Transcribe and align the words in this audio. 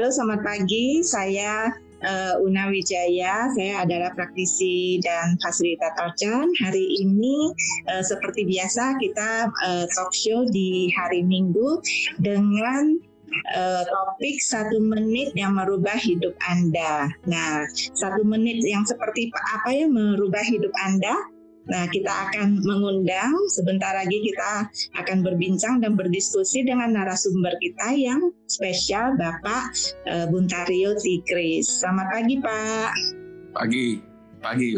halo 0.00 0.16
selamat 0.16 0.40
pagi. 0.40 1.04
Saya 1.04 1.76
uh, 2.00 2.40
Una 2.40 2.72
Wijaya. 2.72 3.52
Saya 3.52 3.84
adalah 3.84 4.16
praktisi 4.16 4.96
dan 5.04 5.36
fasilitator 5.44 6.16
CHAN. 6.16 6.48
Hari 6.56 7.04
ini 7.04 7.52
uh, 7.84 8.00
seperti 8.00 8.48
biasa 8.48 8.96
kita 8.96 9.52
uh, 9.52 9.84
talk 9.92 10.08
show 10.16 10.48
di 10.48 10.88
hari 10.96 11.20
Minggu 11.20 11.84
dengan 12.16 12.96
uh, 13.52 13.84
topik 13.84 14.40
satu 14.40 14.80
menit 14.80 15.36
yang 15.36 15.52
merubah 15.52 16.00
hidup 16.00 16.32
Anda. 16.48 17.12
Nah, 17.28 17.68
satu 17.92 18.24
menit 18.24 18.64
yang 18.64 18.88
seperti 18.88 19.28
apa 19.52 19.68
yang 19.68 19.92
merubah 19.92 20.40
hidup 20.48 20.72
Anda? 20.80 21.12
Nah, 21.68 21.84
kita 21.92 22.08
akan 22.08 22.64
mengundang 22.64 23.36
sebentar 23.52 23.92
lagi 23.92 24.16
kita 24.24 24.64
akan 24.96 25.20
berbincang 25.20 25.84
dan 25.84 25.92
berdiskusi 25.92 26.64
dengan 26.64 26.96
narasumber 26.96 27.52
kita 27.60 27.92
yang 27.92 28.32
spesial 28.48 29.12
Bapak 29.20 29.76
uh, 30.08 30.24
Buntario 30.32 30.96
Tigris. 30.96 31.68
Selamat 31.68 32.06
pagi, 32.16 32.40
Pak. 32.40 32.92
Pagi. 33.52 33.88
Pagi. 34.40 34.68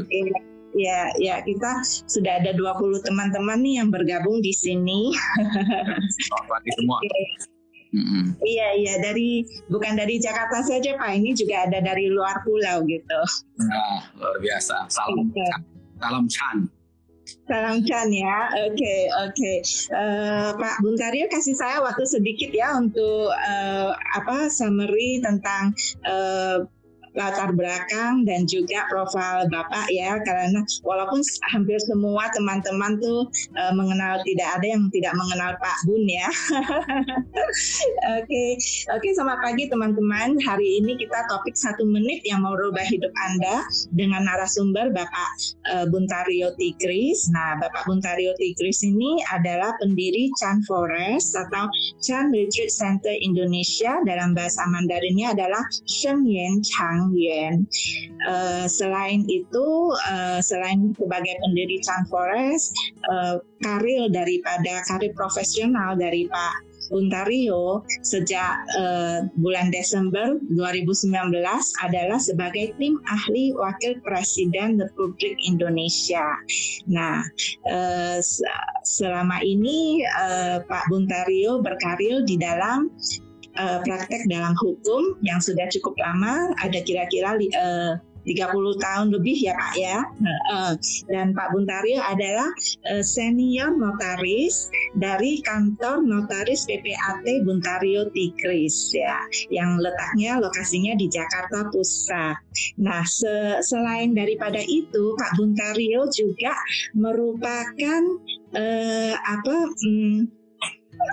Ya, 0.73 1.12
ya 1.20 1.45
kita 1.45 1.84
sudah 2.09 2.40
ada 2.42 2.56
20 2.56 3.06
teman-teman 3.06 3.60
nih 3.62 3.74
yang 3.78 3.92
bergabung 3.92 4.42
di 4.42 4.51
sini. 4.51 5.14
Selamat 6.26 6.46
pagi 6.51 6.70
semua. 6.80 6.98
Mm-hmm. 7.92 8.24
Iya 8.40 8.68
iya 8.80 8.95
dari 9.04 9.45
bukan 9.68 10.01
dari 10.01 10.16
Jakarta 10.16 10.64
saja 10.64 10.96
Pak 10.96 11.12
ini 11.12 11.37
juga 11.37 11.68
ada 11.68 11.76
dari 11.84 12.09
luar 12.09 12.40
pulau 12.40 12.88
gitu. 12.88 13.20
Nah 13.60 14.09
luar 14.16 14.40
biasa 14.40 14.88
salam 14.88 15.28
okay. 15.28 15.71
Salam 16.02 16.27
Chan. 16.27 16.59
Salam 17.47 17.79
Chan 17.87 18.10
ya, 18.10 18.51
oke 18.66 18.74
okay, 18.74 19.01
oke. 19.23 19.30
Okay. 19.30 19.56
Uh, 19.95 20.02
eh, 20.02 20.48
Pak 20.59 20.77
Buntario 20.83 21.27
kasih 21.30 21.55
saya 21.55 21.79
waktu 21.79 22.02
sedikit 22.02 22.51
ya 22.51 22.74
untuk 22.74 23.30
uh, 23.30 23.95
apa 24.18 24.51
summary 24.51 25.23
tentang 25.23 25.71
uh, 26.02 26.66
latar 27.13 27.52
belakang 27.52 28.24
dan 28.24 28.49
juga 28.49 28.88
profil 28.88 29.49
Bapak 29.52 29.88
ya 29.93 30.16
karena 30.24 30.65
walaupun 30.80 31.21
hampir 31.52 31.77
semua 31.85 32.29
teman-teman 32.32 32.96
tuh 33.01 33.29
uh, 33.57 33.73
mengenal 33.77 34.21
tidak 34.24 34.49
ada 34.60 34.66
yang 34.66 34.88
tidak 34.88 35.13
mengenal 35.16 35.52
Pak 35.60 35.77
Bun 35.88 36.04
ya. 36.09 36.29
Oke, 38.23 38.57
oke 38.93 38.99
okay. 38.99 39.13
selamat 39.13 39.38
pagi 39.45 39.69
teman-teman. 39.69 40.41
Hari 40.41 40.80
ini 40.80 40.96
kita 40.96 41.29
topik 41.29 41.52
satu 41.52 41.85
menit 41.85 42.24
yang 42.24 42.45
mau 42.45 42.57
rubah 42.57 42.85
hidup 42.85 43.13
Anda 43.29 43.63
dengan 43.93 44.24
narasumber 44.24 44.91
Bapak 44.91 45.32
uh, 45.73 45.87
Buntario 45.88 46.52
Tigris. 46.57 47.29
Nah, 47.30 47.60
Bapak 47.60 47.85
Buntario 47.88 48.32
Tigris 48.41 48.80
ini 48.85 49.21
adalah 49.32 49.76
pendiri 49.79 50.32
Chan 50.41 50.65
Forest 50.65 51.37
atau 51.37 51.69
Chan 52.01 52.32
Retreat 52.32 52.73
Center 52.73 53.15
Indonesia 53.21 54.01
dalam 54.04 54.32
bahasa 54.32 54.65
Mandarinnya 54.69 55.37
adalah 55.37 55.63
Sheng 55.85 56.24
Yan 56.24 56.65
Chang 56.65 57.01
Yuan. 57.10 57.66
Uh, 58.22 58.70
selain 58.70 59.26
itu, 59.26 59.66
uh, 60.06 60.38
selain 60.38 60.95
sebagai 60.95 61.34
pendiri 61.42 61.82
Chan 61.82 62.06
Forest, 62.06 62.70
uh, 63.10 63.42
karir 63.58 64.06
daripada 64.14 64.86
karir 64.86 65.10
profesional 65.19 65.98
dari 65.98 66.30
Pak 66.30 66.72
Untario 66.92 67.86
sejak 68.04 68.69
uh, 68.76 69.25
bulan 69.41 69.72
Desember 69.72 70.36
2019 70.53 71.32
adalah 71.80 72.20
sebagai 72.20 72.76
tim 72.76 73.00
ahli 73.08 73.56
wakil 73.56 73.97
presiden 74.04 74.76
Republik 74.76 75.38
Indonesia. 75.48 76.36
Nah, 76.91 77.25
uh, 77.70 78.19
selama 78.84 79.41
ini 79.41 80.04
uh, 80.04 80.60
Pak 80.66 80.91
Buntario 80.92 81.64
berkarir 81.64 82.26
di 82.28 82.36
dalam 82.36 82.92
uh, 83.58 83.78
praktek 83.84 84.28
dalam 84.28 84.54
hukum 84.58 85.16
yang 85.25 85.41
sudah 85.41 85.66
cukup 85.72 85.97
lama, 86.00 86.52
ada 86.60 86.78
kira-kira 86.84 87.36
uh, 87.36 87.94
30 88.22 88.78
tahun 88.78 89.06
lebih 89.10 89.34
ya 89.34 89.54
Pak 89.54 89.74
ya. 89.74 89.98
Dan 91.10 91.34
Pak 91.34 91.48
Buntario 91.54 91.98
adalah 92.02 92.50
uh, 92.91 93.02
senior 93.02 93.74
notaris 93.74 94.70
dari 94.94 95.42
kantor 95.42 96.02
notaris 96.06 96.66
PPAT 96.66 97.26
Buntario 97.42 98.08
Tigris 98.14 98.94
ya, 98.94 99.18
yang 99.50 99.78
letaknya 99.78 100.38
lokasinya 100.38 100.94
di 100.94 101.10
Jakarta 101.10 101.66
Pusat. 101.70 102.36
Nah, 102.78 103.02
se 103.06 103.58
selain 103.66 104.14
daripada 104.14 104.62
itu, 104.62 105.18
Pak 105.18 105.38
Buntario 105.38 106.06
juga 106.14 106.54
merupakan 106.94 108.02
uh, 108.54 109.14
apa 109.18 109.56
um, 109.66 110.30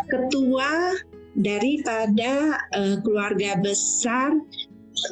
ketua 0.09 0.93
daripada 1.39 2.59
uh, 2.75 2.99
keluarga 3.01 3.55
besar 3.63 4.35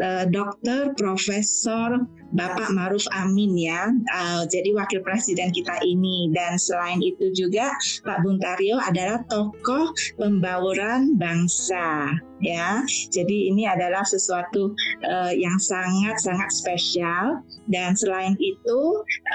uh, 0.04 0.26
dokter, 0.28 0.92
profesor 1.00 2.04
Bapak 2.36 2.76
Maruf 2.76 3.08
Amin 3.16 3.56
ya, 3.56 3.88
uh, 4.12 4.44
jadi 4.52 4.76
wakil 4.76 5.00
presiden 5.00 5.48
kita 5.56 5.80
ini 5.80 6.28
dan 6.36 6.60
selain 6.60 7.00
itu 7.00 7.32
juga 7.32 7.72
Pak 8.04 8.20
Buntario 8.20 8.84
adalah 8.84 9.24
tokoh 9.32 9.96
pembauran 10.20 11.16
bangsa 11.16 12.12
ya. 12.44 12.84
Jadi 13.16 13.48
ini 13.48 13.64
adalah 13.64 14.04
sesuatu 14.04 14.76
uh, 15.08 15.32
yang 15.32 15.56
sangat 15.56 16.20
sangat 16.20 16.52
spesial 16.52 17.40
dan 17.72 17.96
selain 17.96 18.36
itu 18.44 18.80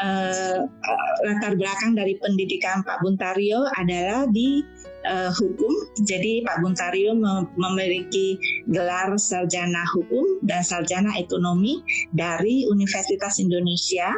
uh, 0.05 0.69
latar 1.25 1.57
belakang 1.57 1.97
dari 1.97 2.21
pendidikan 2.21 2.85
Pak 2.85 3.01
Buntario 3.01 3.65
adalah 3.81 4.29
di 4.29 4.61
uh, 5.07 5.31
hukum. 5.35 5.73
Jadi 6.03 6.43
Pak 6.47 6.63
Buntario 6.63 7.15
memiliki 7.59 8.39
gelar 8.71 9.15
sarjana 9.19 9.83
hukum 9.95 10.43
dan 10.47 10.63
sarjana 10.63 11.15
ekonomi 11.19 11.83
dari 12.15 12.67
Universitas 12.69 13.39
Indonesia 13.39 14.11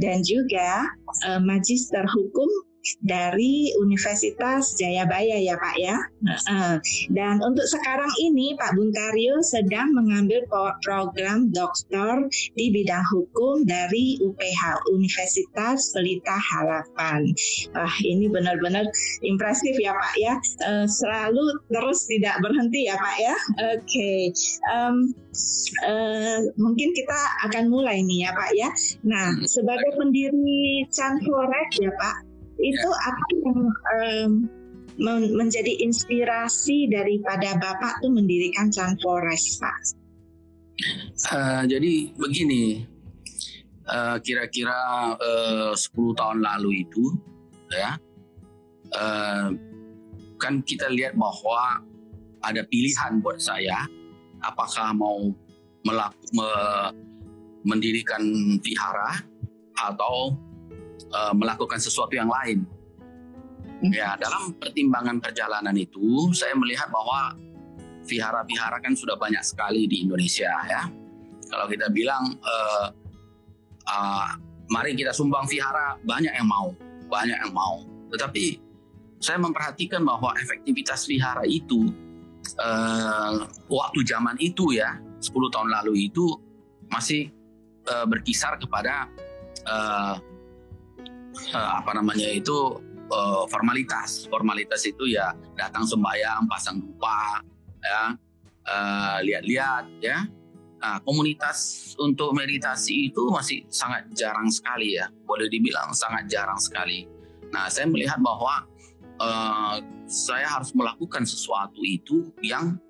dan 0.00 0.24
juga 0.24 0.88
uh, 1.28 1.40
magister 1.40 2.04
hukum 2.04 2.48
dari 3.04 3.72
Universitas 3.76 4.76
Jayabaya 4.80 5.36
ya 5.40 5.56
Pak 5.56 5.76
ya. 5.76 5.96
Dan 7.12 7.40
untuk 7.44 7.66
sekarang 7.68 8.10
ini 8.20 8.56
Pak 8.56 8.76
Buntario 8.76 9.40
sedang 9.44 9.92
mengambil 9.92 10.44
program 10.80 11.52
doktor 11.52 12.28
di 12.56 12.72
bidang 12.72 13.04
hukum 13.12 13.64
dari 13.68 14.16
UPH 14.20 14.88
Universitas 14.92 15.92
Pelita 15.92 16.36
Harapan. 16.36 17.28
Wah 17.76 17.96
ini 18.04 18.28
benar-benar 18.32 18.88
impresif 19.24 19.76
ya 19.76 19.92
Pak 19.92 20.14
ya. 20.16 20.34
Eh, 20.64 20.86
selalu 20.88 21.60
terus 21.68 22.08
tidak 22.08 22.40
berhenti 22.40 22.88
ya 22.88 22.96
Pak 22.96 23.16
ya. 23.20 23.36
Oke, 23.60 23.84
okay. 23.84 24.20
um, 24.72 25.12
uh, 25.84 26.40
mungkin 26.56 26.92
kita 26.96 27.18
akan 27.50 27.68
mulai 27.68 28.00
nih 28.04 28.28
ya 28.28 28.30
Pak 28.32 28.50
ya. 28.56 28.68
Nah 29.04 29.36
sebagai 29.44 29.96
pendiri 29.96 30.88
Chan 30.88 31.20
ya 31.80 31.92
Pak 31.94 32.29
itu 32.60 32.88
apa 32.92 33.26
yang 33.44 33.60
um, 33.68 34.30
menjadi 35.32 35.80
inspirasi 35.80 36.92
daripada 36.92 37.56
Bapak 37.56 38.04
tuh 38.04 38.12
mendirikan 38.12 38.68
Chan 38.68 39.00
Forest, 39.00 39.60
Pak? 39.64 39.78
Uh, 41.32 41.62
jadi 41.68 42.12
begini, 42.16 42.84
uh, 43.88 44.16
kira-kira 44.20 45.16
uh, 45.16 45.72
10 45.72 46.20
tahun 46.20 46.38
lalu 46.44 46.84
itu, 46.84 47.04
ya, 47.72 47.96
uh, 48.96 49.48
kan 50.40 50.64
kita 50.64 50.88
lihat 50.92 51.16
bahwa 51.16 51.84
ada 52.40 52.64
pilihan 52.68 53.20
buat 53.20 53.40
saya, 53.40 53.84
apakah 54.40 54.96
mau 54.96 55.32
melaku, 55.84 56.24
me, 56.32 56.50
mendirikan 57.64 58.24
vihara 58.64 59.20
atau 59.76 60.32
uh, 61.08 61.32
melakukan 61.32 61.80
sesuatu 61.80 62.14
yang 62.16 62.28
lain. 62.28 62.64
Hmm. 63.80 63.92
Ya, 63.92 64.12
dalam 64.20 64.52
pertimbangan 64.60 65.24
perjalanan 65.24 65.72
itu 65.72 66.28
saya 66.36 66.52
melihat 66.52 66.92
bahwa 66.92 67.32
vihara-vihara 68.04 68.80
kan 68.80 68.92
sudah 68.92 69.16
banyak 69.16 69.40
sekali 69.40 69.88
di 69.88 70.04
Indonesia 70.04 70.50
ya. 70.68 70.84
Kalau 71.48 71.66
kita 71.66 71.88
bilang 71.90 72.36
uh, 72.40 72.86
uh, 73.88 74.28
mari 74.70 74.94
kita 74.94 75.10
sumbang 75.10 75.48
vihara, 75.50 75.98
banyak 76.04 76.30
yang 76.30 76.46
mau, 76.46 76.70
banyak 77.10 77.36
yang 77.36 77.52
mau. 77.52 77.82
Tetapi 78.12 78.60
saya 79.20 79.36
memperhatikan 79.40 80.04
bahwa 80.06 80.32
efektivitas 80.38 81.04
vihara 81.10 81.42
itu 81.44 81.90
uh, 82.60 83.48
waktu 83.66 84.00
zaman 84.06 84.38
itu 84.38 84.76
ya, 84.76 84.96
10 85.20 85.52
tahun 85.52 85.68
lalu 85.68 86.08
itu 86.08 86.24
masih 86.88 87.28
uh, 87.90 88.06
berkisar 88.06 88.56
kepada 88.56 89.10
uh, 89.66 90.16
uh, 91.54 91.70
apa 91.82 91.90
namanya 91.96 92.28
itu 92.30 92.80
uh, 93.10 93.44
formalitas. 93.50 94.26
Formalitas 94.30 94.86
itu 94.86 95.10
ya 95.10 95.34
datang 95.58 95.84
sembahyang, 95.86 96.46
pasang 96.50 96.80
dupa, 96.80 97.42
ya 97.82 98.02
uh, 98.66 99.18
lihat-lihat, 99.24 99.84
ya. 100.02 100.26
Nah, 100.80 100.96
komunitas 101.04 101.92
untuk 102.00 102.32
meditasi 102.32 103.12
itu 103.12 103.28
masih 103.28 103.68
sangat 103.68 104.08
jarang 104.16 104.48
sekali 104.48 104.96
ya, 104.96 105.12
boleh 105.28 105.44
dibilang 105.52 105.92
sangat 105.92 106.24
jarang 106.32 106.56
sekali. 106.56 107.04
Nah, 107.52 107.68
saya 107.68 107.84
melihat 107.84 108.16
bahwa 108.24 108.64
uh, 109.20 109.76
saya 110.08 110.48
harus 110.48 110.72
melakukan 110.72 111.28
sesuatu 111.28 111.84
itu 111.84 112.32
yang 112.40 112.80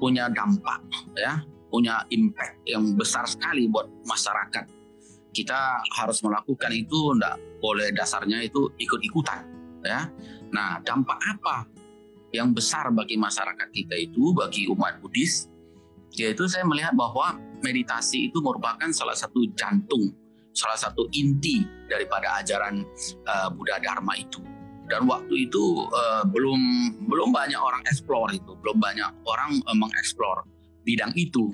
punya 0.00 0.26
dampak 0.32 0.82
ya 1.14 1.44
punya 1.70 2.04
impact 2.10 2.58
yang 2.66 2.98
besar 2.98 3.24
sekali 3.24 3.70
buat 3.70 3.86
masyarakat 4.04 4.66
kita 5.32 5.80
harus 5.96 6.20
melakukan 6.20 6.70
itu 6.72 7.16
enggak 7.16 7.40
boleh 7.58 7.88
dasarnya 7.96 8.44
itu 8.44 8.68
ikut-ikutan 8.76 9.48
ya. 9.84 10.08
Nah 10.52 10.78
dampak 10.84 11.18
apa 11.18 11.66
yang 12.32 12.52
besar 12.52 12.88
bagi 12.92 13.16
masyarakat 13.16 13.68
kita 13.72 13.96
itu 13.96 14.32
bagi 14.32 14.68
umat 14.72 15.00
Buddhis 15.00 15.48
yaitu 16.12 16.44
saya 16.44 16.68
melihat 16.68 16.92
bahwa 16.92 17.40
meditasi 17.64 18.28
itu 18.28 18.44
merupakan 18.44 18.92
salah 18.92 19.16
satu 19.16 19.48
jantung 19.56 20.12
salah 20.52 20.76
satu 20.76 21.08
inti 21.16 21.64
daripada 21.88 22.40
ajaran 22.40 22.84
uh, 23.24 23.48
Buddha 23.52 23.80
Dharma 23.80 24.12
itu. 24.20 24.40
Dan 24.88 25.08
waktu 25.08 25.48
itu 25.48 25.88
uh, 25.88 26.24
belum 26.28 26.60
belum 27.08 27.32
banyak 27.32 27.56
orang 27.56 27.80
explore 27.88 28.28
itu 28.36 28.52
belum 28.60 28.76
banyak 28.76 29.08
orang 29.24 29.56
uh, 29.64 29.76
mengeksplor 29.76 30.44
bidang 30.84 31.16
itu 31.16 31.48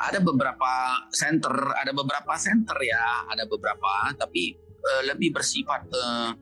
ada 0.00 0.18
beberapa 0.22 0.72
center 1.12 1.52
ada 1.76 1.92
beberapa 1.92 2.32
center 2.38 2.78
ya 2.80 3.28
ada 3.28 3.44
beberapa 3.44 4.12
tapi 4.16 4.56
uh, 4.82 5.02
lebih 5.08 5.34
bersifat 5.34 5.86
uh, 5.92 6.32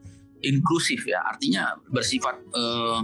inklusif 0.41 1.05
ya. 1.05 1.21
Artinya 1.21 1.77
bersifat 1.89 2.35
uh, 2.53 2.99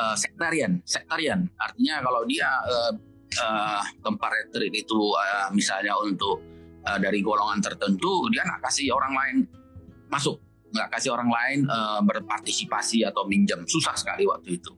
uh, 0.00 0.16
sektarian 0.16 0.80
sektarian. 0.82 1.46
Artinya 1.60 2.00
kalau 2.02 2.24
dia 2.24 2.48
uh, 2.48 2.92
uh, 3.40 3.82
tempat 4.00 4.30
retreat 4.32 4.72
itu 4.72 4.98
uh, 5.12 5.52
misalnya 5.52 5.94
untuk 6.00 6.40
uh, 6.88 6.98
dari 6.98 7.20
golongan 7.20 7.60
tertentu 7.60 8.26
dia 8.32 8.42
nggak 8.44 8.64
kasih 8.64 8.92
orang 8.92 9.12
lain 9.14 9.36
masuk. 10.08 10.40
Nggak 10.72 10.98
kasih 10.98 11.14
orang 11.14 11.30
lain 11.30 11.58
uh, 11.68 12.00
berpartisipasi 12.02 13.06
atau 13.06 13.24
minjam 13.28 13.62
susah 13.68 13.94
sekali 13.94 14.26
waktu 14.26 14.58
itu. 14.60 14.72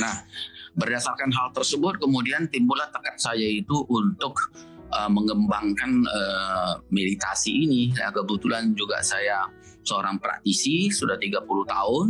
Nah 0.00 0.26
berdasarkan 0.74 1.30
hal 1.30 1.48
tersebut 1.54 2.02
kemudian 2.02 2.50
timbullah 2.50 2.90
tekad 2.90 3.16
saya 3.18 3.46
itu 3.46 3.86
untuk 3.86 4.50
uh, 4.90 5.10
mengembangkan 5.10 6.02
uh, 6.06 6.72
meditasi 6.90 7.66
ini. 7.66 7.82
Ya, 7.94 8.10
kebetulan 8.10 8.74
juga 8.74 9.00
saya 9.02 9.46
seorang 9.86 10.18
praktisi 10.18 10.90
sudah 10.90 11.14
30 11.20 11.44
tahun 11.46 12.06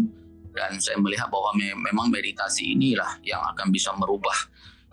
dan 0.55 0.79
saya 0.79 0.97
melihat 1.03 1.27
bahwa 1.29 1.51
me 1.59 1.75
memang 1.75 2.09
meditasi 2.15 2.79
inilah 2.79 3.19
yang 3.27 3.43
akan 3.55 3.75
bisa 3.75 3.91
merubah 3.99 4.39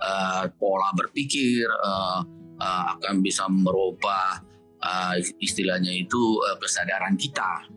uh, 0.01 0.43
pola 0.57 0.89
berpikir, 0.97 1.63
uh, 1.69 2.25
uh, 2.57 2.83
akan 2.97 3.21
bisa 3.21 3.45
merubah 3.47 4.41
uh, 4.81 5.13
istilahnya 5.37 5.93
itu 5.93 6.41
uh, 6.41 6.57
kesadaran 6.57 7.13
kita 7.13 7.69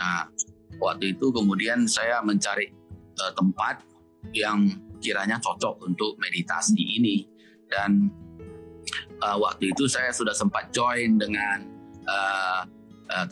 Nah, 0.00 0.24
waktu 0.80 1.12
itu 1.12 1.28
kemudian 1.28 1.84
saya 1.84 2.24
mencari 2.24 2.72
uh, 3.20 3.32
tempat 3.36 3.84
yang 4.32 4.80
kiranya 5.00 5.40
cocok 5.40 5.82
untuk 5.88 6.14
meditasi 6.20 7.00
ini. 7.00 7.24
Dan 7.66 8.12
uh, 9.24 9.36
waktu 9.40 9.72
itu 9.72 9.88
saya 9.88 10.12
sudah 10.14 10.36
sempat 10.36 10.70
join 10.70 11.18
dengan 11.18 11.66
uh, 12.06 12.62
uh, 13.10 13.26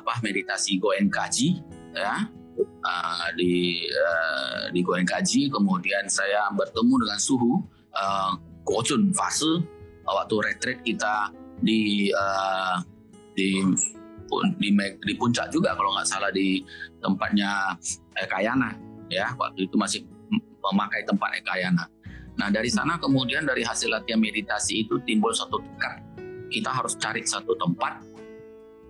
apa 0.00 0.14
meditasi 0.22 0.78
Goen 0.78 1.10
Kaji 1.10 1.58
ya. 1.96 2.28
Uh, 2.54 3.28
di 3.34 3.82
uh, 3.90 4.70
di 4.70 4.80
Goen 4.86 5.02
Kaji. 5.02 5.50
Kemudian 5.50 6.06
saya 6.06 6.46
bertemu 6.54 6.94
dengan 7.02 7.18
suhu 7.18 7.64
uh, 7.96 8.38
Gojun 8.62 9.10
fase. 9.10 9.64
Waktu 10.04 10.34
retreat 10.36 10.78
kita 10.84 11.32
di 11.64 12.12
uh, 12.12 12.76
di 13.32 13.64
di, 14.60 14.68
di 15.00 15.14
puncak 15.16 15.48
juga 15.48 15.72
kalau 15.72 15.96
nggak 15.96 16.08
salah 16.08 16.28
di 16.28 16.60
tempatnya 17.00 17.72
Ekayana 18.20 18.76
ya. 19.08 19.32
Waktu 19.34 19.66
itu 19.66 19.76
masih 19.80 20.04
memakai 20.70 21.04
tempat 21.04 21.40
Ekayana. 21.40 21.84
Nah 22.34 22.48
dari 22.50 22.70
sana 22.72 22.98
kemudian 22.98 23.46
dari 23.46 23.62
hasil 23.62 23.92
latihan 23.92 24.18
meditasi 24.18 24.86
itu 24.86 24.98
timbul 25.06 25.30
satu 25.30 25.62
tekad 25.62 26.14
kita 26.54 26.70
harus 26.70 26.94
cari 26.94 27.26
satu 27.26 27.58
tempat 27.58 27.98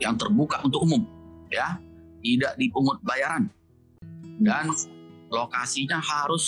yang 0.02 0.20
terbuka 0.20 0.60
untuk 0.60 0.84
umum 0.84 1.02
ya. 1.48 1.80
Tidak 2.24 2.56
dipungut 2.56 3.04
bayaran. 3.04 3.52
Dan 4.40 4.72
lokasinya 5.28 6.00
harus 6.00 6.44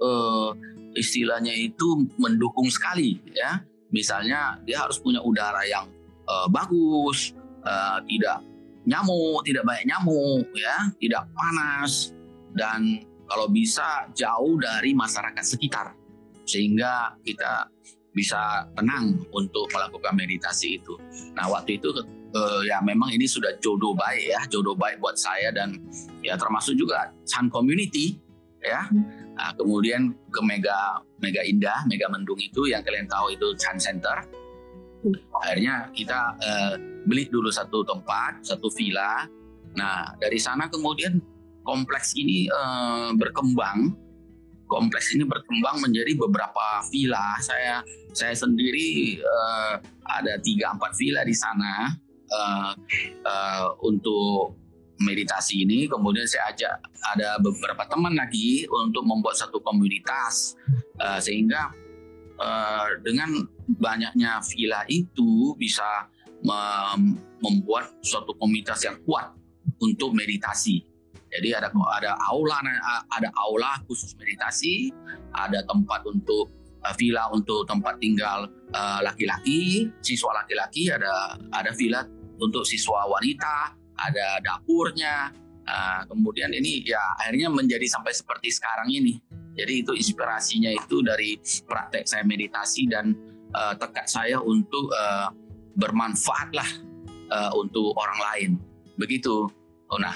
uh, 0.00 0.56
istilahnya 0.96 1.52
itu 1.52 2.08
mendukung 2.16 2.68
sekali 2.72 3.20
ya. 3.36 3.60
Misalnya 3.92 4.56
dia 4.64 4.80
harus 4.80 4.96
punya 4.96 5.20
udara 5.20 5.60
yang 5.68 5.84
uh, 6.24 6.48
bagus 6.48 7.36
uh, 7.68 8.00
tidak 8.08 8.40
nyamuk, 8.88 9.44
tidak 9.44 9.68
banyak 9.68 9.92
nyamuk, 9.92 10.48
ya, 10.56 10.88
tidak 10.96 11.28
panas, 11.36 12.16
dan 12.56 13.04
kalau 13.30 13.46
bisa 13.46 14.10
jauh 14.10 14.58
dari 14.58 14.90
masyarakat 14.90 15.44
sekitar, 15.46 15.94
sehingga 16.42 17.14
kita 17.22 17.70
bisa 18.10 18.66
tenang 18.74 19.22
untuk 19.30 19.70
melakukan 19.70 20.18
meditasi 20.18 20.82
itu. 20.82 20.98
Nah 21.38 21.46
waktu 21.46 21.78
itu 21.78 21.94
uh, 22.34 22.60
ya 22.66 22.82
memang 22.82 23.14
ini 23.14 23.30
sudah 23.30 23.54
jodoh 23.62 23.94
baik 23.94 24.34
ya, 24.34 24.40
jodoh 24.50 24.74
baik 24.74 24.98
buat 24.98 25.14
saya 25.14 25.54
dan 25.54 25.78
ya 26.26 26.34
termasuk 26.34 26.74
juga 26.74 27.14
Chan 27.22 27.46
Community 27.54 28.18
ya. 28.58 28.90
Nah, 29.40 29.56
kemudian 29.56 30.12
ke 30.28 30.40
Mega 30.44 31.00
Mega 31.22 31.40
Indah, 31.40 31.86
Mega 31.88 32.12
Mendung 32.12 32.36
itu 32.36 32.68
yang 32.68 32.84
kalian 32.84 33.08
tahu 33.08 33.32
itu 33.32 33.56
Chan 33.56 33.80
Center. 33.80 34.20
Akhirnya 35.32 35.88
kita 35.96 36.36
uh, 36.36 36.74
beli 37.08 37.24
dulu 37.32 37.48
satu 37.48 37.80
tempat, 37.86 38.44
satu 38.44 38.68
villa. 38.76 39.24
Nah, 39.80 40.12
dari 40.20 40.36
sana 40.36 40.68
kemudian 40.68 41.16
kompleks 41.64 42.16
ini 42.16 42.48
uh, 42.50 43.12
berkembang. 43.16 43.94
Kompleks 44.70 45.10
ini 45.18 45.26
berkembang 45.26 45.82
menjadi 45.82 46.14
beberapa 46.14 46.86
villa. 46.94 47.34
Saya 47.42 47.82
saya 48.14 48.34
sendiri 48.38 49.18
uh, 49.18 49.82
ada 50.06 50.38
tiga 50.38 50.70
empat 50.74 50.94
villa 50.94 51.26
di 51.26 51.34
sana 51.34 51.90
uh, 52.30 52.72
uh, 53.26 53.66
untuk 53.82 54.54
meditasi 55.02 55.66
ini. 55.66 55.90
Kemudian 55.90 56.28
saya 56.28 56.54
ajak 56.54 56.74
ada 57.16 57.42
beberapa 57.42 57.82
teman 57.90 58.14
lagi 58.14 58.68
untuk 58.70 59.02
membuat 59.02 59.34
satu 59.42 59.58
komunitas 59.58 60.54
uh, 61.02 61.18
sehingga 61.18 61.74
uh, 62.38 62.94
dengan 63.02 63.42
banyaknya 63.66 64.38
villa 64.54 64.86
itu 64.86 65.58
bisa 65.58 66.06
membuat 67.36 68.00
suatu 68.00 68.32
komunitas 68.40 68.80
yang 68.80 68.96
kuat 69.04 69.28
untuk 69.76 70.16
meditasi. 70.16 70.89
Jadi 71.30 71.54
ada 71.54 71.70
ada 71.70 72.18
aula 72.26 72.58
ada 73.14 73.28
aula 73.38 73.78
khusus 73.86 74.18
meditasi, 74.18 74.90
ada 75.30 75.62
tempat 75.62 76.02
untuk 76.10 76.50
uh, 76.82 76.94
villa 76.98 77.30
untuk 77.30 77.64
tempat 77.70 78.02
tinggal 78.02 78.50
uh, 78.74 78.98
laki-laki, 79.00 79.86
uh, 79.86 80.02
siswa 80.02 80.42
laki-laki, 80.42 80.90
ada 80.90 81.38
ada 81.54 81.70
villa 81.78 82.02
untuk 82.42 82.66
siswa 82.66 83.06
wanita, 83.06 83.78
ada 83.94 84.42
dapurnya. 84.42 85.30
Uh, 85.70 86.02
kemudian 86.10 86.50
ini 86.50 86.82
ya 86.82 86.98
akhirnya 87.22 87.46
menjadi 87.46 87.86
sampai 87.86 88.10
seperti 88.10 88.50
sekarang 88.50 88.90
ini. 88.90 89.22
Jadi 89.54 89.86
itu 89.86 89.92
inspirasinya 89.94 90.72
itu 90.74 90.98
dari 91.04 91.38
praktek 91.62 92.10
saya 92.10 92.26
meditasi 92.26 92.90
dan 92.90 93.14
uh, 93.54 93.74
tekad 93.78 94.06
saya 94.10 94.42
untuk 94.42 94.90
uh, 94.90 95.30
bermanfaatlah 95.78 96.66
uh, 97.30 97.50
untuk 97.54 97.94
orang 97.94 98.18
lain. 98.18 98.50
Begitu, 98.98 99.46
Ona. 99.94 100.12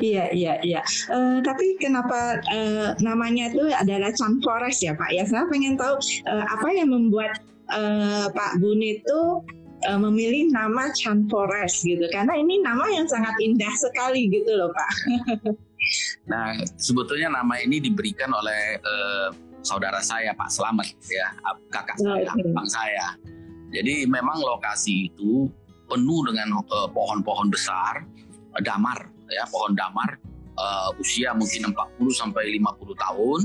Iya, 0.00 0.30
iya, 0.32 0.52
iya. 0.64 0.82
Uh, 1.10 1.38
tapi 1.44 1.76
kenapa 1.78 2.40
uh, 2.50 2.96
namanya 3.04 3.52
itu 3.52 3.68
adalah 3.72 4.10
Chan 4.14 4.40
Forest 4.40 4.80
ya 4.84 4.92
Pak? 4.96 5.10
Ya, 5.12 5.24
saya 5.28 5.46
pengen 5.48 5.76
tahu 5.76 6.00
uh, 6.28 6.44
apa 6.48 6.68
yang 6.72 6.90
membuat 6.92 7.40
uh, 7.72 8.26
Pak 8.32 8.60
Bun 8.60 8.80
itu 8.80 9.44
uh, 9.88 10.00
memilih 10.00 10.50
nama 10.50 10.90
Chan 10.92 11.28
Forest 11.28 11.84
gitu. 11.84 12.04
Karena 12.10 12.34
ini 12.36 12.60
nama 12.64 12.84
yang 12.90 13.06
sangat 13.08 13.36
indah 13.40 13.72
sekali 13.76 14.28
gitu 14.32 14.50
loh 14.56 14.70
Pak. 14.72 14.90
nah, 16.30 16.56
sebetulnya 16.80 17.32
nama 17.32 17.60
ini 17.60 17.80
diberikan 17.80 18.32
oleh 18.32 18.80
uh, 18.80 19.28
saudara 19.64 20.00
saya 20.00 20.32
Pak 20.36 20.50
Slamet 20.52 20.96
ya, 21.08 21.28
kakak 21.72 21.96
saya, 22.00 22.30
oh, 22.32 22.40
abang 22.40 22.68
saya. 22.68 23.16
Jadi 23.74 24.06
memang 24.06 24.38
lokasi 24.38 25.10
itu 25.10 25.50
penuh 25.90 26.20
dengan 26.30 26.62
uh, 26.62 26.88
pohon-pohon 26.88 27.50
besar, 27.50 28.06
uh, 28.54 28.62
damar 28.62 29.13
ya, 29.30 29.44
pohon 29.48 29.72
damar 29.72 30.20
uh, 30.58 30.90
usia 30.98 31.34
mungkin 31.34 31.72
40 31.72 32.10
sampai 32.14 32.58
50 32.58 32.94
tahun 32.98 33.40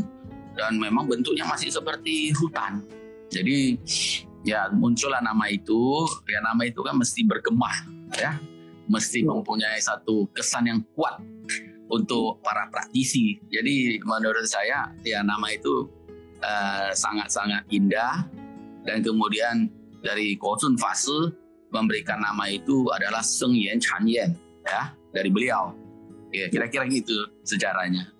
dan 0.57 0.75
memang 0.77 1.07
bentuknya 1.07 1.45
masih 1.47 1.71
seperti 1.71 2.35
hutan. 2.35 2.83
Jadi 3.29 3.77
ya 4.43 4.67
muncullah 4.73 5.21
nama 5.21 5.45
itu, 5.47 6.05
ya 6.25 6.39
nama 6.41 6.65
itu 6.65 6.81
kan 6.81 6.97
mesti 6.97 7.21
bergema 7.23 7.69
ya, 8.17 8.35
mesti 8.89 9.23
iya. 9.23 9.29
mempunyai 9.29 9.79
satu 9.79 10.27
kesan 10.33 10.67
yang 10.67 10.81
kuat 10.97 11.21
untuk 11.89 12.41
para 12.41 12.67
praktisi. 12.73 13.37
Jadi 13.49 14.01
menurut 14.01 14.45
saya 14.49 14.89
ya 15.05 15.21
nama 15.21 15.53
itu 15.53 15.89
sangat-sangat 16.95 17.67
uh, 17.67 17.75
indah 17.75 18.23
dan 18.87 19.03
kemudian 19.03 19.67
dari 19.99 20.39
Gozun 20.39 20.79
Fase 20.79 21.35
memberikan 21.69 22.23
nama 22.23 22.47
itu 22.47 22.87
adalah 22.95 23.19
Seng 23.19 23.53
Yan 23.53 23.77
Chan 23.77 24.07
Yan 24.07 24.31
ya 24.63 24.95
dari 25.15 25.29
beliau. 25.29 25.75
Ya 26.29 26.45
kira-kira 26.49 26.85
gitu 26.85 27.13
sejarahnya. 27.41 28.13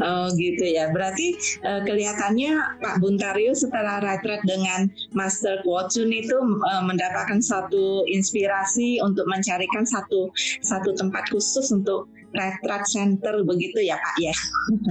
Oh 0.00 0.32
gitu 0.32 0.64
ya. 0.64 0.88
Berarti 0.90 1.36
uh, 1.60 1.84
kelihatannya 1.84 2.80
Pak 2.80 3.04
Buntario 3.04 3.52
setelah 3.52 4.00
retret 4.00 4.40
dengan 4.48 4.88
Master 5.12 5.60
Kwotsun 5.60 6.08
itu 6.08 6.36
uh, 6.40 6.82
mendapatkan 6.82 7.38
satu 7.44 8.08
inspirasi 8.08 8.98
untuk 9.04 9.28
mencarikan 9.28 9.84
satu 9.84 10.32
satu 10.64 10.96
tempat 10.96 11.28
khusus 11.28 11.68
untuk 11.68 12.08
retret 12.32 12.84
center 12.88 13.44
begitu 13.44 13.84
ya 13.84 14.00
Pak 14.00 14.16
ya. 14.16 14.34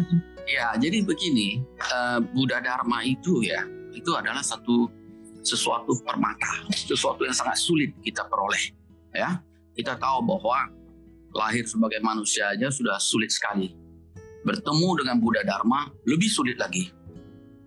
ya, 0.56 0.68
jadi 0.78 1.02
begini, 1.02 1.66
uh, 1.90 2.22
Buddha 2.22 2.62
Dharma 2.62 3.02
itu 3.02 3.42
ya, 3.42 3.66
itu 3.96 4.14
adalah 4.14 4.46
satu 4.46 4.90
sesuatu 5.42 5.96
permata, 6.06 6.68
sesuatu 6.70 7.26
yang 7.26 7.34
sangat 7.34 7.58
sulit 7.58 7.96
kita 8.06 8.28
peroleh. 8.28 8.62
Ya, 9.16 9.42
kita 9.74 9.98
tahu 9.98 10.22
bahwa 10.22 10.70
lahir 11.40 11.64
sebagai 11.64 12.04
manusia 12.04 12.52
aja 12.52 12.68
sudah 12.68 13.00
sulit 13.00 13.32
sekali 13.32 13.72
bertemu 14.44 14.90
dengan 15.04 15.16
Buddha 15.20 15.44
Dharma 15.44 15.88
lebih 16.08 16.28
sulit 16.28 16.60
lagi. 16.60 16.92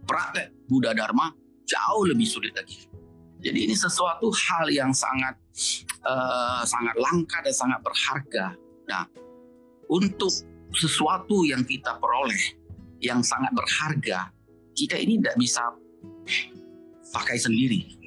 Praktek 0.04 0.68
Buddha 0.68 0.92
Dharma 0.92 1.32
jauh 1.64 2.04
lebih 2.08 2.28
sulit 2.28 2.52
lagi. 2.56 2.88
Jadi 3.42 3.66
ini 3.66 3.74
sesuatu 3.74 4.30
hal 4.30 4.70
yang 4.70 4.94
sangat 4.94 5.34
uh, 6.06 6.62
sangat 6.62 6.94
langka 6.94 7.42
dan 7.42 7.54
sangat 7.54 7.80
berharga. 7.82 8.46
Nah, 8.86 9.04
untuk 9.90 10.30
sesuatu 10.72 11.42
yang 11.42 11.66
kita 11.66 11.98
peroleh 11.98 12.38
yang 13.02 13.20
sangat 13.20 13.50
berharga, 13.50 14.30
kita 14.78 14.94
ini 14.94 15.18
tidak 15.18 15.36
bisa 15.36 15.62
pakai 17.10 17.36
sendiri. 17.36 17.98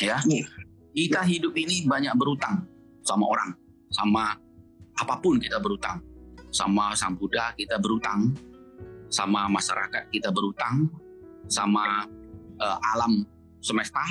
Ya, 0.00 0.18
iya. 0.24 0.48
kita 0.96 1.20
hidup 1.22 1.52
ini 1.52 1.84
banyak 1.84 2.16
berutang 2.16 2.64
sama 3.04 3.28
orang, 3.28 3.50
sama 3.92 4.41
apa 5.02 5.18
pun 5.18 5.42
kita 5.42 5.58
berutang 5.58 5.98
sama 6.52 6.92
Sang 6.92 7.16
Buddha 7.16 7.56
kita 7.56 7.80
berutang, 7.80 8.36
sama 9.08 9.48
masyarakat 9.48 10.12
kita 10.12 10.28
berutang, 10.28 10.86
sama 11.48 12.04
uh, 12.60 12.78
alam 12.92 13.24
semesta 13.64 14.04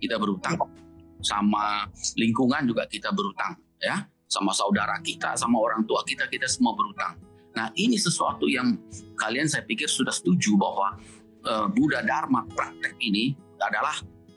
kita 0.00 0.16
berutang, 0.16 0.56
sama 1.20 1.84
lingkungan 2.16 2.64
juga 2.64 2.88
kita 2.88 3.12
berutang, 3.12 3.52
ya, 3.78 4.00
sama 4.24 4.50
saudara 4.56 4.96
kita, 5.04 5.36
sama 5.36 5.60
orang 5.60 5.84
tua 5.84 6.00
kita 6.08 6.24
kita 6.32 6.48
semua 6.48 6.72
berutang. 6.72 7.20
Nah 7.54 7.70
ini 7.76 8.00
sesuatu 8.00 8.50
yang 8.50 8.74
kalian 9.14 9.46
saya 9.46 9.62
pikir 9.62 9.86
sudah 9.86 10.10
setuju 10.10 10.56
bahwa 10.58 10.98
uh, 11.46 11.68
Buddha 11.70 12.02
Dharma 12.02 12.48
praktek 12.48 12.96
ini 12.98 13.36
adalah 13.60 13.94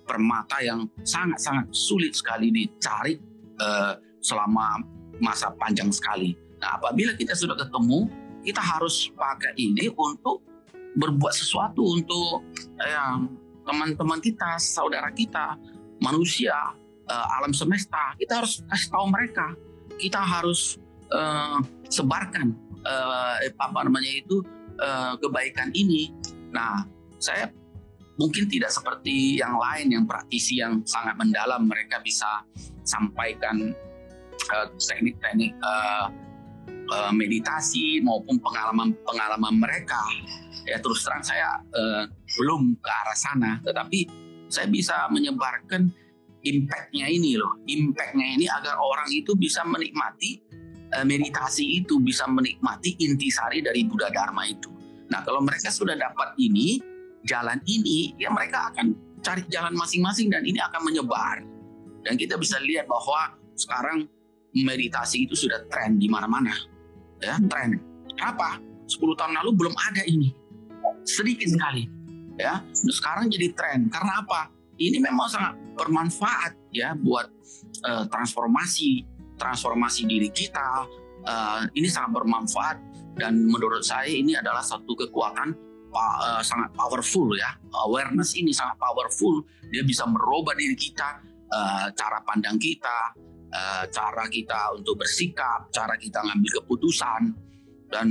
permata 0.07 0.63
yang 0.63 0.87
sangat-sangat 1.03 1.71
sulit 1.71 2.15
sekali 2.15 2.51
dicari 2.53 3.17
uh, 3.59 3.95
selama 4.21 4.96
masa 5.21 5.49
panjang 5.57 5.89
sekali 5.89 6.37
Nah, 6.57 6.69
apabila 6.77 7.13
kita 7.13 7.37
sudah 7.37 7.55
ketemu, 7.57 8.09
kita 8.41 8.61
harus 8.61 9.13
pakai 9.13 9.53
ini 9.57 9.89
untuk 9.93 10.41
berbuat 10.97 11.33
sesuatu 11.33 11.81
untuk 11.85 12.41
yang 12.81 13.29
teman-teman 13.67 14.17
kita, 14.17 14.57
saudara 14.57 15.13
kita, 15.13 15.59
manusia, 16.01 16.55
uh, 17.09 17.27
alam 17.37 17.53
semesta. 17.53 18.17
Kita 18.17 18.41
harus 18.41 18.65
kasih 18.65 18.89
tahu 18.89 19.05
mereka. 19.11 19.53
Kita 20.01 20.21
harus 20.21 20.81
uh, 21.13 21.61
sebarkan 21.91 22.57
uh, 22.81 23.37
apa 23.45 23.79
namanya 23.85 24.09
itu 24.09 24.41
uh, 24.81 25.13
kebaikan 25.21 25.69
ini. 25.77 26.09
Nah, 26.49 26.87
saya 27.21 27.53
mungkin 28.17 28.49
tidak 28.49 28.73
seperti 28.73 29.37
yang 29.37 29.61
lain 29.61 29.93
yang 29.93 30.05
praktisi 30.09 30.57
yang 30.57 30.81
sangat 30.89 31.13
mendalam 31.21 31.69
mereka 31.69 32.01
bisa 32.01 32.41
sampaikan 32.81 33.77
teknik-teknik 34.77 35.53
uh, 35.61 36.07
uh, 36.91 37.11
meditasi 37.13 37.99
maupun 38.01 38.39
pengalaman-pengalaman 38.39 39.55
mereka. 39.59 39.99
Ya 40.67 40.79
terus 40.83 41.03
terang 41.07 41.23
saya 41.23 41.63
uh, 41.63 42.03
belum 42.39 42.75
ke 42.83 42.91
arah 42.91 43.17
sana, 43.17 43.51
tetapi 43.63 44.07
saya 44.51 44.67
bisa 44.67 45.07
menyebarkan 45.11 45.87
impactnya 46.43 47.07
ini 47.07 47.39
loh, 47.39 47.59
impactnya 47.67 48.27
ini 48.35 48.45
agar 48.51 48.75
orang 48.79 49.07
itu 49.11 49.35
bisa 49.35 49.63
menikmati 49.63 50.43
uh, 50.95 51.07
meditasi 51.07 51.83
itu, 51.83 51.99
bisa 52.03 52.27
menikmati 52.27 52.99
intisari 52.99 53.63
dari 53.63 53.87
Buddha 53.87 54.11
Dharma 54.11 54.43
itu. 54.47 54.67
Nah 55.07 55.23
kalau 55.23 55.39
mereka 55.39 55.71
sudah 55.71 55.95
dapat 55.95 56.35
ini, 56.35 56.83
jalan 57.23 57.63
ini, 57.63 58.11
ya 58.19 58.27
mereka 58.27 58.71
akan 58.75 58.91
cari 59.23 59.43
jalan 59.47 59.71
masing-masing 59.75 60.27
dan 60.31 60.43
ini 60.43 60.59
akan 60.59 60.83
menyebar. 60.83 61.43
Dan 62.03 62.15
kita 62.19 62.35
bisa 62.39 62.59
lihat 62.59 62.87
bahwa 62.91 63.35
sekarang 63.55 64.07
meditasi 64.63 65.27
itu 65.27 65.35
sudah 65.35 65.65
tren 65.69 65.99
di 65.99 66.07
mana-mana 66.07 66.53
ya 67.21 67.37
tren. 67.49 67.77
Apa? 68.17 68.61
10 68.87 69.19
tahun 69.19 69.33
lalu 69.43 69.51
belum 69.53 69.75
ada 69.75 70.01
ini. 70.07 70.31
Sedikit 71.03 71.49
sekali. 71.51 71.89
Ya, 72.37 72.61
sekarang 72.73 73.33
jadi 73.33 73.51
tren. 73.57 73.89
Karena 73.89 74.21
apa? 74.21 74.53
Ini 74.77 75.01
memang 75.01 75.25
sangat 75.25 75.57
bermanfaat 75.73 76.53
ya 76.69 76.93
buat 76.93 77.25
uh, 77.81 78.05
transformasi 78.09 79.05
transformasi 79.37 80.05
diri 80.05 80.29
kita. 80.29 80.85
Uh, 81.27 81.65
ini 81.73 81.89
sangat 81.89 82.21
bermanfaat 82.21 82.77
dan 83.17 83.35
menurut 83.49 83.83
saya 83.83 84.07
ini 84.07 84.37
adalah 84.37 84.61
satu 84.61 84.95
kekuatan 84.95 85.57
uh, 85.91 86.41
sangat 86.45 86.71
powerful 86.77 87.33
ya. 87.33 87.57
Awareness 87.89 88.37
ini 88.37 88.53
sangat 88.53 88.77
powerful. 88.77 89.41
Dia 89.73 89.81
bisa 89.81 90.05
merubah 90.05 90.53
diri 90.53 90.77
kita, 90.77 91.25
uh, 91.49 91.89
cara 91.91 92.21
pandang 92.21 92.61
kita, 92.61 93.17
uh, 93.51 93.83
cara 93.89 94.25
kita 94.27 94.75
untuk 94.77 94.99
bersikap, 94.99 95.71
cara 95.71 95.95
kita 95.99 96.23
ngambil 96.23 96.63
keputusan, 96.63 97.21
dan 97.91 98.07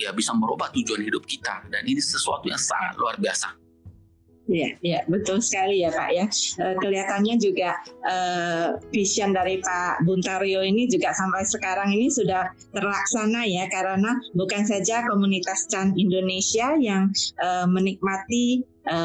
ya 0.00 0.10
bisa 0.10 0.34
merubah 0.34 0.70
tujuan 0.74 1.02
hidup 1.02 1.24
kita. 1.24 1.64
Dan 1.70 1.86
ini 1.86 2.00
sesuatu 2.02 2.50
yang 2.50 2.60
sangat 2.60 2.98
luar 2.98 3.16
biasa. 3.20 3.64
Ya, 4.44 4.76
ya 4.84 5.00
betul 5.08 5.40
sekali 5.40 5.80
ya 5.80 5.88
Pak 5.88 6.10
ya. 6.12 6.26
E, 6.60 6.64
kelihatannya 6.76 7.40
juga 7.40 7.80
e, 8.04 8.16
vision 8.92 9.32
dari 9.32 9.56
Pak 9.64 10.04
Buntario 10.04 10.60
ini 10.60 10.84
juga 10.84 11.16
sampai 11.16 11.48
sekarang 11.48 11.88
ini 11.96 12.12
sudah 12.12 12.52
terlaksana 12.76 13.48
ya 13.48 13.64
karena 13.72 14.20
bukan 14.36 14.68
saja 14.68 15.08
komunitas 15.08 15.64
Chan 15.72 15.96
Indonesia 15.96 16.76
yang 16.76 17.08
e, 17.40 17.48
menikmati 17.72 18.60
e, 18.84 18.96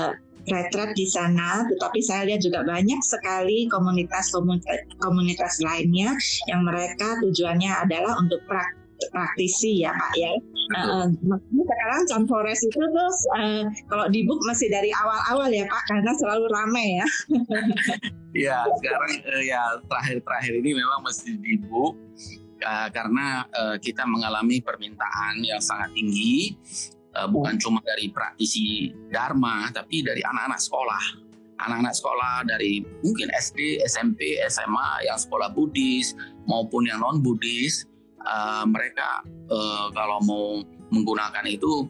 retret 0.49 0.91
di 0.97 1.05
sana, 1.05 1.63
tetapi 1.69 1.99
saya 2.01 2.25
lihat 2.27 2.41
juga 2.43 2.65
banyak 2.65 2.99
sekali 3.05 3.69
komunitas-komunitas 3.69 5.53
lainnya 5.63 6.13
yang 6.49 6.65
mereka 6.65 7.17
tujuannya 7.23 7.71
adalah 7.71 8.17
untuk 8.17 8.41
praktisi 9.13 9.85
ya 9.85 9.95
Pak 9.95 10.13
ya. 10.19 10.33
Uh, 10.69 11.09
sekarang 11.49 12.01
John 12.05 12.23
Forest 12.29 12.61
itu 12.61 12.77
terus 12.77 13.17
uh, 13.33 13.65
kalau 13.89 14.05
di 14.05 14.21
book 14.21 14.37
masih 14.45 14.69
dari 14.69 14.93
awal-awal 14.93 15.49
ya 15.49 15.65
Pak 15.65 15.83
karena 15.89 16.11
selalu 16.13 16.45
ramai 16.53 16.87
ya. 17.01 17.07
ya 18.45 18.57
sekarang 18.77 19.13
uh, 19.25 19.41
ya 19.41 19.61
terakhir-terakhir 19.89 20.53
ini 20.61 20.77
memang 20.77 21.01
masih 21.01 21.41
di 21.41 21.57
book 21.65 21.97
uh, 22.61 22.87
karena 22.93 23.49
uh, 23.57 23.75
kita 23.81 24.05
mengalami 24.05 24.61
permintaan 24.61 25.41
yang 25.41 25.57
sangat 25.57 25.89
tinggi 25.97 26.53
bukan 27.27 27.57
hmm. 27.57 27.63
cuma 27.63 27.79
dari 27.83 28.07
praktisi 28.13 28.93
dharma 29.11 29.67
tapi 29.73 30.05
dari 30.05 30.21
anak-anak 30.23 30.61
sekolah. 30.61 31.03
Anak-anak 31.59 31.91
sekolah 31.91 32.47
dari 32.47 32.79
mungkin 33.03 33.27
SD, 33.35 33.83
SMP, 33.83 34.39
SMA 34.47 35.03
yang 35.03 35.19
sekolah 35.19 35.51
Buddhis 35.51 36.15
maupun 36.47 36.87
yang 36.87 37.03
non 37.03 37.19
Buddhis 37.19 37.83
uh, 38.23 38.63
mereka 38.63 39.27
uh, 39.51 39.91
kalau 39.91 40.23
mau 40.23 40.63
menggunakan 40.87 41.43
itu 41.51 41.83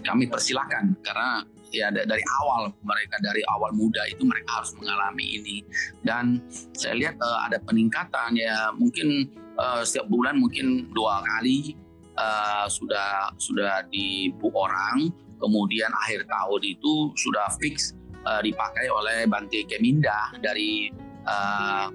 kami 0.00 0.32
persilahkan. 0.32 0.96
Karena 1.04 1.44
ya 1.70 1.92
dari 1.92 2.24
awal 2.42 2.72
mereka 2.82 3.20
dari 3.22 3.44
awal 3.52 3.70
muda 3.76 4.02
itu 4.08 4.24
mereka 4.24 4.64
harus 4.64 4.72
mengalami 4.80 5.26
ini. 5.36 5.56
Dan 6.00 6.40
saya 6.72 6.96
lihat 6.96 7.20
uh, 7.20 7.44
ada 7.44 7.60
peningkatan 7.60 8.32
ya 8.40 8.72
mungkin 8.80 9.28
uh, 9.60 9.84
setiap 9.84 10.08
bulan 10.08 10.40
mungkin 10.40 10.88
dua 10.96 11.20
kali 11.36 11.76
uh, 12.20 12.66
sudah 12.68 13.32
sudah 13.40 13.88
dibu 13.88 14.52
orang, 14.52 15.08
kemudian 15.40 15.88
akhir 16.04 16.28
tahun 16.28 16.60
itu 16.62 17.16
sudah 17.16 17.48
fix 17.56 17.96
uh, 18.28 18.44
dipakai 18.44 18.92
oleh 18.92 19.24
Bante 19.24 19.64
Keminda 19.64 20.36
dari 20.44 20.92
uh, 21.24 21.88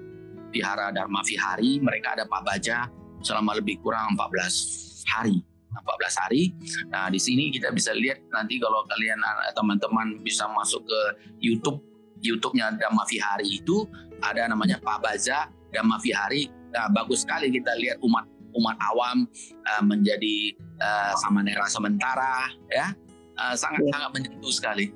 Dharma 0.92 1.20
Vihari. 1.22 1.78
Mereka 1.78 2.18
ada 2.18 2.24
Pak 2.26 2.42
Baja 2.42 2.88
selama 3.22 3.56
lebih 3.56 3.78
kurang 3.84 4.18
14 4.18 5.04
hari. 5.12 5.36
14 5.76 6.22
hari. 6.24 6.56
Nah, 6.88 7.12
di 7.12 7.20
sini 7.20 7.52
kita 7.52 7.68
bisa 7.68 7.92
lihat 7.92 8.24
nanti 8.32 8.56
kalau 8.56 8.80
kalian 8.88 9.20
teman-teman 9.52 10.24
bisa 10.24 10.48
masuk 10.56 10.80
ke 10.88 11.00
YouTube 11.36 11.84
YouTube-nya 12.24 12.72
Dhamma 12.80 13.04
Vihari 13.04 13.60
itu 13.60 13.84
ada 14.24 14.48
namanya 14.48 14.80
Pak 14.80 15.04
Baja 15.04 15.52
Dhamma 15.68 16.00
Vihari. 16.00 16.48
Nah, 16.72 16.88
bagus 16.88 17.28
sekali 17.28 17.52
kita 17.52 17.76
lihat 17.76 18.00
umat 18.00 18.24
umat 18.56 18.76
awam 18.80 19.28
uh, 19.64 19.82
menjadi 19.84 20.56
uh, 20.80 21.12
samanera 21.20 21.68
sementara 21.68 22.50
ya 22.72 22.92
uh, 23.36 23.54
sangat 23.54 23.84
ya. 23.84 23.92
sangat 23.92 24.10
menyentuh 24.16 24.52
sekali. 24.52 24.92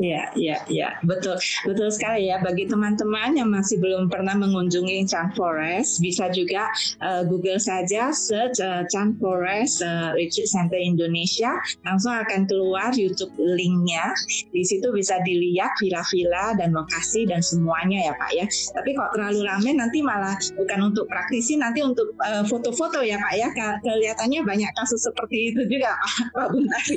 Iya, 0.00 0.32
iya, 0.40 0.56
iya, 0.72 0.88
betul, 1.04 1.36
betul 1.68 1.92
sekali 1.92 2.32
ya. 2.32 2.40
Bagi 2.40 2.64
teman-teman 2.64 3.36
yang 3.36 3.52
masih 3.52 3.76
belum 3.76 4.08
pernah 4.08 4.32
mengunjungi 4.32 5.04
Chan 5.04 5.36
Forest, 5.36 6.00
bisa 6.00 6.32
juga 6.32 6.72
uh, 7.04 7.20
Google 7.28 7.60
saja 7.60 8.08
search 8.08 8.56
uh, 8.64 8.88
Chan 8.88 9.20
Forest 9.20 9.84
uh, 9.84 10.16
Retreat 10.16 10.48
Center 10.48 10.80
Indonesia, 10.80 11.60
langsung 11.84 12.16
akan 12.16 12.48
keluar 12.48 12.96
YouTube 12.96 13.36
linknya. 13.36 14.16
Di 14.48 14.64
situ 14.64 14.88
bisa 14.96 15.20
dilihat 15.28 15.76
villa-villa 15.76 16.56
dan 16.56 16.72
lokasi 16.72 17.28
dan 17.28 17.44
semuanya 17.44 18.08
ya 18.08 18.12
Pak 18.16 18.30
ya. 18.32 18.48
Tapi 18.48 18.96
kok 18.96 19.12
terlalu 19.12 19.44
ramai 19.44 19.76
nanti 19.76 20.00
malah 20.00 20.40
bukan 20.56 20.88
untuk 20.88 21.04
praktisi, 21.04 21.60
nanti 21.60 21.84
untuk 21.84 22.16
foto-foto 22.48 22.96
uh, 22.96 23.04
ya 23.04 23.20
Pak 23.20 23.34
ya. 23.36 23.48
Kelihatannya 23.84 24.40
banyak 24.40 24.72
kasus 24.72 25.04
seperti 25.04 25.52
itu 25.52 25.68
juga 25.68 25.92
Pak, 26.00 26.32
Pak 26.32 26.46
Buntari. 26.48 26.96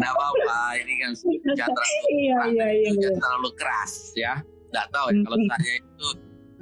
Nah, 0.00 0.08
apa-apa, 0.16 0.80
ini 0.80 0.94
kan 0.96 1.12
sejahtera 1.20 1.90
iya, 2.08 2.38
iya, 2.48 2.66
iya, 2.72 2.90
iya. 2.96 3.10
terlalu 3.18 3.50
keras 3.58 4.14
ya. 4.16 4.40
Nggak 4.70 4.86
tahu 4.94 5.06
ya 5.10 5.20
kalau 5.26 5.38
saya 5.50 5.74
itu 5.82 6.08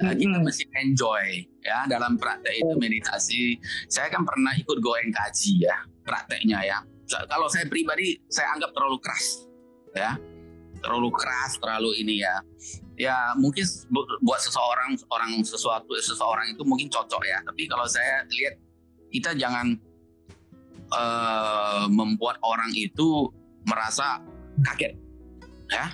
uh, 0.01 0.13
kita 0.17 0.37
mesti 0.41 0.63
enjoy 0.81 1.25
ya 1.61 1.79
dalam 1.85 2.17
praktek 2.17 2.53
itu 2.57 2.73
meditasi. 2.79 3.41
Saya 3.87 4.09
kan 4.09 4.25
pernah 4.25 4.53
ikut 4.57 4.77
goeng 4.81 5.11
kaji 5.13 5.69
ya 5.69 5.77
prakteknya 6.03 6.59
ya. 6.65 6.77
Kalau 7.09 7.49
saya 7.49 7.65
pribadi 7.65 8.17
saya 8.29 8.53
anggap 8.57 8.73
terlalu 8.73 8.97
keras 9.01 9.45
ya. 9.93 10.17
Terlalu 10.79 11.09
keras 11.11 11.51
terlalu 11.59 11.91
ini 11.99 12.23
ya. 12.23 12.35
Ya 12.99 13.17
mungkin 13.35 13.63
buat 14.23 14.39
seseorang 14.43 14.99
orang 15.11 15.39
sesuatu 15.43 15.95
seseorang 15.99 16.51
itu 16.51 16.63
mungkin 16.63 16.87
cocok 16.91 17.23
ya. 17.23 17.39
Tapi 17.43 17.67
kalau 17.67 17.87
saya 17.87 18.23
lihat 18.27 18.55
kita 19.09 19.33
jangan 19.35 19.75
uh, 20.93 21.85
membuat 21.89 22.37
orang 22.45 22.69
itu 22.75 23.29
merasa 23.67 24.21
kaget 24.63 25.08
ya. 25.69 25.85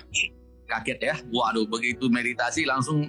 Kaget 0.66 0.98
ya. 0.98 1.14
Waduh 1.30 1.68
begitu 1.70 2.10
meditasi 2.10 2.66
langsung 2.66 3.06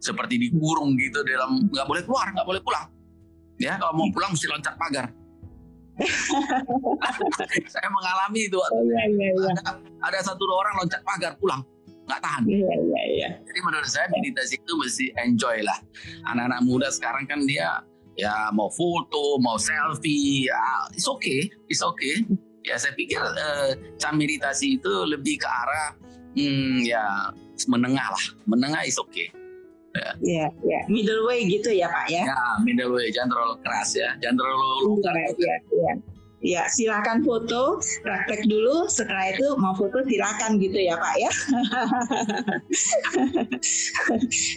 seperti 0.00 0.40
dikurung 0.40 0.96
gitu 0.96 1.20
dalam 1.26 1.68
nggak 1.68 1.86
boleh 1.86 2.02
keluar 2.06 2.30
nggak 2.32 2.46
boleh 2.46 2.60
pulang. 2.62 2.86
Ya 3.60 3.76
kalau 3.76 3.92
mau 3.92 4.08
pulang 4.08 4.32
mesti 4.32 4.46
loncat 4.48 4.74
pagar. 4.80 5.06
Saya 7.72 7.88
mengalami 7.92 8.48
itu 8.48 8.56
oh, 8.56 8.68
iya, 8.88 9.04
iya, 9.12 9.28
iya. 9.36 9.52
Ada, 9.52 9.72
ada 10.00 10.18
satu 10.32 10.48
orang 10.48 10.80
loncat 10.80 11.04
pagar 11.04 11.36
pulang. 11.36 11.60
Nggak 12.08 12.20
tahan. 12.24 12.42
Iya, 12.48 12.72
iya, 12.72 13.02
iya. 13.06 13.28
jadi 13.46 13.60
menurut 13.62 13.86
saya 13.86 14.10
meditasi 14.10 14.58
itu 14.58 14.72
mesti 14.74 15.06
enjoy 15.20 15.62
lah. 15.62 15.78
Anak-anak 16.26 16.66
muda 16.66 16.88
sekarang 16.90 17.28
kan 17.28 17.44
dia 17.44 17.84
ya 18.18 18.50
mau 18.52 18.68
foto 18.68 19.38
mau 19.38 19.56
selfie 19.56 20.50
ya 20.50 20.62
it's 20.92 21.06
okay 21.06 21.46
it's 21.72 21.80
okay 21.80 22.20
ya 22.66 22.76
saya 22.76 22.92
pikir 22.92 23.20
uh, 23.20 23.72
meditasi 24.12 24.76
itu 24.76 24.92
lebih 25.08 25.40
ke 25.40 25.48
arah 25.48 25.90
hmm, 26.36 26.84
ya 26.84 27.32
menengah 27.68 28.06
lah. 28.14 28.24
Menengah 28.48 28.82
is 28.88 28.96
okay. 28.96 29.28
Ya. 29.90 30.14
Yeah, 30.22 30.48
yeah. 30.62 30.82
middle 30.86 31.26
way 31.26 31.42
gitu 31.50 31.74
ya 31.74 31.90
pak 31.90 32.06
ya? 32.08 32.22
Ya 32.22 32.40
middle 32.62 32.94
way. 32.94 33.10
Jangan 33.10 33.34
terlalu 33.34 33.54
keras 33.66 33.90
ya. 33.98 34.08
Jangan 34.22 34.36
terlalu 34.38 34.68
longgar. 34.86 35.14
ya, 35.18 35.28
ya, 35.34 35.56
ya. 35.74 35.92
Ya, 36.40 36.64
silakan 36.72 37.20
foto, 37.20 37.84
praktek 38.00 38.48
dulu. 38.48 38.88
Setelah 38.88 39.36
itu 39.36 39.44
mau 39.60 39.76
foto 39.76 40.00
silakan 40.08 40.56
gitu 40.56 40.80
ya, 40.80 40.96
Pak 40.96 41.14
ya. 41.20 41.28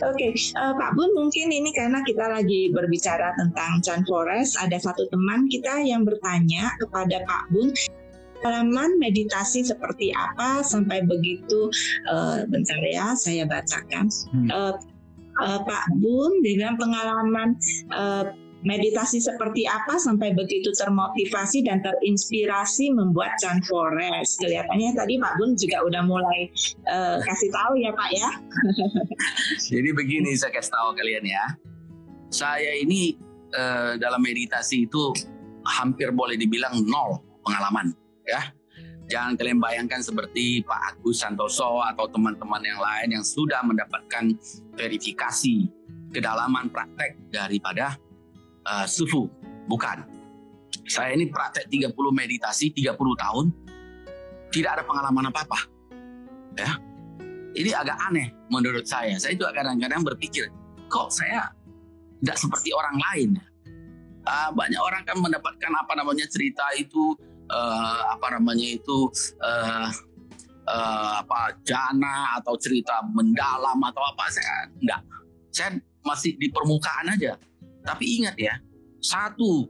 Oke, 0.07 0.15
okay. 0.15 0.31
uh, 0.55 0.71
eh, 0.71 0.73
Pak 0.79 0.91
Bun 0.95 1.11
mungkin 1.11 1.51
ini 1.51 1.75
karena 1.75 1.99
kita 2.07 2.31
lagi 2.31 2.71
berbicara 2.71 3.35
tentang 3.35 3.83
Chan 3.83 4.07
Forest, 4.07 4.55
ada 4.63 4.79
satu 4.79 5.11
teman 5.11 5.51
kita 5.51 5.83
yang 5.83 6.07
bertanya 6.07 6.71
kepada 6.79 7.19
Pak 7.27 7.51
Bun 7.51 7.75
pengalaman 8.43 8.99
meditasi 8.99 9.63
seperti 9.63 10.11
apa 10.11 10.59
sampai 10.67 10.99
begitu 11.07 11.71
uh, 12.11 12.43
bentar 12.51 12.75
ya 12.83 13.15
saya 13.15 13.47
bacakan 13.47 14.11
hmm. 14.35 14.49
uh, 14.51 14.75
uh, 15.39 15.59
Pak 15.63 15.85
Bun 16.03 16.43
dengan 16.43 16.75
pengalaman 16.75 17.55
uh, 17.95 18.35
meditasi 18.63 19.19
seperti 19.19 19.67
apa 19.67 19.99
sampai 19.99 20.31
begitu 20.31 20.71
termotivasi 20.71 21.67
dan 21.67 21.83
terinspirasi 21.83 22.95
membuat 22.95 23.35
Chan 23.37 23.59
Forest. 23.67 24.39
Kelihatannya 24.39 24.95
tadi 24.95 25.19
Pak 25.19 25.33
Bun 25.37 25.53
juga 25.59 25.83
udah 25.83 26.01
mulai 26.07 26.47
uh, 26.87 27.19
kasih 27.21 27.51
tahu 27.51 27.73
ya 27.77 27.91
Pak 27.91 28.09
ya. 28.15 28.29
Jadi 29.75 29.89
begini 29.91 30.31
saya 30.39 30.55
kasih 30.55 30.71
tahu 30.71 30.95
kalian 30.95 31.23
ya. 31.27 31.45
Saya 32.31 32.71
ini 32.79 33.19
uh, 33.53 33.99
dalam 33.99 34.23
meditasi 34.23 34.87
itu 34.87 35.13
hampir 35.67 36.09
boleh 36.15 36.39
dibilang 36.39 36.81
nol 36.87 37.19
pengalaman 37.43 37.91
ya. 38.23 38.41
Jangan 39.11 39.35
kalian 39.35 39.59
bayangkan 39.59 39.99
seperti 39.99 40.63
Pak 40.63 40.95
Agus 40.95 41.19
Santoso 41.19 41.83
atau 41.83 42.07
teman-teman 42.07 42.63
yang 42.63 42.79
lain 42.79 43.19
yang 43.19 43.25
sudah 43.27 43.59
mendapatkan 43.59 44.31
verifikasi 44.79 45.67
kedalaman 46.15 46.71
praktek 46.71 47.19
daripada 47.27 47.99
uh, 48.67 48.85
sufu. 48.87 49.29
Bukan. 49.67 50.03
Saya 50.89 51.15
ini 51.15 51.31
praktek 51.31 51.71
30 51.71 51.95
meditasi 52.11 52.73
30 52.75 52.97
tahun 52.97 53.45
tidak 54.51 54.71
ada 54.79 54.83
pengalaman 54.83 55.31
apa-apa. 55.31 55.59
Ya. 56.59 56.77
Ini 57.53 57.69
agak 57.77 57.97
aneh 58.09 58.33
menurut 58.49 58.85
saya. 58.85 59.13
Saya 59.21 59.37
juga 59.37 59.53
kadang-kadang 59.53 60.01
berpikir, 60.01 60.49
kok 60.89 61.13
saya 61.13 61.53
tidak 62.21 62.37
seperti 62.41 62.69
orang 62.73 62.97
lain. 62.97 63.29
Uh, 64.23 64.49
banyak 64.55 64.79
orang 64.79 65.03
kan 65.03 65.19
mendapatkan 65.19 65.71
apa 65.75 65.93
namanya 65.99 66.25
cerita 66.31 66.63
itu 66.79 67.11
uh, 67.51 68.01
apa 68.15 68.39
namanya 68.39 68.79
itu 68.79 69.11
uh, 69.43 69.91
uh, 70.67 71.11
apa 71.19 71.59
jana 71.67 72.39
atau 72.39 72.55
cerita 72.55 73.03
mendalam 73.11 73.75
atau 73.83 73.99
apa 73.99 74.23
saya 74.31 74.71
enggak 74.79 75.01
saya 75.51 75.69
masih 76.07 76.39
di 76.39 76.47
permukaan 76.47 77.11
aja 77.11 77.35
tapi 77.83 78.23
ingat 78.23 78.35
ya 78.39 78.55
satu 79.03 79.67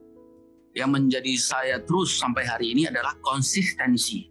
yang 0.73 0.89
menjadi 0.89 1.33
saya 1.37 1.77
terus 1.85 2.17
sampai 2.17 2.45
hari 2.49 2.73
ini 2.73 2.89
adalah 2.89 3.13
konsistensi. 3.21 4.29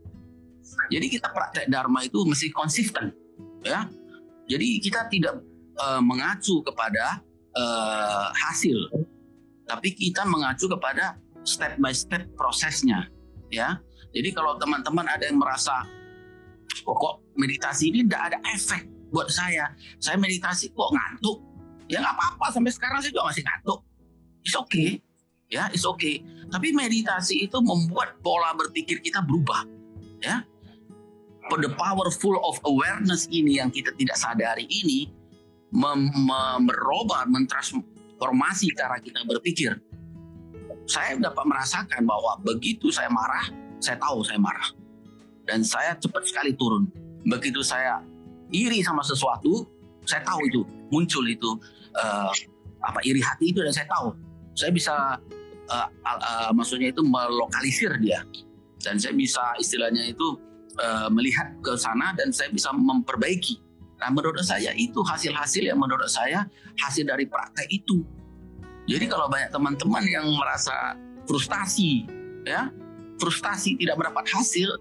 Jadi 0.91 1.07
kita 1.07 1.31
praktek 1.31 1.71
dharma 1.71 2.03
itu 2.03 2.27
mesti 2.27 2.51
konsisten 2.51 3.15
ya. 3.63 3.87
Jadi 4.51 4.83
kita 4.83 5.07
tidak 5.07 5.39
uh, 5.79 6.03
mengacu 6.03 6.63
kepada 6.67 7.23
uh, 7.55 8.29
hasil 8.35 8.91
tapi 9.67 9.95
kita 9.95 10.27
mengacu 10.27 10.67
kepada 10.67 11.17
step 11.47 11.79
by 11.79 11.95
step 11.95 12.27
prosesnya 12.35 13.07
ya. 13.49 13.79
Jadi 14.13 14.29
kalau 14.37 14.61
teman-teman 14.61 15.09
ada 15.09 15.25
yang 15.25 15.41
merasa 15.41 15.89
kok 16.85 17.25
meditasi 17.39 17.89
ini 17.89 18.05
tidak 18.05 18.33
ada 18.33 18.39
efek 18.53 18.83
buat 19.13 19.29
saya, 19.29 19.73
saya 20.01 20.17
meditasi 20.17 20.73
kok 20.73 20.91
ngantuk, 20.93 21.41
ya 21.87 22.03
nggak 22.03 22.15
apa-apa 22.15 22.47
sampai 22.55 22.73
sekarang 22.75 22.99
saya 23.01 23.11
juga 23.15 23.31
masih 23.31 23.43
ngantuk. 23.47 23.81
It's 24.43 24.57
okay, 24.59 25.01
ya 25.51 25.71
it's 25.71 25.87
okay. 25.87 26.23
Tapi 26.51 26.75
meditasi 26.75 27.49
itu 27.49 27.59
membuat 27.63 28.21
pola 28.21 28.53
berpikir 28.53 29.01
kita 29.01 29.23
berubah, 29.25 29.65
ya. 30.21 30.45
The 31.53 31.69
powerful 31.75 32.39
of 32.49 32.57
awareness 32.65 33.29
ini 33.29 33.61
yang 33.61 33.69
kita 33.69 33.93
tidak 33.99 34.17
sadari 34.17 34.65
ini 34.65 35.11
merubah, 35.75 37.29
mentransformasi 37.29 38.73
cara 38.73 38.97
kita 39.03 39.27
berpikir 39.29 39.77
saya 40.87 41.17
dapat 41.19 41.45
merasakan 41.47 42.03
bahwa 42.05 42.39
begitu 42.43 42.91
saya 42.91 43.09
marah, 43.09 43.49
saya 43.79 43.97
tahu 43.99 44.23
saya 44.27 44.39
marah. 44.39 44.69
Dan 45.43 45.67
saya 45.67 45.99
cepat 45.99 46.27
sekali 46.27 46.55
turun. 46.55 46.87
Begitu 47.27 47.63
saya 47.65 48.03
iri 48.53 48.83
sama 48.83 49.03
sesuatu, 49.03 49.67
saya 50.07 50.23
tahu 50.27 50.41
itu 50.49 50.61
muncul 50.91 51.25
itu 51.27 51.51
uh, 51.97 52.33
apa 52.83 52.99
iri 53.07 53.23
hati 53.23 53.55
itu 53.55 53.63
dan 53.63 53.73
saya 53.73 53.87
tahu. 53.89 54.15
Saya 54.53 54.71
bisa 54.75 54.95
uh, 55.71 55.89
uh, 56.05 56.51
maksudnya 56.53 56.93
itu 56.93 57.03
melokalisir 57.05 57.97
dia. 58.03 58.27
Dan 58.83 58.99
saya 58.99 59.15
bisa 59.15 59.55
istilahnya 59.63 60.11
itu 60.11 60.35
uh, 60.83 61.07
melihat 61.09 61.55
ke 61.63 61.79
sana 61.79 62.13
dan 62.19 62.35
saya 62.35 62.51
bisa 62.51 62.75
memperbaiki. 62.75 63.63
Nah 64.03 64.11
menurut 64.11 64.43
saya 64.43 64.75
itu 64.75 64.99
hasil-hasil 65.07 65.63
yang 65.63 65.79
menurut 65.79 66.11
saya 66.11 66.43
hasil 66.75 67.07
dari 67.07 67.31
praktek 67.31 67.71
itu 67.71 68.03
jadi 68.87 69.07
kalau 69.07 69.31
banyak 69.31 69.51
teman-teman 69.55 70.03
yang 70.11 70.27
merasa 70.35 70.99
frustasi, 71.31 72.03
ya, 72.43 72.67
frustasi 73.23 73.79
tidak 73.79 73.95
mendapat 73.95 74.27
hasil, 74.27 74.75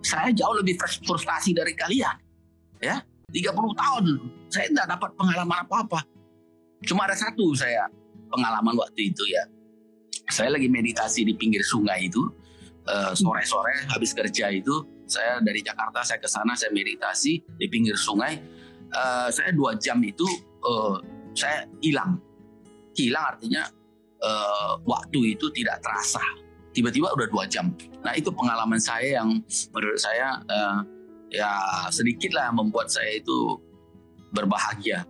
saya 0.00 0.32
jauh 0.32 0.56
lebih 0.56 0.80
frustasi 1.04 1.52
dari 1.52 1.76
kalian. 1.76 2.16
Ya, 2.80 3.04
30 3.28 3.52
tahun 3.52 4.04
saya 4.48 4.66
tidak 4.72 4.86
dapat 4.96 5.10
pengalaman 5.20 5.58
apa-apa. 5.68 6.00
Cuma 6.84 7.04
ada 7.04 7.12
satu 7.12 7.52
saya 7.52 7.84
pengalaman 8.32 8.72
waktu 8.80 9.12
itu 9.12 9.24
ya. 9.28 9.44
Saya 10.28 10.56
lagi 10.56 10.68
meditasi 10.68 11.24
di 11.24 11.36
pinggir 11.36 11.64
sungai 11.64 12.08
itu, 12.08 12.24
eh, 12.88 13.12
sore-sore 13.16 13.88
habis 13.92 14.12
kerja 14.12 14.52
itu, 14.52 14.84
saya 15.08 15.40
dari 15.40 15.64
Jakarta 15.64 16.04
saya 16.04 16.20
ke 16.20 16.28
sana 16.28 16.52
saya 16.52 16.72
meditasi 16.72 17.40
di 17.56 17.66
pinggir 17.68 17.96
sungai. 17.96 18.36
Uh, 18.88 19.28
saya 19.28 19.52
dua 19.52 19.76
jam 19.76 20.00
itu 20.00 20.24
uh, 20.64 20.96
saya 21.36 21.68
hilang 21.84 22.16
hilang 22.96 23.36
artinya 23.36 23.68
uh, 24.24 24.80
waktu 24.88 25.36
itu 25.36 25.52
tidak 25.52 25.84
terasa 25.84 26.24
tiba-tiba 26.72 27.12
udah 27.12 27.28
dua 27.28 27.44
jam 27.44 27.68
nah 28.00 28.16
itu 28.16 28.32
pengalaman 28.32 28.80
saya 28.80 29.20
yang 29.20 29.44
menurut 29.76 30.00
saya 30.00 30.40
uh, 30.40 30.80
ya 31.28 31.52
sedikitlah 31.92 32.52
membuat 32.52 32.92
saya 32.92 33.20
itu 33.20 33.60
berbahagia. 34.32 35.04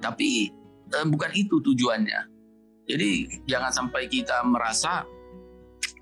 Tapi 0.00 0.52
eh, 0.92 1.06
bukan 1.06 1.30
itu 1.32 1.60
tujuannya. 1.60 2.20
Jadi 2.86 3.42
jangan 3.50 3.72
sampai 3.74 4.06
kita 4.06 4.44
merasa 4.46 5.02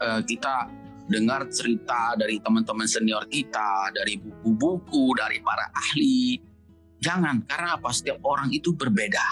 eh, 0.03 0.21
kita 0.27 0.69
dengar 1.05 1.45
cerita 1.53 2.17
dari 2.17 2.41
teman-teman 2.41 2.89
senior 2.89 3.29
kita, 3.29 3.93
dari 3.93 4.17
buku-buku, 4.17 5.13
dari 5.17 5.41
para 5.45 5.69
ahli. 5.73 6.41
Jangan, 7.05 7.45
karena 7.45 7.77
apa? 7.77 7.93
Setiap 7.93 8.25
orang 8.25 8.49
itu 8.49 8.73
berbeda. 8.73 9.27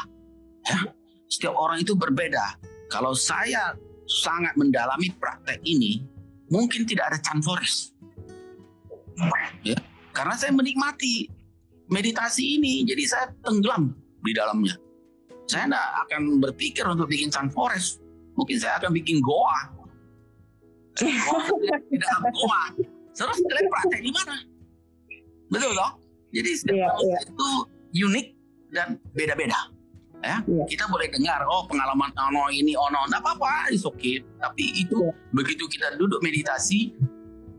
Ya, 0.62 0.78
setiap 1.26 1.56
orang 1.56 1.80
itu 1.80 1.96
berbeda. 1.96 2.60
Kalau 2.92 3.16
saya 3.16 3.72
sangat 4.04 4.52
mendalami 4.60 5.08
praktek 5.16 5.64
ini, 5.64 6.04
mungkin 6.52 6.84
tidak 6.84 7.08
ada 7.08 7.18
Chan 7.24 7.40
Forest. 7.40 7.96
Ya, 9.64 9.80
karena 10.12 10.34
saya 10.36 10.52
menikmati 10.52 11.28
meditasi 11.88 12.60
ini, 12.60 12.84
jadi 12.86 13.02
saya 13.04 13.24
tenggelam 13.42 13.92
di 14.22 14.32
dalamnya. 14.32 14.76
Saya 15.50 15.68
tidak 15.68 15.86
akan 16.08 16.22
berpikir 16.40 16.84
untuk 16.86 17.10
bikin 17.10 17.28
Chan 17.28 17.50
Forest. 17.52 18.00
Mungkin 18.32 18.56
saya 18.56 18.80
akan 18.80 18.96
bikin 18.96 19.20
goa 19.20 19.82
di 21.00 21.96
dalam 21.96 22.22
goa. 22.28 22.62
Terus 23.12 23.38
kalian 23.44 23.68
praktek 23.68 24.00
di 24.04 24.10
mana? 24.12 24.36
Betul 25.52 25.72
loh. 25.76 26.00
Jadi 26.32 26.50
setiap 26.56 26.96
yeah, 26.96 27.20
yeah. 27.20 27.20
itu 27.28 27.48
unik 28.08 28.26
dan 28.72 28.88
beda-beda. 29.12 29.60
Ya, 30.22 30.38
yeah. 30.46 30.66
kita 30.70 30.86
boleh 30.86 31.10
dengar 31.10 31.44
oh 31.44 31.66
pengalaman 31.66 32.14
ono 32.14 32.48
ini 32.48 32.72
ono, 32.78 33.04
nggak 33.10 33.20
apa-apa, 33.20 33.74
is 33.74 33.84
okay. 33.84 34.24
Tapi 34.40 34.64
itu 34.80 34.96
yeah. 34.96 35.12
begitu 35.36 35.68
kita 35.68 35.92
duduk 36.00 36.24
meditasi, 36.24 36.96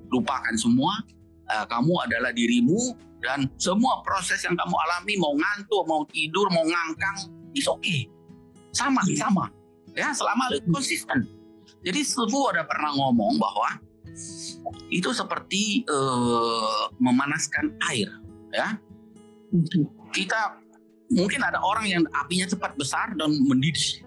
lupakan 0.09 0.57
semua. 0.57 1.05
Uh, 1.53 1.69
kamu 1.69 1.93
adalah 2.09 2.33
dirimu 2.33 2.97
dan 3.21 3.45
semua 3.61 4.01
proses 4.01 4.41
yang 4.41 4.57
kamu 4.57 4.73
alami 4.73 5.13
mau 5.21 5.37
ngantuk, 5.37 5.85
mau 5.85 6.01
tidur, 6.09 6.49
mau 6.49 6.65
ngangkang, 6.65 7.29
is 7.53 7.69
okay. 7.69 8.09
Sama, 8.73 9.05
yeah. 9.05 9.21
sama. 9.21 9.45
Ya, 9.93 10.09
selama 10.09 10.49
konsisten. 10.73 11.29
Jadi 11.85 12.01
Sefu 12.01 12.49
ada 12.49 12.65
pernah 12.65 12.89
ngomong 12.97 13.37
bahwa 13.37 13.77
itu 14.89 15.13
seperti 15.13 15.85
uh, 15.85 16.89
memanaskan 16.97 17.77
air, 17.93 18.09
ya. 18.49 18.81
Kita 20.09 20.57
mungkin 21.13 21.45
ada 21.45 21.61
orang 21.61 21.85
yang 21.85 22.03
apinya 22.17 22.49
cepat 22.49 22.73
besar 22.73 23.13
dan 23.13 23.29
mendidih. 23.45 24.01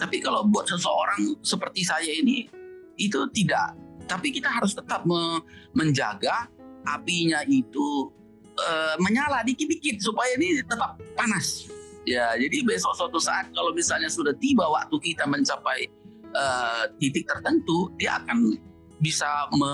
Tapi 0.00 0.24
kalau 0.24 0.48
buat 0.48 0.64
seseorang 0.64 1.36
seperti 1.44 1.84
saya 1.84 2.08
ini 2.08 2.48
itu 2.96 3.28
tidak. 3.36 3.76
Tapi 4.08 4.32
kita 4.32 4.48
harus 4.48 4.72
tetap 4.72 5.04
me 5.04 5.42
menjaga 5.76 6.48
apinya 6.86 7.42
itu 7.46 8.10
uh, 8.58 8.94
menyala 8.98 9.42
dikit-dikit 9.46 10.02
supaya 10.02 10.34
ini 10.38 10.62
tetap 10.62 10.98
panas. 11.14 11.68
Ya, 12.02 12.34
jadi 12.34 12.66
besok 12.66 12.98
suatu 12.98 13.22
saat 13.22 13.54
kalau 13.54 13.70
misalnya 13.70 14.10
sudah 14.10 14.34
tiba 14.42 14.66
waktu 14.66 14.98
kita 14.98 15.22
mencapai 15.22 15.86
uh, 16.34 16.90
titik 16.98 17.30
tertentu 17.30 17.94
dia 17.94 18.18
akan 18.18 18.58
bisa 18.98 19.26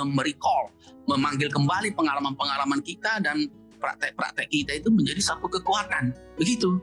merecall, 0.08 0.72
memanggil 1.04 1.52
kembali 1.52 1.92
pengalaman-pengalaman 1.92 2.80
kita 2.80 3.20
dan 3.20 3.48
praktek-praktek 3.76 4.48
kita 4.48 4.72
itu 4.80 4.88
menjadi 4.88 5.20
satu 5.20 5.48
kekuatan. 5.48 6.16
Begitu. 6.40 6.80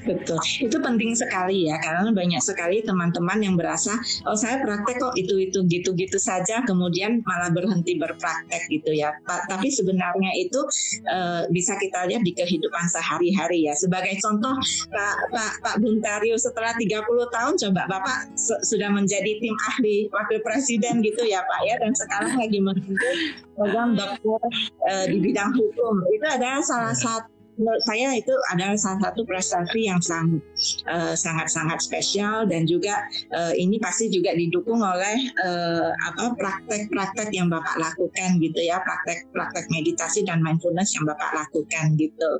Betul, 0.00 0.40
itu 0.64 0.76
penting 0.80 1.12
sekali 1.12 1.68
ya 1.68 1.76
karena 1.76 2.08
banyak 2.08 2.40
sekali 2.40 2.80
teman-teman 2.80 3.38
yang 3.44 3.54
berasa 3.56 4.00
oh 4.24 4.32
saya 4.32 4.64
praktek 4.64 4.96
kok 4.96 5.12
itu 5.12 5.36
itu 5.36 5.60
gitu 5.68 5.92
gitu 5.92 6.16
saja 6.16 6.64
kemudian 6.64 7.20
malah 7.28 7.52
berhenti 7.52 8.00
berpraktek 8.00 8.64
gitu 8.72 8.96
ya. 8.96 9.12
Pak, 9.28 9.52
tapi 9.52 9.68
sebenarnya 9.68 10.32
itu 10.40 10.60
uh, 11.04 11.44
bisa 11.52 11.76
kita 11.76 12.08
lihat 12.08 12.24
di 12.24 12.32
kehidupan 12.32 12.88
sehari-hari 12.88 13.68
ya. 13.68 13.76
Sebagai 13.76 14.16
contoh 14.24 14.56
Pak 14.88 15.14
Pak 15.32 15.52
Pak 15.60 15.76
Buntario 15.84 16.36
setelah 16.40 16.72
30 16.76 17.04
tahun 17.06 17.54
coba 17.68 17.82
Bapak 17.90 18.32
sudah 18.64 18.88
menjadi 18.88 19.36
tim 19.36 19.56
ahli 19.68 20.08
wakil 20.08 20.40
presiden 20.40 21.04
gitu 21.04 21.28
ya 21.28 21.44
Pak 21.44 21.60
ya 21.68 21.74
dan 21.76 21.92
sekarang 21.92 22.40
lagi 22.40 22.58
mengikuti 22.60 23.36
program 23.52 23.92
dokter 23.92 24.40
uh, 24.88 25.04
di 25.04 25.16
bidang 25.20 25.52
hukum. 25.52 25.94
Itu 26.16 26.26
adalah 26.26 26.64
salah 26.64 26.96
iya. 26.96 27.04
satu 27.04 27.39
menurut 27.60 27.84
saya 27.84 28.16
itu 28.16 28.32
adalah 28.48 28.80
salah 28.80 29.00
satu 29.04 29.22
prestasi 29.28 29.84
yang 29.84 30.00
sangat 30.00 30.40
uh, 30.88 31.12
sangat 31.12 31.52
sangat 31.52 31.78
spesial 31.84 32.48
dan 32.48 32.64
juga 32.64 33.04
uh, 33.36 33.52
ini 33.52 33.76
pasti 33.76 34.08
juga 34.08 34.32
didukung 34.32 34.80
oleh 34.80 35.28
uh, 35.44 35.92
apa 36.08 36.32
praktek-praktek 36.40 37.28
yang 37.36 37.52
bapak 37.52 37.76
lakukan 37.76 38.40
gitu 38.40 38.60
ya 38.64 38.80
praktek-praktek 38.80 39.68
meditasi 39.68 40.24
dan 40.24 40.40
mindfulness 40.40 40.96
yang 40.96 41.04
bapak 41.04 41.30
lakukan 41.36 42.00
gitu. 42.00 42.30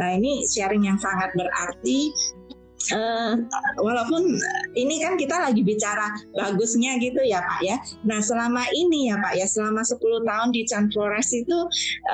Nah 0.00 0.16
ini 0.16 0.48
sharing 0.48 0.88
yang 0.88 0.96
sangat 0.96 1.28
berarti 1.36 2.08
Uh, 2.88 3.36
walaupun 3.76 4.40
ini 4.72 5.04
kan 5.04 5.20
kita 5.20 5.36
lagi 5.36 5.60
bicara 5.60 6.16
bagusnya 6.32 6.96
gitu 6.96 7.20
ya 7.28 7.44
Pak 7.44 7.60
ya. 7.60 7.76
Nah 8.08 8.24
selama 8.24 8.64
ini 8.72 9.12
ya 9.12 9.20
Pak 9.20 9.36
ya 9.36 9.44
selama 9.44 9.84
10 9.84 10.00
tahun 10.00 10.48
di 10.48 10.64
Chan 10.64 10.88
Flores 10.88 11.28
itu 11.36 11.58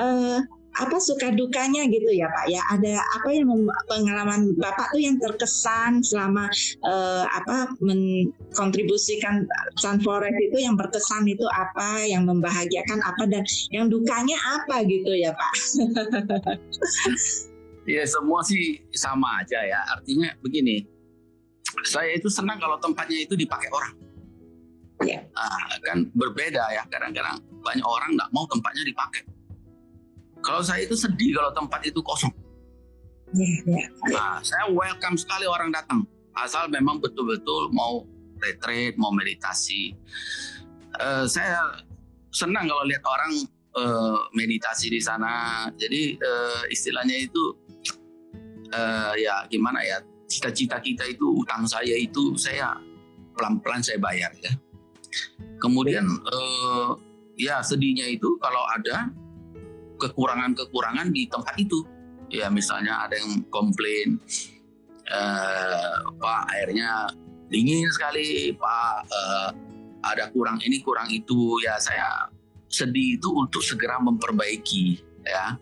uh, 0.02 0.42
apa 0.76 1.00
suka 1.00 1.32
dukanya 1.32 1.88
gitu 1.88 2.12
ya 2.12 2.28
Pak 2.28 2.46
ya? 2.52 2.60
Ada 2.76 3.00
apa 3.00 3.28
yang 3.32 3.48
pengalaman 3.88 4.52
Bapak 4.60 4.92
tuh 4.92 5.00
yang 5.00 5.16
terkesan 5.16 6.04
selama 6.04 6.52
uh, 6.84 7.24
apa 7.32 7.72
mengkontribusikan 7.80 9.48
Sunforest 9.80 10.36
itu 10.36 10.60
yang 10.60 10.76
berkesan 10.76 11.24
itu 11.24 11.48
apa 11.48 12.04
yang 12.04 12.28
membahagiakan 12.28 13.00
apa 13.00 13.24
dan 13.24 13.40
yang 13.72 13.88
dukanya 13.88 14.36
apa 14.60 14.84
gitu 14.84 15.16
ya 15.16 15.32
Pak? 15.32 15.52
Ya 17.86 18.02
semua 18.02 18.42
sih 18.42 18.82
sama 18.90 19.46
aja 19.46 19.62
ya. 19.62 19.78
Artinya 19.94 20.34
begini 20.42 20.82
saya 21.86 22.18
itu 22.18 22.26
senang 22.26 22.58
kalau 22.58 22.74
tempatnya 22.82 23.22
itu 23.22 23.38
dipakai 23.38 23.70
orang. 23.70 23.94
Ya. 25.06 25.22
Nah, 25.22 25.78
kan 25.86 26.10
berbeda 26.18 26.66
ya 26.74 26.82
kadang-kadang. 26.90 27.38
Banyak 27.62 27.86
orang 27.86 28.18
nggak 28.18 28.30
mau 28.34 28.42
tempatnya 28.50 28.90
dipakai 28.90 29.22
kalau 30.46 30.62
saya 30.62 30.87
itu 30.87 30.94
sedih 30.94 31.35
kalau 31.35 31.50
tempat 31.50 31.82
itu 31.82 31.98
kosong. 32.06 32.30
Ya, 33.35 33.50
ya. 33.66 33.87
Nah, 34.14 34.38
saya 34.46 34.70
welcome 34.70 35.18
sekali 35.18 35.50
orang 35.50 35.74
datang. 35.74 36.06
Asal 36.38 36.70
memang 36.70 37.02
betul-betul 37.02 37.74
mau 37.74 38.06
retreat, 38.38 38.94
mau 38.94 39.11
meditasi. 39.11 39.98
Uh, 41.02 41.26
saya 41.26 41.82
senang 42.30 42.70
kalau 42.70 42.87
lihat 42.87 43.02
orang 43.02 43.32
uh, 43.74 44.30
meditasi 44.38 44.94
di 44.94 45.02
sana. 45.02 45.66
Jadi 45.74 46.14
uh, 46.14 46.62
istilahnya 46.70 47.26
itu 47.26 47.42
uh, 48.70 49.12
ya 49.18 49.42
gimana 49.50 49.82
ya 49.82 49.98
cita-cita 50.30 50.78
kita 50.78 51.11
itu 51.11 51.26
utang 51.42 51.66
saya 51.66 51.98
itu 51.98 52.38
saya 52.38 52.78
pelan-pelan 53.35 53.82
saya 53.82 53.98
bayar 53.98 54.30
ya. 54.38 54.54
Kemudian 55.59 56.06
uh, 56.06 56.94
ya 57.35 57.59
sedihnya 57.59 58.06
itu 58.06 58.38
kalau 58.38 58.62
ada 58.70 59.11
kekurangan-kekurangan 59.98 61.11
di 61.12 61.28
tempat 61.28 61.54
itu. 61.59 61.82
Ya 62.32 62.50
misalnya 62.50 63.06
ada 63.06 63.14
yang 63.14 63.46
komplain, 63.48 64.18
eh, 65.06 65.96
Pak 66.18 66.42
airnya 66.59 67.06
dingin 67.46 67.87
sekali, 67.94 68.50
Pak 68.54 68.94
eh, 69.06 69.48
ada 70.06 70.24
kurang 70.30 70.59
ini 70.62 70.82
kurang 70.82 71.11
itu. 71.11 71.59
Ya 71.62 71.78
saya 71.78 72.30
sedih 72.66 73.18
itu 73.18 73.28
untuk 73.30 73.62
segera 73.62 73.98
memperbaiki. 74.02 75.02
Ya, 75.26 75.59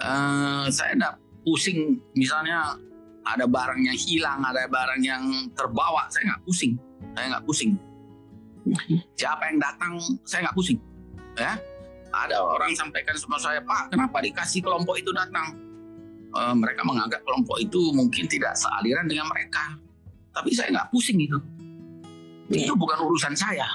eh, 0.00 0.64
saya 0.72 0.92
tidak 0.96 1.14
pusing. 1.44 2.00
Misalnya 2.16 2.76
ada 3.24 3.44
barang 3.44 3.80
yang 3.84 3.96
hilang, 3.96 4.40
ada 4.44 4.64
barang 4.68 5.00
yang 5.04 5.24
terbawa, 5.52 6.08
saya 6.08 6.34
nggak 6.34 6.42
pusing. 6.44 6.72
Saya 7.16 7.26
nggak 7.36 7.44
pusing. 7.44 7.72
Siapa 9.16 9.42
yang 9.52 9.58
datang, 9.60 9.92
saya 10.24 10.48
nggak 10.48 10.56
pusing. 10.56 10.78
Ya, 11.38 11.56
ada 12.10 12.36
orang 12.42 12.74
sampaikan 12.74 13.14
sama 13.14 13.38
saya, 13.38 13.62
Pak, 13.62 13.94
kenapa 13.94 14.18
dikasih 14.22 14.60
kelompok 14.62 14.98
itu 14.98 15.10
datang? 15.14 15.54
E, 16.30 16.40
mereka 16.54 16.82
menganggap 16.86 17.22
kelompok 17.22 17.58
itu 17.62 17.90
mungkin 17.94 18.26
tidak 18.26 18.54
sealiran 18.58 19.06
dengan 19.06 19.30
mereka. 19.30 19.78
Tapi 20.30 20.50
saya 20.54 20.70
nggak 20.74 20.88
pusing 20.94 21.18
itu. 21.18 21.38
Yeah. 22.50 22.70
Itu 22.70 22.74
bukan 22.74 22.98
urusan 23.02 23.34
saya. 23.34 23.66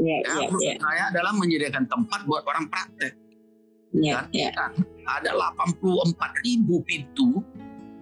Yeah, 0.00 0.20
ya, 0.24 0.32
yeah, 0.32 0.48
urusan 0.48 0.76
yeah. 0.76 0.80
saya 0.80 1.02
adalah 1.12 1.32
menyediakan 1.36 1.84
tempat 1.88 2.24
buat 2.24 2.44
orang 2.48 2.68
praktek. 2.72 3.12
Yeah, 3.92 4.24
Dan 4.24 4.32
yeah. 4.32 4.52
Kan, 4.56 4.72
ada 5.04 5.36
84 5.36 6.46
ribu 6.46 6.80
pintu 6.86 7.44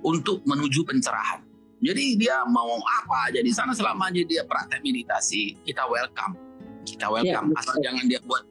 untuk 0.05 0.45
menuju 0.47 0.87
pencerahan. 0.87 1.43
Jadi 1.79 2.19
dia 2.19 2.43
mau 2.51 2.75
apa 2.83 3.31
aja 3.31 3.39
di 3.39 3.55
sana 3.55 3.71
selama 3.71 4.11
aja 4.11 4.23
dia 4.27 4.43
praktek 4.43 4.83
meditasi, 4.83 5.55
kita 5.63 5.87
welcome. 5.87 6.35
Kita 6.83 7.07
welcome. 7.07 7.55
Yeah, 7.55 7.61
Asal 7.63 7.79
jangan 7.83 8.05
dia 8.11 8.19
buat 8.27 8.43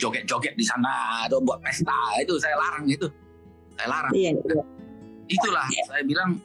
joget-joget 0.00 0.54
di 0.58 0.64
sana 0.66 1.24
atau 1.26 1.38
buat 1.42 1.62
pesta 1.62 1.94
itu 2.18 2.34
saya 2.40 2.56
larang 2.58 2.86
itu 2.90 3.06
saya 3.78 3.88
larang 3.90 4.12
iya, 4.14 4.30
iya. 4.34 4.64
itulah 5.30 5.66
iya. 5.70 5.84
saya 5.86 6.02
bilang 6.02 6.38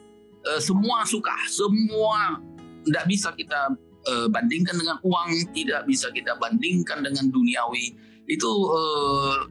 e, 0.46 0.50
semua 0.62 1.02
suka 1.02 1.34
semua 1.50 2.38
tidak 2.86 3.04
bisa 3.10 3.28
kita 3.34 3.74
e, 4.06 4.12
bandingkan 4.30 4.76
dengan 4.78 4.96
uang 5.02 5.30
tidak 5.50 5.82
bisa 5.90 6.08
kita 6.14 6.38
bandingkan 6.38 7.02
dengan 7.02 7.26
duniawi 7.28 7.98
itu 8.30 8.50
e, 8.70 8.80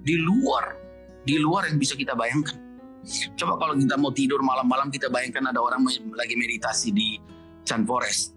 di 0.07 0.15
luar 0.23 0.79
di 1.29 1.35
luar 1.37 1.69
yang 1.69 1.77
bisa 1.77 1.93
kita 1.93 2.17
bayangkan. 2.17 2.57
Coba 3.37 3.61
kalau 3.61 3.73
kita 3.77 3.95
mau 3.95 4.11
tidur 4.11 4.41
malam-malam 4.43 4.91
kita 4.91 5.07
bayangkan 5.13 5.49
ada 5.49 5.61
orang 5.61 5.85
lagi 6.13 6.35
meditasi 6.35 6.89
di 6.89 7.21
Chan 7.63 7.85
Forest. 7.85 8.35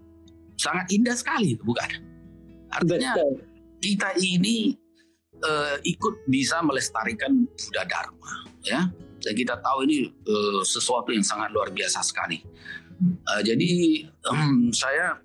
Sangat 0.60 0.92
indah 0.94 1.16
sekali, 1.16 1.58
bukan? 1.58 1.90
Artinya 2.70 3.18
Betul. 3.18 3.32
kita 3.82 4.08
ini 4.22 4.76
uh, 5.44 5.76
ikut 5.82 6.26
bisa 6.30 6.62
melestarikan 6.62 7.44
Buddha 7.46 7.84
Dharma, 7.86 8.32
ya. 8.62 8.80
Dan 9.22 9.32
kita 9.38 9.58
tahu 9.62 9.86
ini 9.86 10.10
uh, 10.10 10.62
sesuatu 10.66 11.14
yang 11.14 11.22
sangat 11.22 11.54
luar 11.54 11.70
biasa 11.70 12.02
sekali. 12.02 12.42
Uh, 13.26 13.42
jadi 13.42 14.02
um, 14.30 14.70
saya 14.74 15.18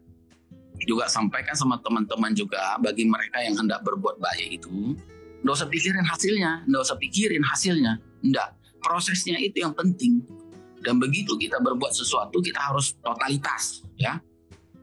juga 0.85 1.09
sampaikan 1.09 1.57
sama 1.57 1.81
teman-teman 1.81 2.37
juga 2.37 2.77
bagi 2.77 3.09
mereka 3.09 3.41
yang 3.41 3.57
hendak 3.57 3.81
berbuat 3.81 4.21
baik 4.21 4.61
itu, 4.61 4.93
nggak 5.41 5.53
usah 5.57 5.69
pikirin 5.69 6.05
hasilnya, 6.05 6.65
nggak 6.69 6.81
usah 6.85 6.97
pikirin 7.01 7.41
hasilnya, 7.41 7.97
enggak. 8.21 8.53
Prosesnya 8.77 9.41
itu 9.41 9.65
yang 9.65 9.73
penting. 9.73 10.21
Dan 10.85 11.01
begitu 11.01 11.33
kita 11.35 11.57
berbuat 11.57 11.89
sesuatu, 11.89 12.37
kita 12.37 12.61
harus 12.61 12.93
totalitas, 13.01 13.81
ya. 13.97 14.21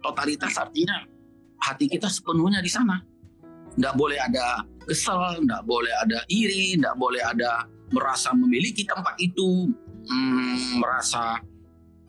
Totalitas 0.02 0.58
artinya 0.58 1.06
hati 1.62 1.86
kita 1.86 2.10
sepenuhnya 2.10 2.58
di 2.58 2.68
sana. 2.68 2.98
Nggak 3.78 3.94
boleh 3.94 4.18
ada 4.18 4.66
kesel, 4.86 5.40
nggak 5.44 5.62
boleh 5.64 5.92
ada 6.04 6.22
iri, 6.28 6.78
nggak 6.78 6.96
boleh 6.96 7.20
ada 7.20 7.66
merasa 7.92 8.32
memiliki 8.32 8.84
tempat 8.84 9.16
itu, 9.20 9.70
hmm, 10.08 10.80
merasa 10.80 11.40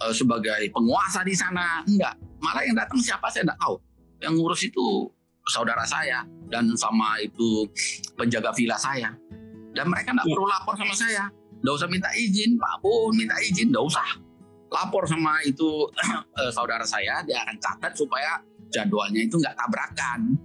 uh, 0.02 0.14
sebagai 0.16 0.72
penguasa 0.72 1.22
di 1.24 1.36
sana, 1.36 1.84
enggak 1.88 2.16
malah 2.46 2.62
yang 2.62 2.78
datang 2.78 3.02
siapa 3.02 3.26
saya 3.34 3.50
tidak 3.50 3.60
tahu. 3.60 3.76
Yang 4.22 4.34
ngurus 4.38 4.62
itu 4.70 4.88
saudara 5.50 5.86
saya 5.86 6.22
dan 6.50 6.70
sama 6.78 7.18
itu 7.22 7.66
penjaga 8.14 8.54
villa 8.54 8.78
saya. 8.78 9.14
Dan 9.76 9.92
mereka 9.92 10.16
tidak 10.16 10.26
ya. 10.30 10.32
perlu 10.32 10.48
lapor 10.48 10.74
sama 10.78 10.96
saya. 10.96 11.26
Tidak 11.34 11.74
usah 11.74 11.90
minta 11.90 12.14
izin 12.14 12.62
Pak 12.62 12.86
Bun 12.86 13.18
minta 13.18 13.36
izin 13.42 13.74
tidak 13.74 13.86
usah. 13.90 14.08
Lapor 14.70 15.04
sama 15.10 15.42
itu 15.44 15.90
eh, 16.42 16.52
saudara 16.54 16.86
saya 16.86 17.26
dia 17.26 17.42
akan 17.42 17.58
catat 17.58 17.94
supaya 17.98 18.40
jadwalnya 18.70 19.26
itu 19.26 19.36
nggak 19.42 19.56
tabrakan. 19.58 20.38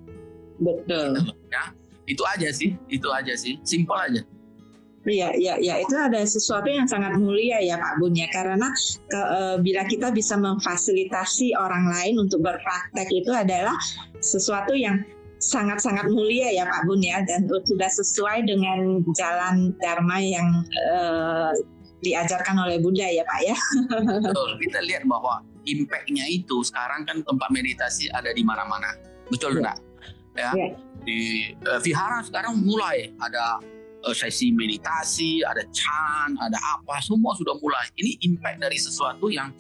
Betul. 0.60 1.16
Gitu, 1.20 1.32
ya 1.52 1.64
itu 2.10 2.22
aja 2.26 2.50
sih 2.50 2.74
itu 2.90 3.06
aja 3.14 3.34
sih 3.38 3.62
simpel 3.62 3.94
aja 3.96 4.22
Iya, 5.00 5.32
iya, 5.32 5.54
iya. 5.56 5.74
Itu 5.80 5.96
ada 5.96 6.20
sesuatu 6.28 6.68
yang 6.68 6.84
sangat 6.84 7.16
mulia 7.16 7.56
ya 7.64 7.80
Pak 7.80 8.04
Bun 8.04 8.12
ya. 8.12 8.28
Karena 8.28 8.68
ke, 9.08 9.16
e, 9.16 9.40
bila 9.64 9.88
kita 9.88 10.12
bisa 10.12 10.36
memfasilitasi 10.36 11.56
orang 11.56 11.88
lain 11.88 12.20
untuk 12.20 12.44
berpraktek 12.44 13.08
itu 13.08 13.32
adalah 13.32 13.72
sesuatu 14.20 14.76
yang 14.76 15.00
sangat-sangat 15.40 16.04
mulia 16.12 16.52
ya 16.52 16.68
Pak 16.68 16.84
Bun 16.84 17.00
ya. 17.00 17.24
Dan 17.24 17.48
sudah 17.48 17.88
sesuai 17.88 18.44
dengan 18.44 19.00
jalan 19.16 19.72
Dharma 19.80 20.20
yang 20.20 20.68
e, 20.68 20.98
diajarkan 22.04 22.60
oleh 22.60 22.76
Bunda 22.80 23.08
ya 23.08 23.24
Pak 23.24 23.40
ya. 23.40 23.56
Betul. 24.20 24.60
Kita 24.68 24.84
lihat 24.84 25.08
bahwa 25.08 25.40
impactnya 25.64 26.28
itu 26.28 26.60
sekarang 26.60 27.08
kan 27.08 27.24
tempat 27.24 27.48
meditasi 27.48 28.12
ada 28.12 28.32
di 28.36 28.44
mana-mana. 28.44 29.00
Betul 29.32 29.60
enggak? 29.60 29.80
Ya. 30.36 30.50
ya. 30.54 30.68
Di 31.00 31.52
uh, 31.64 31.80
vihara 31.80 32.20
sekarang 32.22 32.60
mulai 32.60 33.10
ada 33.18 33.58
uh, 34.04 34.14
sesi 34.16 34.52
meditasi, 34.52 35.40
ada 35.44 35.64
chan, 35.72 36.36
ada 36.40 36.58
apa, 36.78 37.00
semua 37.00 37.32
sudah 37.36 37.56
mulai. 37.58 37.88
Ini 37.96 38.20
impact 38.30 38.58
dari 38.60 38.78
sesuatu 38.78 39.28
yang 39.32 39.52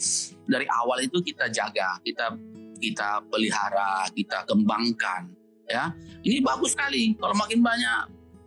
dari 0.46 0.66
awal 0.68 1.04
itu 1.04 1.20
kita 1.20 1.48
jaga, 1.52 2.00
kita 2.04 2.36
kita 2.80 3.20
pelihara, 3.28 4.08
kita 4.16 4.44
kembangkan, 4.48 5.28
ya. 5.68 5.92
Ini 6.24 6.40
bagus 6.40 6.72
sekali. 6.72 7.12
Kalau 7.16 7.36
makin 7.36 7.60
banyak 7.60 7.98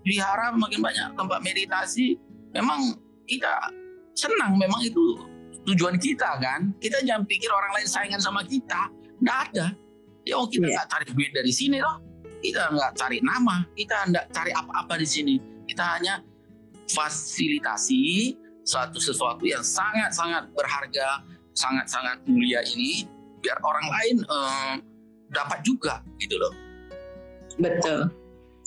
pelihara, 0.02 0.54
makin 0.58 0.82
banyak 0.82 1.08
tempat 1.14 1.40
meditasi, 1.46 2.18
memang 2.54 2.98
kita 3.30 3.70
senang. 4.14 4.58
Memang 4.58 4.82
itu 4.82 5.22
tujuan 5.70 5.98
kita 5.98 6.38
kan. 6.42 6.74
Kita 6.78 7.02
jangan 7.06 7.26
pikir 7.26 7.50
orang 7.50 7.82
lain 7.82 7.88
saingan 7.88 8.22
sama 8.22 8.44
kita. 8.46 8.90
Nggak 9.22 9.38
ada. 9.50 9.68
Ya 10.24 10.40
oh 10.40 10.48
kita 10.48 10.68
iya. 10.68 10.82
nggak 10.82 10.88
yeah. 10.88 10.94
cari 10.94 11.06
duit 11.12 11.32
dari 11.36 11.52
sini 11.52 11.78
loh. 11.84 12.13
Kita 12.44 12.76
nggak 12.76 12.92
cari 13.00 13.24
nama. 13.24 13.64
Kita 13.72 14.12
nggak 14.12 14.26
cari 14.36 14.52
apa-apa 14.52 15.00
di 15.00 15.08
sini 15.08 15.36
kita 15.68 15.84
hanya 16.00 16.20
fasilitasi 16.92 18.36
suatu 18.64 19.00
sesuatu 19.00 19.44
yang 19.48 19.64
sangat-sangat 19.64 20.52
berharga, 20.56 21.24
sangat-sangat 21.56 22.24
mulia 22.28 22.64
ini 22.76 23.08
biar 23.44 23.60
orang 23.60 23.88
lain 23.92 24.18
um, 24.28 24.76
dapat 25.32 25.60
juga 25.66 26.00
gitu 26.20 26.40
loh. 26.40 26.54
Betul. 27.60 28.08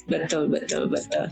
Betul, 0.07 0.47
betul, 0.47 0.87
betul. 0.87 1.27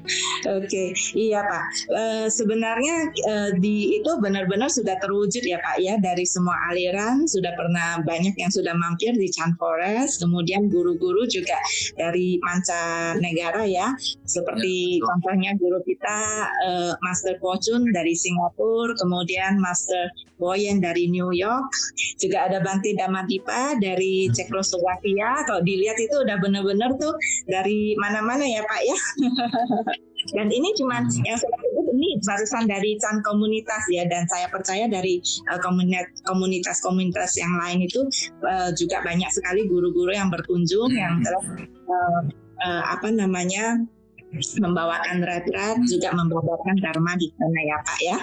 Oke, 0.51 0.67
okay. 0.67 0.89
iya 1.15 1.47
Pak. 1.47 1.65
Uh, 1.95 2.27
sebenarnya 2.27 3.07
uh, 3.31 3.51
di 3.63 4.03
itu 4.03 4.11
benar-benar 4.19 4.67
sudah 4.67 4.99
terwujud 4.99 5.47
ya 5.47 5.63
Pak 5.63 5.79
ya 5.79 5.95
dari 6.03 6.27
semua 6.27 6.59
aliran 6.75 7.23
sudah 7.31 7.55
pernah 7.55 8.03
banyak 8.03 8.35
yang 8.35 8.51
sudah 8.51 8.75
mampir 8.75 9.15
di 9.15 9.31
Chan 9.31 9.55
Forest, 9.63 10.27
kemudian 10.27 10.67
guru-guru 10.67 11.23
juga 11.31 11.55
dari 11.95 12.43
mancanegara 12.43 13.63
ya, 13.63 13.95
seperti 14.27 14.99
ya, 14.99 15.07
contohnya 15.07 15.55
guru 15.55 15.79
kita 15.87 16.19
uh, 16.67 16.93
Master 16.99 17.39
Pochun 17.39 17.95
dari 17.95 18.19
Singapura, 18.19 18.99
kemudian 18.99 19.63
Master 19.63 20.11
Boyen 20.43 20.83
dari 20.83 21.07
New 21.07 21.31
York, 21.31 21.71
juga 22.19 22.51
ada 22.51 22.59
Bante 22.59 22.91
Damadipa 22.99 23.79
dari 23.79 24.27
Cekoslovakia. 24.35 25.47
Kalau 25.47 25.63
dilihat 25.63 25.95
itu 26.03 26.27
udah 26.27 26.37
benar-benar 26.43 26.91
tuh 26.99 27.15
dari 27.47 27.95
mana-mana 27.95 28.43
ya 28.43 28.64
Pak 28.65 28.81
ya. 28.85 28.99
dan 30.37 30.49
ini 30.49 30.73
cuma 30.81 31.05
hmm. 31.05 31.21
yang 31.29 31.37
saya 31.37 31.53
sebut 31.61 31.87
ini 31.93 32.17
barusan 32.25 32.65
dari 32.65 32.97
Chan 32.97 33.21
komunitas 33.21 33.85
ya 33.93 34.09
dan 34.09 34.25
saya 34.33 34.49
percaya 34.49 34.89
dari 34.89 35.21
uh, 35.53 35.61
komunitas-komunitas 36.25 37.37
yang 37.37 37.53
lain 37.61 37.85
itu 37.85 38.09
uh, 38.41 38.73
juga 38.73 39.05
banyak 39.05 39.29
sekali 39.29 39.69
guru-guru 39.69 40.17
yang 40.17 40.33
berkunjung 40.33 40.89
hmm. 40.89 40.97
yang 40.97 41.15
telah 41.21 41.45
uh, 41.93 42.21
uh, 42.65 42.83
apa 42.97 43.13
namanya 43.13 43.85
membawakan 44.59 45.23
retret 45.23 45.79
juga 45.87 46.11
membawakan 46.11 46.75
dharma 46.83 47.15
di 47.21 47.29
sana 47.39 47.61
ya 47.63 47.77
Pak 47.85 47.99
ya. 48.03 48.19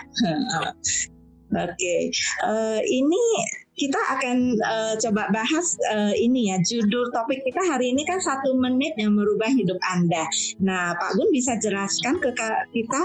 Oke, 1.51 1.67
okay. 1.75 2.01
uh, 2.47 2.79
ini 2.79 3.23
kita 3.71 3.99
akan 4.19 4.37
uh, 4.59 4.93
coba 4.99 5.31
bahas 5.31 5.79
uh, 5.87 6.11
ini 6.13 6.51
ya 6.51 6.59
judul 6.59 7.07
topik 7.15 7.39
kita 7.47 7.63
hari 7.63 7.95
ini 7.95 8.03
kan 8.03 8.19
satu 8.19 8.51
menit 8.59 8.93
yang 8.99 9.15
merubah 9.15 9.47
hidup 9.47 9.79
anda. 9.87 10.27
Nah, 10.59 10.91
Pak 10.99 11.15
Gun 11.15 11.31
bisa 11.31 11.55
jelaskan 11.55 12.19
ke 12.19 12.35
kita 12.75 13.01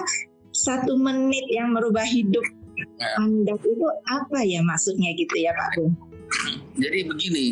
satu 0.51 0.99
menit 0.99 1.47
yang 1.53 1.71
merubah 1.71 2.03
hidup 2.03 2.43
ya. 2.77 3.09
anda 3.23 3.55
itu 3.55 3.87
apa 4.11 4.43
ya 4.43 4.61
maksudnya 4.67 5.15
gitu 5.15 5.39
ya 5.39 5.55
Pak 5.55 5.69
Gun? 5.79 5.91
Jadi 6.77 6.99
begini, 7.07 7.47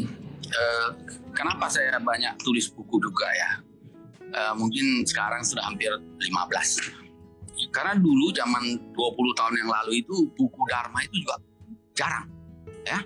uh, 0.50 0.88
kenapa 1.30 1.70
saya 1.70 1.94
banyak 2.02 2.34
tulis 2.42 2.66
buku 2.74 2.98
juga 2.98 3.30
ya? 3.30 3.50
Uh, 4.34 4.54
mungkin 4.58 5.06
sekarang 5.06 5.46
sudah 5.46 5.62
hampir 5.62 5.94
15 5.94 7.06
karena 7.70 7.94
dulu 7.94 8.34
zaman 8.34 8.82
20 8.90 9.38
tahun 9.38 9.54
yang 9.62 9.70
lalu 9.70 10.02
itu 10.02 10.26
buku 10.34 10.60
Dharma 10.66 10.98
itu 11.06 11.22
juga 11.22 11.38
jarang. 11.94 12.33
Ya, 12.84 13.00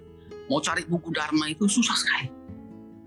mau 0.50 0.58
cari 0.58 0.82
buku 0.84 1.14
Dharma 1.14 1.50
itu 1.50 1.70
susah 1.70 1.94
sekali. 1.94 2.26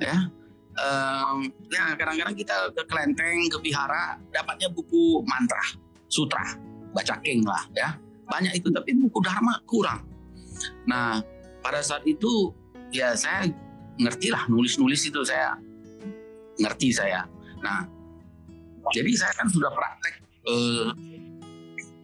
Ya, 0.02 0.32
um, 0.80 1.52
ya 1.70 1.94
kadang-kadang 2.00 2.36
kita 2.36 2.56
ke 2.74 2.84
kelenteng, 2.88 3.52
ke 3.52 3.58
vihara, 3.62 4.18
dapatnya 4.32 4.72
buku 4.72 5.22
mantra, 5.28 5.62
sutra, 6.08 6.58
baca 6.96 7.16
king 7.22 7.44
lah 7.44 7.64
ya. 7.76 7.96
Banyak 8.32 8.56
itu, 8.64 8.72
tapi 8.72 8.96
buku 8.96 9.20
Dharma 9.20 9.60
kurang. 9.68 10.08
Nah, 10.88 11.20
pada 11.60 11.84
saat 11.84 12.08
itu 12.08 12.56
ya 12.96 13.14
saya 13.14 13.48
ngerti 14.00 14.32
lah 14.32 14.48
nulis-nulis 14.48 15.04
itu 15.06 15.22
saya 15.28 15.60
ngerti 16.58 16.96
saya. 16.96 17.28
Nah, 17.62 17.86
jadi 18.96 19.12
saya 19.14 19.34
kan 19.38 19.48
sudah 19.52 19.70
praktek 19.70 20.16
uh, 20.48 20.90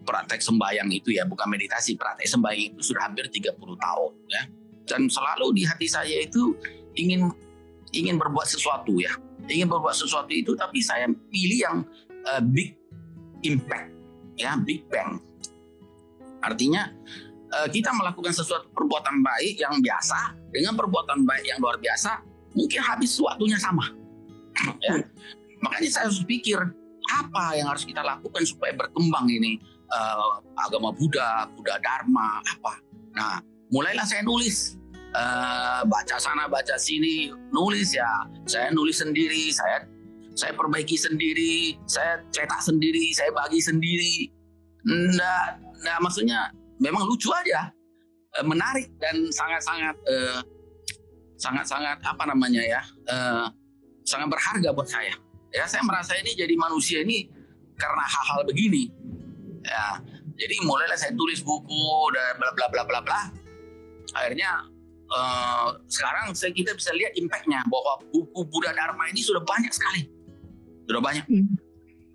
praktek 0.08 0.40
sembayang 0.40 0.88
itu 0.96 1.12
ya, 1.12 1.28
bukan 1.28 1.52
meditasi, 1.52 2.00
praktek 2.00 2.32
sembayang 2.32 2.62
itu 2.72 2.80
sudah 2.80 3.12
hampir 3.12 3.28
30 3.28 3.60
tahun 3.60 4.12
ya. 4.32 4.44
Dan 4.88 5.12
selalu 5.12 5.52
di 5.52 5.68
hati 5.68 5.92
saya 5.92 6.24
itu 6.24 6.56
ingin 6.96 7.28
ingin 7.92 8.16
berbuat 8.16 8.48
sesuatu 8.48 8.96
ya. 9.04 9.12
Ingin 9.52 9.68
berbuat 9.68 9.96
sesuatu 9.96 10.32
itu 10.32 10.56
tapi 10.56 10.80
saya 10.80 11.12
pilih 11.12 11.60
yang 11.60 11.78
uh, 12.32 12.40
big 12.40 12.80
impact 13.44 13.92
ya, 14.40 14.56
big 14.56 14.88
bang. 14.88 15.20
Artinya 16.40 16.88
uh, 17.52 17.68
kita 17.68 17.92
melakukan 17.92 18.32
sesuatu 18.32 18.72
perbuatan 18.72 19.20
baik 19.20 19.60
yang 19.60 19.76
biasa 19.84 20.40
dengan 20.56 20.80
perbuatan 20.80 21.28
baik 21.28 21.46
yang 21.52 21.60
luar 21.60 21.76
biasa, 21.76 22.24
mungkin 22.56 22.80
habis 22.80 23.12
waktunya 23.20 23.60
sama. 23.60 23.92
ya. 24.80 25.04
Makanya 25.60 25.90
saya 25.90 26.04
harus 26.08 26.22
pikir 26.24 26.58
apa 27.08 27.56
yang 27.56 27.72
harus 27.72 27.88
kita 27.88 28.04
lakukan 28.04 28.44
supaya 28.44 28.76
berkembang 28.76 29.32
ini 29.32 29.64
uh, 29.92 30.42
agama 30.68 30.92
Buddha, 30.94 31.48
Buddha 31.56 31.76
Dharma, 31.80 32.42
apa. 32.44 32.74
Nah, 33.16 33.36
mulailah 33.72 34.06
saya 34.08 34.24
nulis. 34.24 34.76
Uh, 35.18 35.82
baca 35.88 36.20
sana, 36.20 36.46
baca 36.46 36.76
sini, 36.78 37.32
nulis 37.50 37.96
ya. 37.96 38.28
Saya 38.46 38.70
nulis 38.76 39.02
sendiri, 39.02 39.50
saya 39.50 39.88
saya 40.38 40.54
perbaiki 40.54 40.94
sendiri, 40.94 41.74
saya 41.90 42.22
cetak 42.30 42.62
sendiri, 42.62 43.10
saya 43.18 43.34
bagi 43.34 43.58
sendiri. 43.58 44.30
Nggak, 44.86 45.48
nggak 45.82 45.98
maksudnya 46.06 46.54
memang 46.78 47.10
lucu 47.10 47.34
aja, 47.34 47.74
eh, 48.38 48.46
menarik 48.46 48.94
dan 49.02 49.34
sangat-sangat 49.34 49.96
eh, 50.06 50.40
sangat-sangat 51.42 51.98
apa 52.06 52.24
namanya 52.30 52.62
ya, 52.62 52.82
eh, 53.10 53.46
sangat 54.06 54.30
berharga 54.30 54.70
buat 54.78 54.86
saya. 54.86 55.18
Ya 55.50 55.66
saya 55.66 55.82
merasa 55.82 56.14
ini 56.22 56.38
jadi 56.38 56.54
manusia 56.54 57.02
ini 57.02 57.26
karena 57.74 58.06
hal-hal 58.06 58.46
begini. 58.46 58.94
Ya, 59.68 60.00
jadi 60.40 60.56
mulailah 60.64 60.96
saya 60.96 61.12
tulis 61.12 61.44
buku 61.44 61.88
dan 62.16 62.40
bla 62.40 62.56
bla 62.56 62.68
bla 62.72 62.84
bla 62.88 63.00
bla. 63.04 63.22
Akhirnya 64.16 64.64
uh, 65.12 65.76
sekarang 65.92 66.32
saya 66.32 66.56
kita 66.56 66.72
bisa 66.72 66.96
lihat 66.96 67.12
impactnya 67.20 67.68
bahwa 67.68 68.00
buku 68.08 68.48
Buddha 68.48 68.72
Dharma 68.72 69.12
ini 69.12 69.20
sudah 69.20 69.44
banyak 69.44 69.76
sekali, 69.76 70.08
sudah 70.88 71.04
banyak. 71.04 71.26
Hmm. 71.28 71.52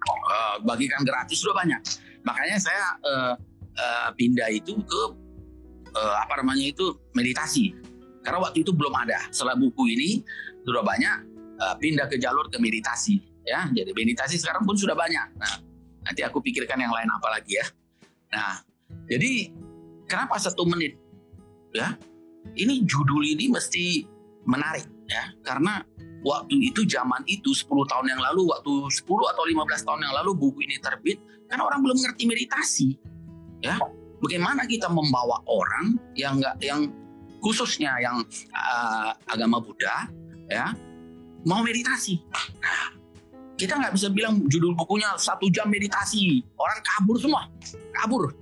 Uh, 0.03 0.57
bagikan 0.65 1.05
gratis 1.05 1.45
sudah 1.45 1.55
banyak. 1.55 1.79
Makanya 2.25 2.57
saya 2.59 2.97
uh, 3.05 3.35
uh, 3.77 4.09
pindah 4.17 4.49
itu 4.51 4.81
ke 4.83 5.03
uh, 5.93 6.17
apa 6.25 6.41
namanya 6.41 6.73
itu 6.73 6.97
meditasi. 7.13 7.77
Karena 8.23 8.39
waktu 8.39 8.65
itu 8.65 8.73
belum 8.73 8.95
ada. 8.97 9.29
Setelah 9.29 9.59
buku 9.59 9.93
ini 9.93 10.11
sudah 10.63 10.81
banyak 10.81 11.17
uh, 11.59 11.75
pindah 11.77 12.09
ke 12.09 12.17
jalur 12.17 12.49
ke 12.49 12.57
meditasi. 12.57 13.19
Ya, 13.43 13.67
jadi 13.75 13.91
meditasi 13.91 14.39
sekarang 14.39 14.63
pun 14.63 14.79
sudah 14.79 14.95
banyak. 14.95 15.27
Nah, 15.35 15.59
nanti 16.03 16.21
aku 16.23 16.43
pikirkan 16.43 16.79
yang 16.79 16.93
lain 16.93 17.09
apa 17.09 17.29
lagi 17.39 17.59
ya. 17.59 17.67
Nah, 18.33 18.63
jadi 19.07 19.51
kenapa 20.07 20.39
satu 20.39 20.67
menit? 20.69 20.99
Ya, 21.73 21.97
ini 22.59 22.85
judul 22.85 23.25
ini 23.25 23.49
mesti 23.49 24.05
menarik 24.45 24.87
ya 25.07 25.31
karena 25.47 25.87
waktu 26.23 26.71
itu 26.71 26.87
zaman 26.87 27.23
itu 27.27 27.51
10 27.55 27.67
tahun 27.91 28.07
yang 28.15 28.21
lalu 28.23 28.51
waktu 28.51 28.73
10 28.91 29.07
atau 29.07 29.45
15 29.47 29.87
tahun 29.87 30.01
yang 30.07 30.15
lalu 30.23 30.31
buku 30.39 30.67
ini 30.67 30.79
terbit 30.79 31.19
karena 31.51 31.67
orang 31.67 31.83
belum 31.83 31.97
mengerti 31.99 32.25
meditasi 32.27 32.89
ya 33.63 33.79
bagaimana 34.23 34.67
kita 34.67 34.91
membawa 34.91 35.43
orang 35.47 35.99
yang 36.15 36.39
enggak 36.39 36.59
yang 36.63 36.91
khususnya 37.43 37.99
yang 37.99 38.23
uh, 38.55 39.11
agama 39.27 39.59
Buddha 39.59 40.11
ya 40.47 40.75
mau 41.43 41.63
meditasi 41.63 42.23
nah, 42.31 43.02
kita 43.63 43.79
nggak 43.79 43.95
bisa 43.95 44.11
bilang 44.11 44.43
judul 44.51 44.75
bukunya 44.75 45.07
satu 45.15 45.47
jam 45.55 45.71
meditasi 45.71 46.43
orang 46.59 46.83
kabur 46.83 47.17
semua 47.23 47.47
kabur 48.03 48.35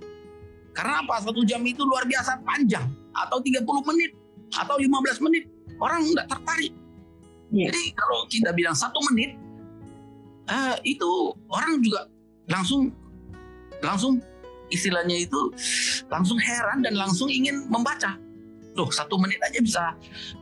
karena 0.73 1.05
apa 1.05 1.21
satu 1.21 1.45
jam 1.45 1.61
itu 1.69 1.85
luar 1.85 2.09
biasa 2.09 2.41
panjang 2.41 2.89
atau 3.13 3.37
30 3.43 3.69
menit 3.93 4.17
atau 4.57 4.81
15 4.81 5.27
menit 5.29 5.45
orang 5.77 6.01
nggak 6.09 6.27
tertarik. 6.31 6.73
Yeah. 7.51 7.69
Jadi 7.69 7.83
kalau 7.99 8.19
kita 8.31 8.51
bilang 8.55 8.77
satu 8.79 8.97
menit 9.11 9.35
uh, 10.47 10.79
itu 10.87 11.35
orang 11.51 11.83
juga 11.83 12.07
langsung 12.47 12.95
langsung 13.83 14.23
istilahnya 14.71 15.27
itu 15.27 15.51
langsung 16.07 16.39
heran 16.39 16.81
dan 16.87 16.95
langsung 16.95 17.27
ingin 17.27 17.67
membaca. 17.67 18.15
Tuh 18.79 18.89
satu 18.95 19.19
menit 19.19 19.43
aja 19.43 19.59
bisa 19.59 19.83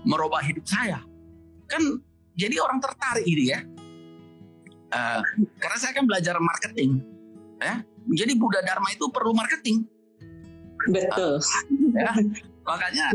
merubah 0.05 0.45
hidup 0.45 0.69
saya. 0.69 1.01
Kan 1.67 2.05
jadi 2.37 2.61
orang 2.61 2.79
tertarik 2.85 3.25
ini 3.25 3.57
ya. 3.57 3.61
Uh, 4.89 5.21
karena 5.61 5.77
saya 5.77 5.93
kan 5.93 6.05
belajar 6.09 6.35
marketing, 6.41 7.05
ya. 7.61 7.85
Jadi 8.09 8.33
Buddha 8.41 8.65
Dharma 8.65 8.89
itu 8.89 9.05
perlu 9.13 9.37
marketing. 9.37 9.85
Betul. 10.89 11.37
Uh, 11.37 11.93
ya. 11.93 12.13
Makanya 12.65 13.07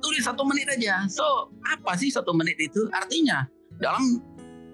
tulis 0.00 0.24
satu 0.24 0.42
menit 0.48 0.68
aja. 0.72 1.04
So 1.10 1.52
apa 1.68 1.98
sih 2.00 2.08
satu 2.08 2.32
menit 2.32 2.56
itu? 2.56 2.88
Artinya 2.94 3.44
dalam 3.76 4.24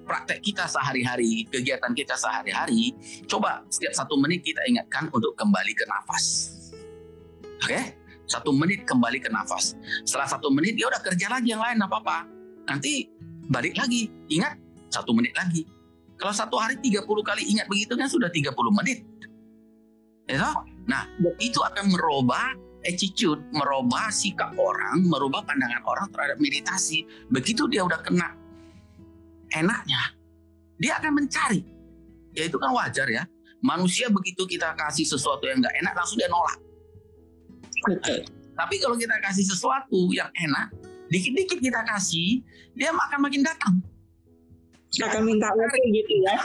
praktek 0.04 0.44
kita 0.44 0.68
sehari-hari, 0.68 1.48
kegiatan 1.48 1.90
kita 1.96 2.14
sehari-hari, 2.14 2.92
coba 3.24 3.64
setiap 3.72 3.96
satu 3.96 4.20
menit 4.20 4.44
kita 4.44 4.60
ingatkan 4.68 5.08
untuk 5.10 5.32
kembali 5.34 5.72
ke 5.72 5.84
nafas. 5.88 6.24
Oke? 7.64 7.72
Okay? 7.72 7.84
Satu 8.24 8.56
menit 8.56 8.88
kembali 8.88 9.20
ke 9.20 9.28
nafas. 9.28 9.76
Setelah 10.04 10.28
satu 10.28 10.48
menit 10.48 10.76
dia 10.80 10.88
udah 10.88 11.00
kerja 11.00 11.28
lagi 11.28 11.52
yang 11.52 11.60
lain 11.60 11.80
apa-apa. 11.80 12.24
Nanti 12.68 13.08
balik 13.48 13.76
lagi, 13.76 14.08
ingat 14.32 14.56
satu 14.88 15.12
menit 15.12 15.36
lagi. 15.36 15.64
Kalau 16.14 16.34
satu 16.34 16.56
hari 16.56 16.78
30 16.78 17.04
kali 17.04 17.42
ingat 17.50 17.66
begitu 17.66 17.98
kan 17.98 18.06
sudah 18.06 18.30
30 18.30 18.54
menit. 18.70 19.02
Ya, 20.24 20.56
nah 20.88 21.04
itu 21.36 21.60
akan 21.60 21.92
merubah 21.92 22.56
attitude, 22.80 23.44
merubah 23.52 24.08
sikap 24.08 24.56
orang, 24.56 25.04
merubah 25.04 25.44
pandangan 25.44 25.84
orang 25.84 26.08
terhadap 26.08 26.40
meditasi. 26.40 27.04
Begitu 27.28 27.68
dia 27.68 27.84
udah 27.84 28.00
kena 28.00 28.32
enaknya, 29.52 30.16
dia 30.80 30.96
akan 30.96 31.20
mencari. 31.20 31.60
Ya 32.32 32.48
itu 32.48 32.56
kan 32.56 32.72
wajar 32.72 33.04
ya. 33.12 33.28
Manusia 33.64 34.08
begitu 34.08 34.48
kita 34.48 34.72
kasih 34.76 35.04
sesuatu 35.08 35.44
yang 35.44 35.60
nggak 35.60 35.76
enak, 35.84 35.92
langsung 35.96 36.16
dia 36.20 36.28
nolak. 36.28 36.58
Betul. 37.84 38.24
Tapi 38.54 38.74
kalau 38.80 38.96
kita 38.96 39.16
kasih 39.20 39.44
sesuatu 39.44 40.08
yang 40.12 40.30
enak, 40.36 40.72
dikit-dikit 41.12 41.58
kita 41.60 41.80
kasih, 41.84 42.40
dia 42.76 42.92
akan 42.92 43.20
makin 43.24 43.44
datang. 43.44 43.80
Akan 45.02 45.22
minta 45.26 45.50
lagi 45.50 45.82
gitu 45.90 46.14
ya. 46.22 46.36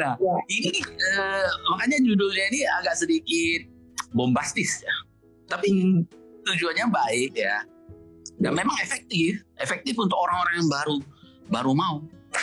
nah, 0.00 0.14
ya. 0.20 0.36
ini 0.52 0.72
eh, 0.84 1.48
makanya 1.72 1.98
judulnya 2.04 2.44
ini 2.52 2.60
agak 2.80 2.98
sedikit 3.00 3.64
bombastis 4.12 4.84
ya. 4.84 4.94
Tapi 5.48 5.68
hmm. 5.70 6.00
tujuannya 6.44 6.86
baik 6.92 7.32
ya. 7.36 7.64
Dan 8.40 8.56
memang 8.56 8.76
efektif, 8.80 9.40
efektif 9.60 9.96
untuk 10.00 10.16
orang-orang 10.16 10.64
yang 10.64 10.68
baru 10.68 10.96
baru 11.52 11.72
mau. 11.76 11.96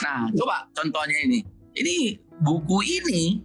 Nah, 0.04 0.30
coba 0.34 0.70
contohnya 0.74 1.17
ini. 1.26 1.39
Ini 1.78 2.17
buku 2.41 2.82
ini 2.82 3.38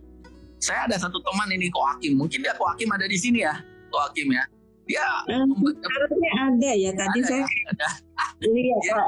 saya 0.63 0.87
ada 0.87 0.97
satu 0.97 1.19
teman 1.21 1.51
ini 1.51 1.67
Koakim. 1.69 2.17
Mungkin 2.17 2.39
dia 2.47 2.55
Koakim 2.55 2.89
ada 2.95 3.05
di 3.11 3.19
sini 3.19 3.43
ya. 3.43 3.59
Koakim 3.91 4.31
ya. 4.31 4.45
Dia 4.87 5.05
harusnya 5.27 6.33
ada 6.39 6.71
ya 6.75 6.91
tadi 6.95 7.19
ada, 7.23 7.29
saya 7.29 7.45
ada. 7.45 7.89
lihat. 8.47 8.83
Ya, 8.87 8.99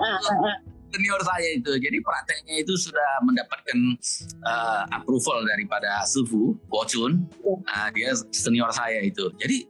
senior 0.94 1.20
saya 1.26 1.48
itu. 1.58 1.72
Jadi 1.74 1.98
prakteknya 1.98 2.62
itu 2.62 2.78
sudah 2.78 3.10
mendapatkan 3.26 3.78
uh, 4.46 4.82
approval 4.94 5.42
daripada 5.42 6.06
Sufu, 6.06 6.54
Kochun. 6.70 7.26
Uh, 7.42 7.88
dia 7.90 8.14
senior 8.30 8.70
saya 8.70 9.02
itu. 9.02 9.26
Jadi 9.42 9.66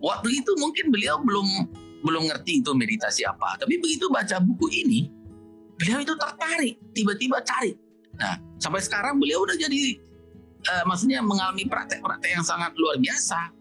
waktu 0.00 0.40
itu 0.40 0.50
mungkin 0.56 0.88
beliau 0.88 1.20
belum 1.20 1.68
belum 2.02 2.32
ngerti 2.32 2.64
itu 2.64 2.72
meditasi 2.72 3.28
apa. 3.28 3.60
Tapi 3.60 3.78
begitu 3.78 4.08
baca 4.08 4.40
buku 4.40 4.66
ini, 4.72 5.12
beliau 5.76 6.02
itu 6.02 6.16
tertarik, 6.16 6.80
tiba-tiba 6.96 7.38
cari. 7.44 7.76
Nah, 8.18 8.40
sampai 8.58 8.80
sekarang 8.82 9.20
beliau 9.20 9.44
udah 9.44 9.54
jadi 9.54 10.00
uh, 10.72 10.84
maksudnya 10.88 11.20
mengalami 11.22 11.68
praktek-praktek 11.68 12.40
yang 12.40 12.44
sangat 12.44 12.72
luar 12.80 12.96
biasa. 12.98 13.52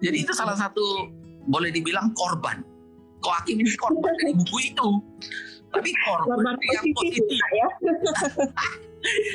Jadi 0.00 0.16
itu 0.22 0.32
salah 0.32 0.56
satu 0.56 1.10
boleh 1.50 1.68
dibilang 1.74 2.14
korban. 2.16 2.64
Koakim 3.24 3.56
ini 3.56 3.72
korban 3.80 4.12
dari 4.20 4.36
buku 4.36 4.56
itu 4.68 4.88
tapi 5.74 5.90
korban 6.06 6.56
yang 6.70 6.86
positif 6.94 7.38
ya. 7.50 7.68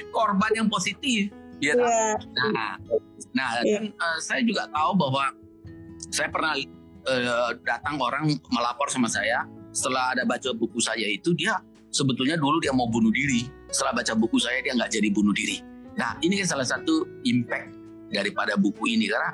korban 0.10 0.52
yang 0.56 0.68
positif. 0.72 1.22
Ya 1.60 1.76
yeah. 1.76 2.16
nah 2.32 2.74
nah 3.36 3.50
yeah. 3.62 3.84
dan 3.84 3.84
uh, 4.00 4.20
saya 4.24 4.42
juga 4.48 4.72
tahu 4.72 4.96
bahwa 4.96 5.36
saya 6.08 6.32
pernah 6.32 6.56
uh, 7.06 7.52
datang 7.68 8.00
orang 8.00 8.32
melapor 8.50 8.88
sama 8.88 9.12
saya. 9.12 9.44
Setelah 9.70 10.18
ada 10.18 10.24
baca 10.26 10.50
buku 10.56 10.82
saya 10.82 11.06
itu 11.06 11.36
dia 11.38 11.60
sebetulnya 11.92 12.40
dulu 12.40 12.64
dia 12.64 12.72
mau 12.72 12.88
bunuh 12.88 13.12
diri. 13.12 13.46
Setelah 13.70 14.02
baca 14.02 14.14
buku 14.18 14.40
saya 14.40 14.64
dia 14.64 14.74
nggak 14.74 14.90
jadi 14.90 15.12
bunuh 15.12 15.36
diri. 15.36 15.62
Nah 16.00 16.16
ini 16.24 16.40
kan 16.42 16.58
salah 16.58 16.66
satu 16.66 17.06
impact 17.28 17.76
daripada 18.10 18.58
buku 18.58 18.96
ini. 18.96 19.12
Karena 19.12 19.32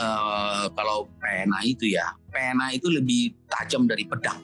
uh, 0.00 0.66
kalau 0.72 1.06
pena 1.20 1.62
itu 1.62 1.86
ya 1.86 2.10
pena 2.32 2.72
itu 2.74 2.90
lebih 2.90 3.36
tajam 3.46 3.84
dari 3.84 4.08
pedang. 4.08 4.40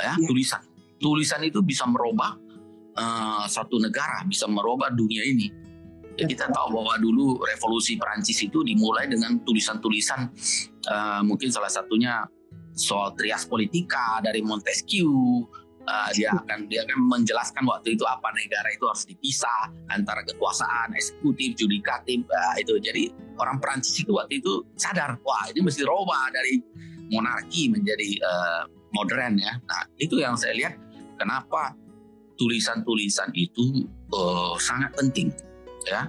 Ya, 0.00 0.16
ya. 0.16 0.24
tulisan 0.24 0.69
tulisan 1.00 1.40
itu 1.42 1.64
bisa 1.64 1.88
merubah 1.88 2.36
uh, 2.94 3.44
satu 3.48 3.80
negara, 3.80 4.22
bisa 4.28 4.44
merubah 4.46 4.92
dunia 4.92 5.24
ini. 5.24 5.48
Ya, 6.20 6.28
kita 6.28 6.52
tahu 6.52 6.76
bahwa 6.76 7.00
dulu 7.00 7.40
revolusi 7.48 7.96
Perancis 7.96 8.36
itu 8.44 8.60
dimulai 8.60 9.08
dengan 9.08 9.40
tulisan-tulisan 9.40 10.28
uh, 10.92 11.24
mungkin 11.24 11.48
salah 11.48 11.72
satunya 11.72 12.28
soal 12.76 13.16
trias 13.16 13.48
politika 13.48 14.20
dari 14.20 14.44
Montesquieu. 14.44 15.48
Uh, 15.80 16.12
dia 16.12 16.28
akan 16.36 16.68
dia 16.68 16.84
akan 16.84 17.08
menjelaskan 17.08 17.64
waktu 17.64 17.96
itu 17.96 18.04
apa 18.04 18.28
negara 18.36 18.68
itu 18.68 18.84
harus 18.84 19.08
dipisah 19.08 19.72
antara 19.88 20.20
kekuasaan 20.28 20.92
eksekutif, 20.92 21.56
judikatif 21.56 22.20
uh, 22.28 22.54
itu. 22.60 22.76
Jadi 22.78 23.08
orang 23.40 23.56
Perancis 23.58 23.96
itu 24.04 24.12
waktu 24.12 24.44
itu 24.44 24.60
sadar, 24.76 25.16
wah 25.24 25.48
ini 25.48 25.64
mesti 25.64 25.80
rubah 25.82 26.30
dari 26.36 26.60
monarki 27.10 27.72
menjadi 27.72 28.20
uh, 28.22 28.62
modern 28.92 29.40
ya. 29.40 29.56
Nah 29.66 29.82
itu 29.96 30.20
yang 30.20 30.36
saya 30.36 30.52
lihat 30.52 30.74
Kenapa 31.20 31.76
tulisan-tulisan 32.40 33.28
itu 33.36 33.84
uh, 34.16 34.56
sangat 34.56 34.96
penting, 34.96 35.28
ya. 35.84 36.08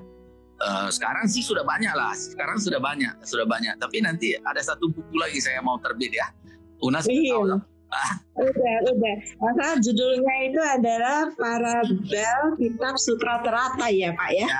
Uh, 0.61 0.87
sekarang 0.87 1.27
sih 1.27 1.43
sudah 1.43 1.67
banyak 1.67 1.91
lah, 1.91 2.15
sekarang 2.15 2.55
sudah 2.55 2.79
banyak, 2.79 3.11
sudah 3.27 3.43
banyak. 3.43 3.75
Tapi 3.75 3.99
nanti 3.99 4.39
ada 4.39 4.61
satu 4.63 4.87
buku 4.87 5.19
lagi 5.19 5.43
saya 5.43 5.59
mau 5.59 5.75
terbit 5.83 6.15
ya. 6.15 6.31
Unas 6.79 7.03
iya. 7.11 7.35
tahu 7.35 7.59
udah, 8.39 8.75
udah. 8.87 9.15
Masa 9.43 9.75
judulnya 9.83 10.35
itu 10.47 10.61
adalah 10.63 11.27
para 11.35 11.83
bel 12.07 12.55
Kitab 12.55 12.95
Sutra 12.95 13.43
Terata 13.43 13.91
ya 13.91 14.15
Pak 14.15 14.29
ya. 14.31 14.47
ya 14.47 14.59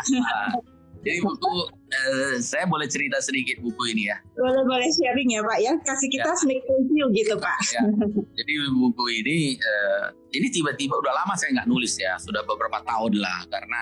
jadi 1.02 1.18
buku 1.26 1.54
uh, 1.92 2.36
saya 2.40 2.66
boleh 2.66 2.88
cerita 2.88 3.20
sedikit 3.20 3.60
buku 3.60 3.92
ini 3.92 4.10
ya. 4.10 4.18
Boleh 4.36 4.64
boleh 4.64 4.90
sharing 4.90 5.30
ya 5.36 5.42
Pak 5.44 5.60
ya. 5.60 5.74
Kasih 5.84 6.10
kita 6.10 6.32
ya. 6.32 6.40
sneak 6.40 6.64
preview 6.66 7.06
gitu 7.12 7.36
Pak. 7.38 7.58
Ya. 7.72 7.82
Jadi 8.40 8.54
buku 8.72 9.06
ini 9.24 9.60
uh, 9.60 10.16
ini 10.32 10.48
tiba-tiba 10.50 10.98
udah 10.98 11.14
lama 11.24 11.36
saya 11.36 11.62
nggak 11.62 11.70
nulis 11.70 11.94
ya, 12.00 12.16
sudah 12.18 12.42
beberapa 12.48 12.80
tahun 12.88 13.20
lah 13.20 13.40
karena 13.52 13.82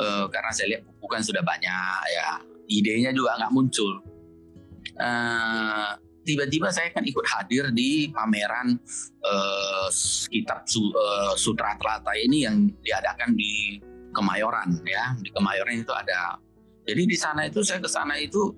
uh, 0.00 0.26
karena 0.32 0.50
saya 0.52 0.66
lihat 0.76 0.82
buku 0.88 1.06
kan 1.08 1.22
sudah 1.22 1.44
banyak 1.44 2.00
ya, 2.12 2.28
idenya 2.72 3.10
juga 3.12 3.36
nggak 3.36 3.52
muncul. 3.52 4.00
Uh, 4.98 5.94
tiba-tiba 6.28 6.68
saya 6.68 6.92
kan 6.92 7.00
ikut 7.08 7.24
hadir 7.24 7.72
di 7.72 8.12
pameran 8.12 8.76
uh, 9.24 9.88
kitab 10.28 10.68
su, 10.68 10.92
uh, 10.92 11.32
Sutra 11.40 11.72
Telata 11.80 12.12
ini 12.18 12.44
yang 12.44 12.68
diadakan 12.84 13.32
di 13.32 13.80
Kemayoran 14.12 14.82
ya 14.84 15.16
di 15.20 15.30
Kemayoran 15.32 15.84
itu 15.84 15.94
ada 15.94 16.36
jadi 16.88 17.02
di 17.04 17.16
sana 17.20 17.44
itu 17.44 17.60
saya 17.60 17.84
ke 17.84 17.90
sana 17.90 18.16
itu 18.16 18.56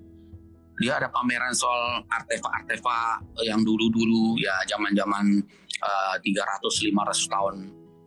dia 0.78 0.96
ada 0.96 1.10
pameran 1.10 1.52
soal 1.52 2.06
artefak-artefak 2.08 3.26
yang 3.44 3.60
dulu-dulu 3.60 4.38
ya 4.38 4.54
zaman-zaman 4.70 5.42
uh, 5.82 6.16
300-500 6.22 6.94
tahun 7.26 7.54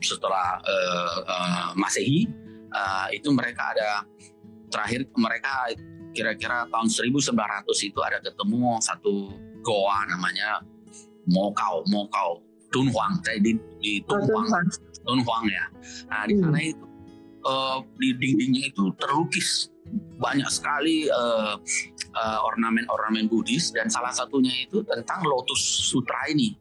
setelah 0.01 0.63
uh, 0.63 1.17
uh, 1.27 1.67
Masehi 1.75 2.25
uh, 2.71 3.07
itu 3.11 3.29
mereka 3.35 3.75
ada 3.75 4.07
terakhir 4.71 5.05
mereka 5.13 5.75
kira-kira 6.15 6.65
tahun 6.71 6.89
1900 6.89 7.69
itu 7.83 7.99
ada 8.01 8.17
ketemu 8.23 8.81
satu 8.81 9.37
goa 9.61 10.09
namanya 10.09 10.65
Mokau 11.29 11.85
Mokau 11.91 12.41
Dunhuang 12.73 13.21
saya 13.21 13.37
di, 13.37 13.53
di 13.77 14.01
Dunhuang. 14.09 14.49
Dunhuang. 15.05 15.45
Ya. 15.45 15.65
Nah 16.09 16.25
di 16.25 16.33
sana 16.41 16.57
hmm. 16.57 16.71
itu 16.73 16.85
uh, 17.45 17.77
di 18.01 18.09
dindingnya 18.17 18.73
itu 18.73 18.89
terlukis 18.97 19.69
banyak 20.17 20.47
sekali 20.47 21.11
uh, 21.11 21.59
uh, 22.15 22.39
ornamen-ornamen 22.47 23.27
Buddhis 23.27 23.75
dan 23.75 23.91
salah 23.91 24.15
satunya 24.15 24.53
itu 24.63 24.81
tentang 24.87 25.25
Lotus 25.27 25.59
Sutra 25.59 26.29
ini 26.31 26.55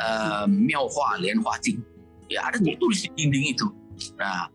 uh, 0.00 0.48
Miao 0.48 0.88
Hua 0.88 1.20
Lian 1.20 1.42
Hua 1.44 1.58
Jing. 1.60 1.82
Ya 2.32 2.48
ada 2.48 2.56
ditulis 2.56 3.04
di 3.04 3.08
dinding 3.12 3.44
itu. 3.52 3.66
Nah 4.16 4.48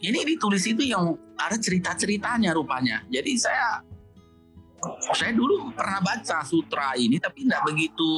ini 0.00 0.24
ditulis 0.24 0.64
itu 0.64 0.86
yang 0.86 1.12
ada 1.36 1.60
cerita-ceritanya 1.60 2.56
rupanya. 2.56 3.04
Jadi 3.12 3.36
saya 3.36 3.84
saya 5.12 5.34
dulu 5.34 5.74
pernah 5.74 5.98
baca 5.98 6.46
sutra 6.46 6.94
ini 6.94 7.18
tapi 7.18 7.44
tidak 7.44 7.62
begitu 7.66 8.10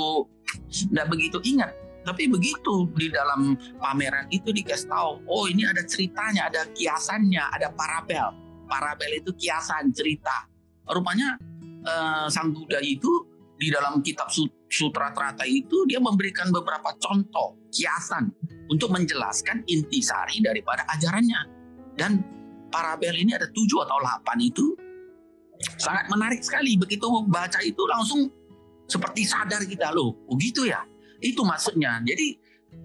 tidak 0.70 1.07
begitu 1.11 1.38
ingat. 1.42 1.72
Tapi 2.01 2.32
begitu 2.32 2.88
di 2.96 3.12
dalam 3.12 3.61
pameran 3.76 4.24
itu 4.32 4.57
dikasih 4.57 4.88
tahu, 4.88 5.20
oh 5.28 5.44
ini 5.44 5.68
ada 5.68 5.84
ceritanya, 5.84 6.48
ada 6.48 6.64
kiasannya, 6.72 7.44
ada 7.53 7.68
parabel. 7.76 8.32
Parabel 8.70 9.18
itu 9.18 9.34
kiasan 9.34 9.90
cerita. 9.90 10.46
Rupanya 10.86 11.34
eh, 11.82 12.26
sang 12.30 12.54
Buddha 12.54 12.78
itu 12.78 13.26
di 13.58 13.68
dalam 13.68 13.98
kitab 14.00 14.30
Sutra 14.70 15.10
Trata 15.10 15.42
itu 15.42 15.82
dia 15.90 15.98
memberikan 15.98 16.54
beberapa 16.54 16.94
contoh 17.02 17.58
kiasan 17.74 18.30
untuk 18.70 18.94
menjelaskan 18.94 19.66
intisari 19.66 20.38
daripada 20.38 20.86
ajarannya. 20.94 21.40
Dan 21.98 22.22
parabel 22.70 23.18
ini 23.18 23.34
ada 23.34 23.50
tujuh 23.50 23.82
atau 23.82 23.98
delapan 23.98 24.38
itu 24.38 24.78
sangat 25.76 26.06
menarik 26.06 26.40
sekali. 26.40 26.78
Begitu 26.78 27.04
baca 27.26 27.58
itu 27.66 27.82
langsung 27.90 28.30
seperti 28.86 29.26
sadar 29.26 29.66
kita 29.66 29.90
loh, 29.90 30.14
oh 30.30 30.38
gitu 30.38 30.70
ya 30.70 30.86
itu 31.20 31.40
maksudnya. 31.44 32.00
Jadi 32.02 32.26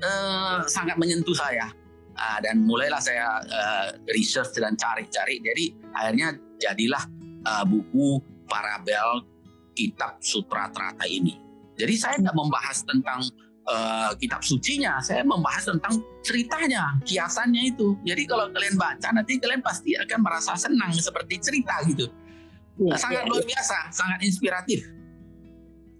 eh, 0.03 0.57
sangat 0.67 0.99
menyentuh 0.99 1.35
saya. 1.35 1.71
Uh, 2.15 2.39
dan 2.39 2.63
mulailah 2.63 3.03
saya 3.03 3.43
uh, 3.43 3.87
research 4.15 4.55
dan 4.55 4.79
cari-cari. 4.79 5.43
Jadi 5.43 5.75
akhirnya 5.91 6.39
jadilah 6.63 7.03
uh, 7.43 7.67
buku 7.67 8.23
parabel 8.47 9.27
kitab 9.75 10.23
Sutra 10.23 10.71
Trata 10.71 11.03
ini. 11.11 11.35
Jadi 11.75 11.93
saya 11.99 12.15
nggak 12.23 12.35
membahas 12.39 12.87
tentang 12.87 13.19
uh, 13.67 14.15
kitab 14.15 14.39
sucinya, 14.47 15.03
saya 15.03 15.27
membahas 15.27 15.67
tentang 15.67 15.99
ceritanya, 16.23 16.95
kiasannya 17.03 17.75
itu. 17.75 17.99
Jadi 18.07 18.23
kalau 18.23 18.47
kalian 18.47 18.79
baca 18.79 19.11
nanti 19.11 19.35
kalian 19.35 19.59
pasti 19.59 19.99
akan 19.99 20.19
merasa 20.23 20.55
senang 20.55 20.95
seperti 20.95 21.35
cerita 21.43 21.83
gitu. 21.83 22.07
Ya, 22.79 22.95
sangat 22.95 23.27
ya, 23.27 23.31
luar 23.31 23.43
ya. 23.43 23.47
biasa, 23.55 23.77
sangat 23.91 24.19
inspiratif. 24.23 24.87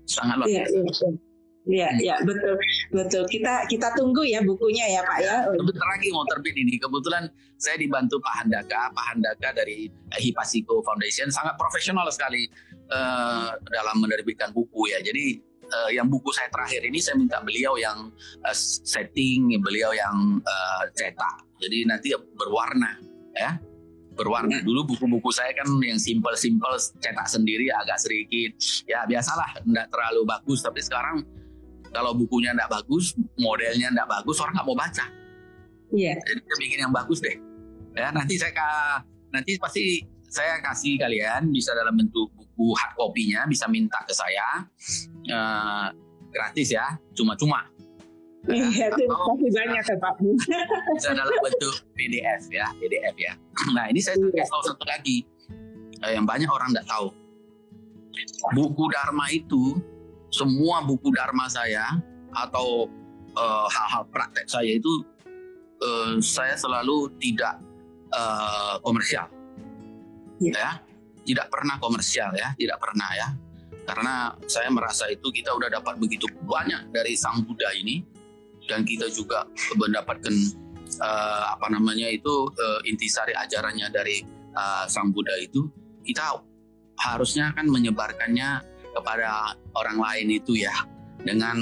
Sangat 0.07 0.36
luar 0.39 0.47
ya, 0.47 0.63
biasa. 0.63 1.05
Ya, 1.11 1.24
Iya, 1.66 1.89
iya 1.97 2.16
betul, 2.22 2.61
betul. 2.93 3.24
Kita 3.26 3.66
kita 3.66 3.89
tunggu 3.97 4.22
ya 4.22 4.38
bukunya 4.45 4.86
ya 4.86 5.01
Pak 5.01 5.18
ya. 5.18 5.36
Sebentar 5.49 5.88
lagi 5.97 6.07
mau 6.13 6.26
terbit 6.30 6.53
ini. 6.53 6.78
Kebetulan 6.78 7.26
saya 7.57 7.82
dibantu 7.82 8.22
Pak 8.22 8.34
Handaka, 8.45 8.93
Pak 8.93 9.05
Handaka 9.13 9.49
dari 9.57 9.89
Hipasiko 10.13 10.86
Foundation 10.86 11.34
sangat 11.34 11.57
profesional 11.57 12.05
sekali 12.13 12.45
uh, 12.93 13.57
dalam 13.74 13.97
menerbitkan 13.97 14.53
buku 14.53 14.93
ya. 14.93 15.01
Jadi 15.01 15.41
uh, 15.66 15.89
yang 15.89 16.05
buku 16.05 16.30
saya 16.30 16.53
terakhir 16.53 16.86
ini 16.86 17.01
saya 17.01 17.18
minta 17.18 17.41
beliau 17.41 17.74
yang 17.82 18.13
uh, 18.45 18.55
setting, 18.86 19.57
beliau 19.57 19.89
yang 19.89 20.38
uh, 20.45 20.84
cetak. 20.93 21.49
Jadi 21.57 21.89
nanti 21.89 22.13
berwarna 22.38 23.01
ya 23.34 23.57
berwarna 24.16 24.63
dulu 24.63 24.95
buku-buku 24.95 25.28
saya 25.28 25.51
kan 25.51 25.68
yang 25.84 25.99
simple-simple 25.99 26.72
cetak 27.03 27.28
sendiri 27.28 27.68
agak 27.84 27.99
sedikit 27.99 28.55
ya 28.88 29.03
biasalah 29.03 29.59
tidak 29.59 29.91
terlalu 29.91 30.24
bagus 30.24 30.63
tapi 30.63 30.80
sekarang 30.80 31.28
kalau 31.95 32.11
bukunya 32.11 32.51
tidak 32.51 32.67
bagus, 32.67 33.15
modelnya 33.39 33.87
tidak 33.87 34.07
bagus, 34.11 34.35
orang 34.43 34.53
nggak 34.59 34.67
mau 34.67 34.75
baca. 34.75 35.05
Iya. 35.95 36.11
Yeah. 36.11 36.15
Jadi 36.27 36.39
kita 36.43 36.55
bikin 36.59 36.79
yang 36.83 36.91
bagus 36.91 37.23
deh. 37.23 37.39
Ya 37.95 38.11
nanti 38.11 38.35
saya 38.35 38.51
nanti 39.31 39.55
pasti 39.55 40.03
saya 40.27 40.59
kasih 40.59 40.99
kalian 40.99 41.47
bisa 41.55 41.71
dalam 41.71 41.95
bentuk 41.95 42.27
buku 42.35 42.75
hard 42.75 42.91
copy-nya 42.99 43.47
bisa 43.47 43.71
minta 43.71 44.03
ke 44.03 44.11
saya 44.11 44.67
uh, 45.31 45.87
gratis 46.35 46.75
ya, 46.75 46.99
cuma-cuma. 47.15 47.71
Iya, 48.45 48.93
terima 48.93 49.15
kasih 49.15 49.49
banyak 49.55 49.83
ya 49.87 49.95
Pak. 49.97 50.13
Bisa 50.99 51.09
dalam 51.15 51.33
bentuk 51.39 51.75
PDF 51.95 52.43
ya, 52.51 52.67
PDF 52.77 53.15
ya. 53.15 53.33
Nah 53.71 53.87
ini 53.87 54.03
saya 54.03 54.19
kasih 54.19 54.51
tahu 54.51 54.63
satu 54.67 54.83
lagi 54.83 55.23
uh, 56.03 56.11
yang 56.11 56.27
banyak 56.27 56.51
orang 56.51 56.75
tidak 56.75 56.85
tahu. 56.91 57.07
Buku 58.53 58.83
Dharma 58.91 59.31
itu 59.31 59.79
semua 60.30 60.84
buku 60.84 61.11
dharma 61.13 61.47
saya 61.47 61.99
atau 62.36 62.89
uh, 63.38 63.67
hal-hal 63.69 64.03
praktek 64.11 64.47
saya 64.47 64.76
itu 64.76 65.03
uh, 65.84 66.19
saya 66.19 66.55
selalu 66.59 67.11
tidak 67.21 67.59
uh, 68.11 68.80
komersial 68.84 69.28
yeah. 70.39 70.53
ya 70.55 70.71
tidak 71.26 71.47
pernah 71.49 71.76
komersial 71.80 72.32
ya 72.36 72.53
tidak 72.59 72.78
pernah 72.80 73.09
ya 73.15 73.28
karena 73.86 74.34
saya 74.49 74.69
merasa 74.73 75.05
itu 75.13 75.30
kita 75.30 75.53
udah 75.53 75.69
dapat 75.69 76.01
begitu 76.01 76.26
banyak 76.45 76.89
dari 76.89 77.13
sang 77.13 77.45
Buddha 77.45 77.69
ini 77.78 78.01
dan 78.65 78.82
kita 78.82 79.13
juga 79.13 79.45
mendapatkan 79.78 80.34
uh, 81.01 81.53
apa 81.53 81.69
namanya 81.69 82.09
itu 82.09 82.49
uh, 82.49 82.82
intisari 82.89 83.38
ajarannya 83.38 83.88
dari 83.93 84.26
uh, 84.57 84.89
sang 84.89 85.13
Buddha 85.13 85.38
itu 85.38 85.69
kita 86.01 86.41
harusnya 86.97 87.53
kan 87.53 87.69
menyebarkannya 87.69 88.74
kepada 88.95 89.59
orang 89.75 89.99
lain 89.99 90.39
itu 90.39 90.55
ya. 90.55 90.73
Dengan 91.19 91.59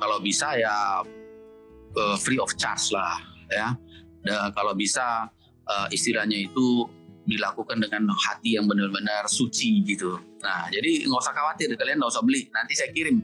kalau 0.00 0.16
bisa 0.24 0.56
ya 0.56 1.04
uh, 1.96 2.16
free 2.16 2.40
of 2.40 2.48
charge 2.56 2.96
lah 2.96 3.20
ya. 3.52 3.76
Dan 4.24 4.52
kalau 4.56 4.72
bisa 4.72 5.28
uh, 5.68 5.86
istilahnya 5.92 6.48
itu 6.48 6.88
dilakukan 7.28 7.78
dengan 7.78 8.08
hati 8.16 8.56
yang 8.56 8.64
benar-benar 8.64 9.28
suci 9.28 9.84
gitu. 9.84 10.16
Nah 10.40 10.72
jadi 10.72 11.04
nggak 11.04 11.20
usah 11.20 11.34
khawatir 11.36 11.68
kalian 11.76 12.00
nggak 12.00 12.12
usah 12.16 12.24
beli. 12.24 12.48
Nanti 12.50 12.72
saya 12.72 12.88
kirim. 12.96 13.20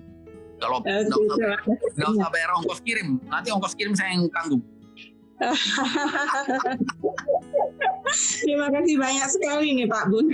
Kalau 0.56 0.80
nggak 0.80 1.08
usah, 1.96 2.12
usah 2.12 2.28
bayar 2.28 2.52
ongkos 2.60 2.80
kirim. 2.84 3.20
Nanti 3.28 3.48
ongkos 3.52 3.72
kirim 3.72 3.96
saya 3.96 4.16
yang 4.16 4.28
tanggung 4.32 4.60
Terima 8.40 8.70
kasih 8.72 8.96
banyak 8.96 9.28
sekali 9.28 9.76
nih 9.76 9.88
Pak 9.90 10.08
Bun. 10.08 10.26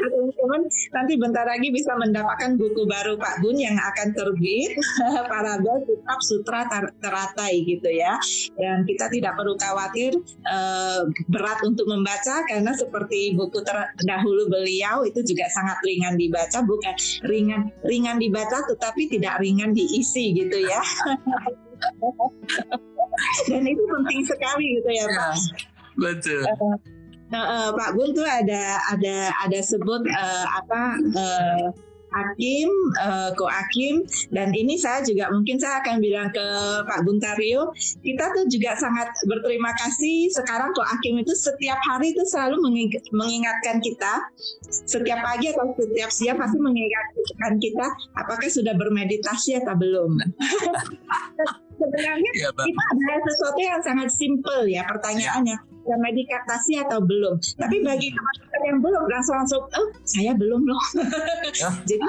Teman-teman 0.00 0.62
nanti 0.66 1.12
bentar 1.20 1.46
lagi 1.46 1.68
bisa 1.70 1.94
mendapatkan 1.94 2.58
buku 2.58 2.88
baru 2.88 3.14
Pak 3.20 3.44
Bun 3.44 3.60
yang 3.60 3.76
akan 3.78 4.16
terbit 4.16 4.74
Parabel 5.30 5.84
Kitab 5.86 6.20
Sutra 6.24 6.66
Teratai 6.98 7.62
gitu 7.62 7.86
ya. 7.86 8.18
Dan 8.58 8.82
kita 8.88 9.12
tidak 9.12 9.38
perlu 9.38 9.54
khawatir 9.60 10.16
uh, 10.48 11.06
berat 11.30 11.62
untuk 11.62 11.86
membaca 11.86 12.42
karena 12.48 12.72
seperti 12.74 13.36
buku 13.38 13.62
terdahulu 13.62 14.50
beliau 14.50 15.06
itu 15.06 15.22
juga 15.22 15.46
sangat 15.52 15.78
ringan 15.86 16.18
dibaca, 16.18 16.58
bukan 16.64 16.94
ringan 17.28 17.70
ringan 17.86 18.18
dibaca 18.18 18.64
tetapi 18.66 19.06
tidak 19.12 19.38
ringan 19.38 19.70
diisi 19.76 20.34
gitu 20.34 20.66
ya. 20.66 20.82
Dan 23.48 23.62
itu 23.64 23.82
penting 23.86 24.20
sekali 24.28 24.64
gitu 24.80 24.90
ya 24.92 25.04
Pak. 25.08 25.34
Betul. 25.96 26.44
Uh, 27.26 27.38
uh, 27.38 27.66
Pak 27.74 27.98
Gun 27.98 28.14
tuh 28.14 28.22
ada 28.22 28.78
ada 28.92 29.34
ada 29.42 29.58
sebut 29.58 30.04
uh, 30.06 30.46
apa 30.62 30.80
uh, 31.16 31.66
Hakim, 32.16 32.70
uh, 33.02 33.28
Ko 33.36 33.44
Hakim, 33.44 34.06
dan 34.32 34.54
ini 34.56 34.80
saya 34.80 35.04
juga 35.04 35.28
mungkin 35.28 35.60
saya 35.60 35.84
akan 35.84 36.00
bilang 36.00 36.32
ke 36.32 36.46
Pak 36.86 37.04
Buntario, 37.04 37.74
kita 38.00 38.32
tuh 38.32 38.48
juga 38.48 38.72
sangat 38.78 39.12
berterima 39.28 39.74
kasih 39.76 40.32
sekarang 40.32 40.72
Ko 40.72 40.80
Hakim 40.86 41.20
itu 41.20 41.36
setiap 41.36 41.76
hari 41.84 42.16
itu 42.16 42.24
selalu 42.24 42.62
mengingatkan 43.12 43.82
kita, 43.84 44.22
setiap 44.70 45.20
pagi 45.20 45.52
atau 45.52 45.76
setiap 45.76 46.10
siang 46.14 46.38
pasti 46.40 46.56
mengingatkan 46.56 47.52
kita 47.60 47.86
apakah 48.16 48.48
sudah 48.48 48.72
bermeditasi 48.78 49.60
atau 49.60 49.74
belum. 49.76 50.16
Sebenarnya 51.76 52.30
ya, 52.40 52.48
kita 52.52 52.82
adalah 52.92 53.18
sesuatu 53.28 53.60
yang 53.60 53.80
sangat 53.84 54.08
simpel 54.12 54.64
ya 54.64 54.82
pertanyaannya. 54.88 55.56
Ya 55.56 55.74
sudah 55.86 56.02
medikasi 56.02 56.82
atau 56.82 56.98
belum. 56.98 57.38
Tapi 57.38 57.78
bagi 57.86 58.10
teman-teman 58.10 58.62
yang 58.66 58.78
belum 58.82 59.06
langsung 59.06 59.38
langsung, 59.38 59.62
oh 59.70 59.88
saya 60.02 60.34
belum 60.34 60.66
loh. 60.66 60.82
Ya. 61.56 61.72
jadi 61.88 62.04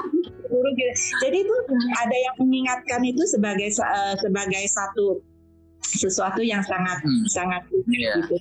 jadi 1.23 1.37
itu 1.45 1.55
ada 1.93 2.17
yang 2.17 2.35
mengingatkan 2.41 2.99
itu 3.05 3.23
sebagai 3.29 3.69
uh, 3.79 4.17
sebagai 4.19 4.65
satu 4.67 5.21
sesuatu 5.79 6.41
yang 6.43 6.59
sangat 6.65 6.99
hmm. 7.05 7.23
sangat 7.31 7.63
yeah. 7.87 8.17
gitu 8.19 8.35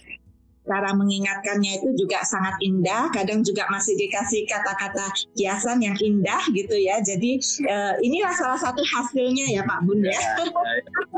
cara 0.66 0.90
mengingatkannya 0.92 1.80
itu 1.80 1.88
juga 1.96 2.22
sangat 2.26 2.58
indah. 2.60 3.08
Kadang 3.14 3.46
juga 3.46 3.64
masih 3.70 3.94
dikasih 3.96 4.44
kata-kata 4.50 5.08
kiasan 5.38 5.80
yang 5.80 5.96
indah 6.02 6.42
gitu 6.52 6.76
ya. 6.76 6.98
Jadi 7.00 7.38
uh, 7.70 7.94
inilah 8.02 8.34
salah 8.34 8.58
satu 8.58 8.82
hasilnya 8.82 9.46
ya 9.50 9.62
Pak 9.64 9.80
Bun 9.86 10.02
ya. 10.02 10.12
ya, 10.12 10.20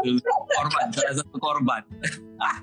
ya 0.04 0.12
korban, 0.52 0.86
salah 0.92 1.14
satu 1.18 1.36
korban. 1.40 1.82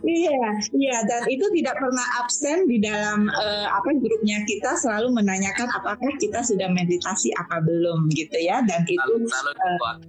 iya, 0.07 0.39
iya 0.71 0.97
dan 1.03 1.27
itu 1.27 1.43
tidak 1.51 1.75
pernah 1.75 2.07
absen 2.23 2.63
di 2.63 2.79
dalam 2.79 3.27
uh, 3.27 3.67
apa 3.75 3.91
grupnya 3.99 4.39
kita 4.47 4.71
selalu 4.79 5.19
menanyakan 5.19 5.67
apakah 5.75 6.11
kita 6.15 6.39
sudah 6.47 6.71
meditasi 6.71 7.35
apa 7.35 7.59
belum 7.59 8.07
gitu 8.15 8.39
ya 8.39 8.63
dan 8.63 8.87
itu 8.87 9.11
selalu, 9.27 9.51
uh, 9.51 9.99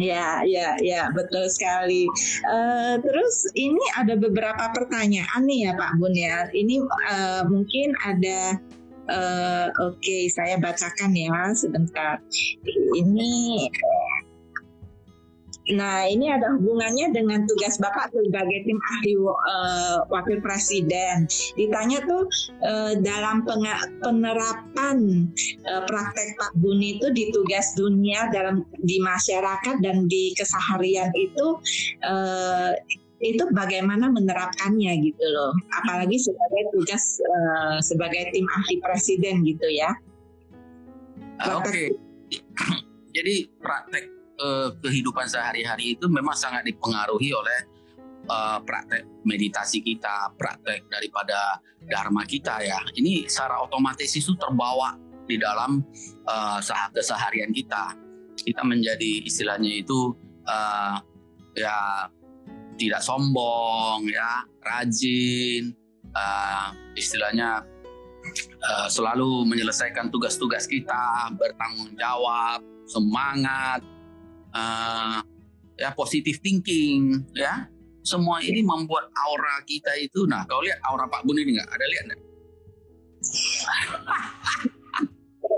Ya, 0.00 0.40
ya, 0.48 0.72
ya, 0.80 1.12
betul 1.12 1.52
sekali. 1.52 2.08
Uh, 2.48 2.96
terus 3.04 3.44
ini 3.52 3.82
ada 4.00 4.16
beberapa 4.16 4.72
pertanyaan 4.72 5.44
nih 5.44 5.68
ya 5.68 5.72
Pak 5.76 5.92
Bun 6.00 6.14
ya. 6.16 6.48
Ini 6.48 6.80
uh, 7.12 7.42
mungkin 7.44 7.92
ada 8.00 8.56
uh, 9.12 9.68
Oke, 9.84 10.00
okay, 10.00 10.22
saya 10.32 10.56
bacakan 10.56 11.12
ya 11.12 11.52
sebentar. 11.52 12.24
Ini 12.96 13.68
Nah, 15.70 16.10
ini 16.10 16.26
ada 16.26 16.58
hubungannya 16.58 17.14
dengan 17.14 17.46
tugas 17.46 17.78
Bapak 17.78 18.10
sebagai 18.10 18.66
tim 18.66 18.78
ahli 18.82 19.14
uh, 19.14 20.02
wakil 20.10 20.42
presiden. 20.42 21.30
Ditanya 21.54 22.02
tuh 22.02 22.26
uh, 22.66 22.98
dalam 22.98 23.46
penerapan 24.02 25.30
uh, 25.70 25.82
praktek 25.86 26.34
Pak 26.34 26.52
Buni 26.58 26.98
itu 26.98 27.14
di 27.14 27.30
tugas 27.30 27.78
dunia 27.78 28.26
dalam 28.34 28.66
di 28.82 28.98
masyarakat 28.98 29.78
dan 29.86 30.10
di 30.10 30.34
keseharian 30.34 31.14
itu 31.14 31.46
uh, 32.02 32.74
itu 33.22 33.46
bagaimana 33.54 34.10
menerapkannya 34.10 34.98
gitu 34.98 35.24
loh. 35.30 35.54
Apalagi 35.78 36.18
sebagai 36.18 36.74
tugas 36.74 37.22
uh, 37.22 37.78
sebagai 37.78 38.34
tim 38.34 38.50
ahli 38.50 38.82
presiden 38.82 39.46
gitu 39.46 39.70
ya. 39.70 39.94
Oke. 41.54 41.70
Okay. 41.70 41.88
Jadi 43.14 43.46
praktek 43.62 44.21
uh, 44.42 44.68
kehidupan 44.82 45.30
sehari-hari 45.30 45.94
itu 45.94 46.10
memang 46.10 46.34
sangat 46.34 46.66
dipengaruhi 46.66 47.30
oleh 47.30 47.60
uh, 48.26 48.58
praktek 48.66 49.06
meditasi 49.22 49.80
kita, 49.80 50.34
praktek 50.34 50.90
daripada 50.90 51.62
dharma 51.86 52.26
kita 52.26 52.58
ya. 52.62 52.82
Ini 52.98 53.30
secara 53.30 53.62
otomatis 53.62 54.10
itu 54.12 54.34
terbawa 54.34 54.98
di 55.26 55.38
dalam 55.38 55.80
uh, 56.26 56.58
keseharian 56.90 57.54
kita. 57.54 57.94
Kita 58.42 58.66
menjadi 58.66 59.22
istilahnya 59.22 59.70
itu 59.70 60.10
uh, 60.50 60.98
ya 61.54 62.10
tidak 62.74 63.04
sombong 63.04 64.08
ya, 64.10 64.42
rajin, 64.64 65.70
uh, 66.10 66.74
istilahnya 66.98 67.62
uh, 68.66 68.88
selalu 68.90 69.46
menyelesaikan 69.46 70.10
tugas-tugas 70.10 70.66
kita, 70.66 71.30
bertanggung 71.36 71.94
jawab, 71.94 72.64
semangat, 72.88 73.84
uh, 74.54 75.20
ya 75.76 75.90
positive 75.96 76.38
thinking 76.40 77.24
ya. 77.36 77.68
Semua 78.02 78.42
ini 78.42 78.66
membuat 78.66 79.14
aura 79.14 79.62
kita 79.62 79.94
itu 79.94 80.26
nah 80.26 80.42
kau 80.50 80.58
lihat 80.58 80.82
aura 80.90 81.06
Pak 81.06 81.22
Bun 81.22 81.38
ini 81.38 81.54
nggak? 81.54 81.70
Ada 81.70 81.84
lihat 81.86 82.04
nggak? 82.10 82.20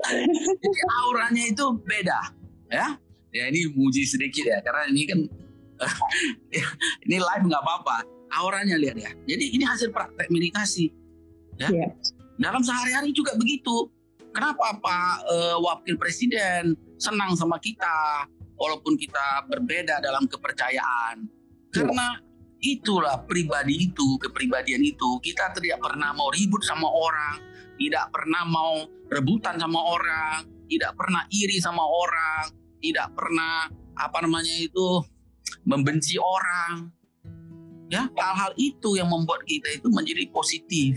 Jadi 0.60 0.80
auranya 1.00 1.44
itu 1.48 1.64
beda 1.80 2.20
ya. 2.68 2.86
Ya 3.34 3.50
ini 3.50 3.66
muji 3.74 4.06
sedikit 4.06 4.46
ya 4.46 4.62
karena 4.62 4.86
ini 4.92 5.02
kan 5.08 5.18
ini 7.08 7.16
live 7.16 7.44
nggak 7.48 7.62
apa-apa. 7.64 8.04
Auranya 8.36 8.76
lihat 8.76 9.00
ya. 9.00 9.10
Jadi 9.24 9.44
ini 9.56 9.64
hasil 9.64 9.88
praktek 9.90 10.28
meditasi 10.28 10.92
ya. 11.58 11.70
Yeah. 11.70 11.90
dalam 12.36 12.60
sehari-hari 12.60 13.14
juga 13.14 13.34
begitu. 13.38 13.88
Kenapa 14.34 14.74
Pak 14.82 15.14
uh, 15.30 15.56
Wakil 15.62 15.94
Presiden 15.94 16.74
senang 16.98 17.38
sama 17.38 17.54
kita 17.62 18.26
walaupun 18.58 18.94
kita 18.98 19.46
berbeda 19.50 20.00
dalam 20.02 20.26
kepercayaan. 20.30 21.26
Karena 21.74 22.18
itulah 22.62 23.26
pribadi 23.26 23.90
itu, 23.90 24.16
kepribadian 24.22 24.80
itu, 24.80 25.20
kita 25.20 25.52
tidak 25.58 25.82
pernah 25.82 26.14
mau 26.16 26.30
ribut 26.32 26.62
sama 26.64 26.88
orang, 26.88 27.42
tidak 27.76 28.08
pernah 28.14 28.42
mau 28.46 28.86
rebutan 29.10 29.58
sama 29.60 29.80
orang, 29.82 30.48
tidak 30.70 30.96
pernah 30.96 31.22
iri 31.28 31.58
sama 31.60 31.82
orang, 31.84 32.54
tidak 32.80 33.12
pernah 33.12 33.68
apa 33.94 34.18
namanya 34.24 34.54
itu 34.54 35.02
membenci 35.68 36.16
orang. 36.16 36.88
Ya, 37.92 38.08
hal-hal 38.16 38.56
itu 38.56 38.96
yang 38.96 39.12
membuat 39.12 39.44
kita 39.44 39.68
itu 39.76 39.92
menjadi 39.92 40.24
positif. 40.32 40.96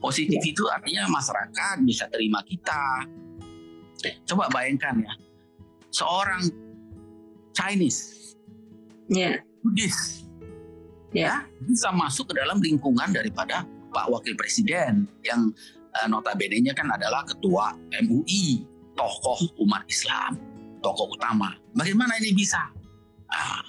Positif 0.00 0.40
ya. 0.40 0.50
itu 0.50 0.62
artinya 0.68 1.04
masyarakat 1.08 1.84
bisa 1.84 2.08
terima 2.08 2.40
kita. 2.44 3.08
Coba 4.28 4.52
bayangkan 4.52 5.00
ya, 5.00 5.14
seorang 5.88 6.44
Chinese, 7.54 8.34
yeah. 9.08 9.40
Buddhis, 9.62 10.26
yeah. 11.14 11.46
ya 11.46 11.64
bisa 11.64 11.88
masuk 11.94 12.34
ke 12.34 12.34
dalam 12.36 12.58
lingkungan 12.60 13.14
daripada 13.14 13.64
Pak 13.94 14.10
Wakil 14.10 14.34
Presiden 14.34 15.06
yang 15.22 15.54
uh, 16.02 16.06
notabene-nya 16.10 16.74
kan 16.74 16.90
adalah 16.90 17.22
ketua 17.22 17.78
MUI, 18.02 18.66
tokoh 18.98 19.38
umat 19.62 19.86
Islam, 19.86 20.36
tokoh 20.82 21.14
utama. 21.14 21.54
Bagaimana 21.78 22.18
ini 22.18 22.34
bisa? 22.34 22.60
Nah, 23.30 23.62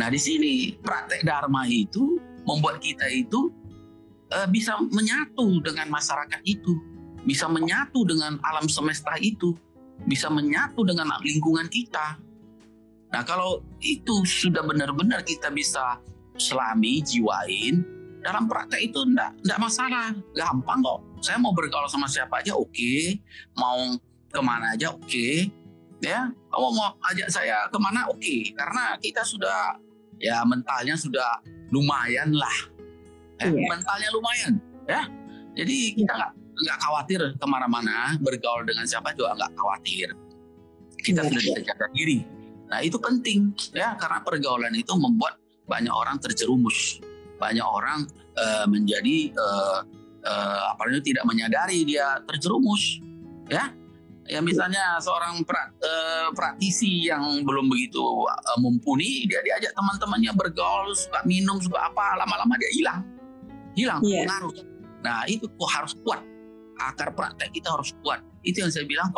nah 0.00 0.08
di 0.08 0.16
sini 0.16 0.74
praktek 0.80 1.22
dharma 1.22 1.68
itu 1.68 2.16
membuat 2.48 2.80
kita 2.80 3.04
itu 3.12 3.52
uh, 4.32 4.48
bisa 4.48 4.80
menyatu 4.80 5.60
dengan 5.60 5.92
masyarakat 5.92 6.40
itu, 6.48 6.80
bisa 7.28 7.44
menyatu 7.52 8.08
dengan 8.08 8.40
alam 8.40 8.64
semesta 8.66 9.12
itu, 9.20 9.52
bisa 10.08 10.32
menyatu 10.32 10.80
dengan 10.88 11.12
lingkungan 11.20 11.68
kita 11.68 12.16
Nah 13.10 13.22
kalau 13.26 13.62
itu 13.82 14.22
sudah 14.22 14.62
benar-benar 14.62 15.26
kita 15.26 15.50
bisa 15.50 15.98
selami, 16.38 17.02
jiwain, 17.02 17.82
dalam 18.22 18.46
praktek 18.46 18.92
itu 18.92 19.02
enggak, 19.02 19.34
enggak 19.42 19.58
masalah, 19.60 20.08
gampang 20.36 20.80
kok. 20.80 21.00
Saya 21.20 21.36
mau 21.36 21.52
bergaul 21.52 21.90
sama 21.90 22.06
siapa 22.08 22.40
aja 22.40 22.56
oke, 22.56 22.70
okay. 22.70 23.20
mau 23.58 23.76
ke 24.30 24.40
mana 24.40 24.72
aja 24.72 24.94
oke, 24.94 25.04
okay. 25.04 25.50
ya. 26.00 26.30
Kamu 26.48 26.68
mau 26.72 26.96
ajak 27.12 27.28
saya 27.28 27.66
ke 27.68 27.78
mana 27.82 28.08
oke, 28.08 28.20
okay. 28.22 28.54
karena 28.54 28.96
kita 29.02 29.20
sudah 29.26 29.76
ya 30.20 30.40
mentalnya 30.46 30.94
sudah 30.96 31.42
lumayan 31.74 32.32
lah, 32.32 32.56
ya, 33.42 33.52
yeah. 33.52 33.68
mentalnya 33.68 34.08
lumayan, 34.14 34.52
ya. 34.86 35.02
Jadi 35.58 35.98
kita 35.98 36.12
nggak 36.14 36.32
nggak 36.60 36.78
khawatir 36.78 37.20
ke 37.36 37.46
mana-mana 37.48 38.14
bergaul 38.22 38.62
dengan 38.64 38.86
siapa 38.86 39.12
juga 39.12 39.34
nggak 39.34 39.52
khawatir. 39.58 40.08
Kita 41.00 41.24
yeah. 41.24 41.28
sudah 41.28 41.42
bisa 41.42 41.60
jaga 41.64 41.86
diri 41.92 42.39
Nah 42.70 42.78
itu 42.86 42.96
penting 43.02 43.50
ya 43.74 43.98
karena 43.98 44.22
pergaulan 44.22 44.70
itu 44.78 44.94
membuat 44.94 45.42
banyak 45.66 45.90
orang 45.90 46.22
terjerumus, 46.22 47.02
banyak 47.38 47.66
orang 47.66 48.06
uh, 48.38 48.66
menjadi 48.70 49.34
uh, 49.34 49.82
uh, 50.22 50.60
apa 50.74 50.86
namanya 50.86 51.04
tidak 51.04 51.24
menyadari 51.26 51.82
dia 51.82 52.22
terjerumus, 52.26 53.02
ya. 53.50 53.74
Ya 54.30 54.38
misalnya 54.38 55.02
seorang 55.02 55.42
pra, 55.42 55.74
uh, 55.82 56.30
praktisi 56.30 57.10
yang 57.10 57.42
belum 57.42 57.66
begitu 57.66 57.98
uh, 57.98 58.58
mumpuni, 58.62 59.26
dia 59.26 59.42
diajak 59.42 59.74
teman-temannya 59.74 60.30
bergaul, 60.38 60.94
suka 60.94 61.26
minum, 61.26 61.58
suka 61.58 61.90
apa, 61.90 62.14
lama-lama 62.14 62.54
dia 62.54 62.70
hilang, 62.78 63.00
hilang 63.74 63.98
yeah. 64.06 64.22
pengaruh. 64.22 64.54
Nah 65.02 65.26
itu 65.26 65.50
kok 65.50 65.70
harus 65.74 65.98
kuat, 66.06 66.22
akar 66.78 67.10
praktek 67.18 67.50
kita 67.50 67.74
harus 67.74 67.90
kuat. 68.06 68.22
Itu 68.46 68.62
yang 68.62 68.70
saya 68.70 68.86
bilang 68.86 69.10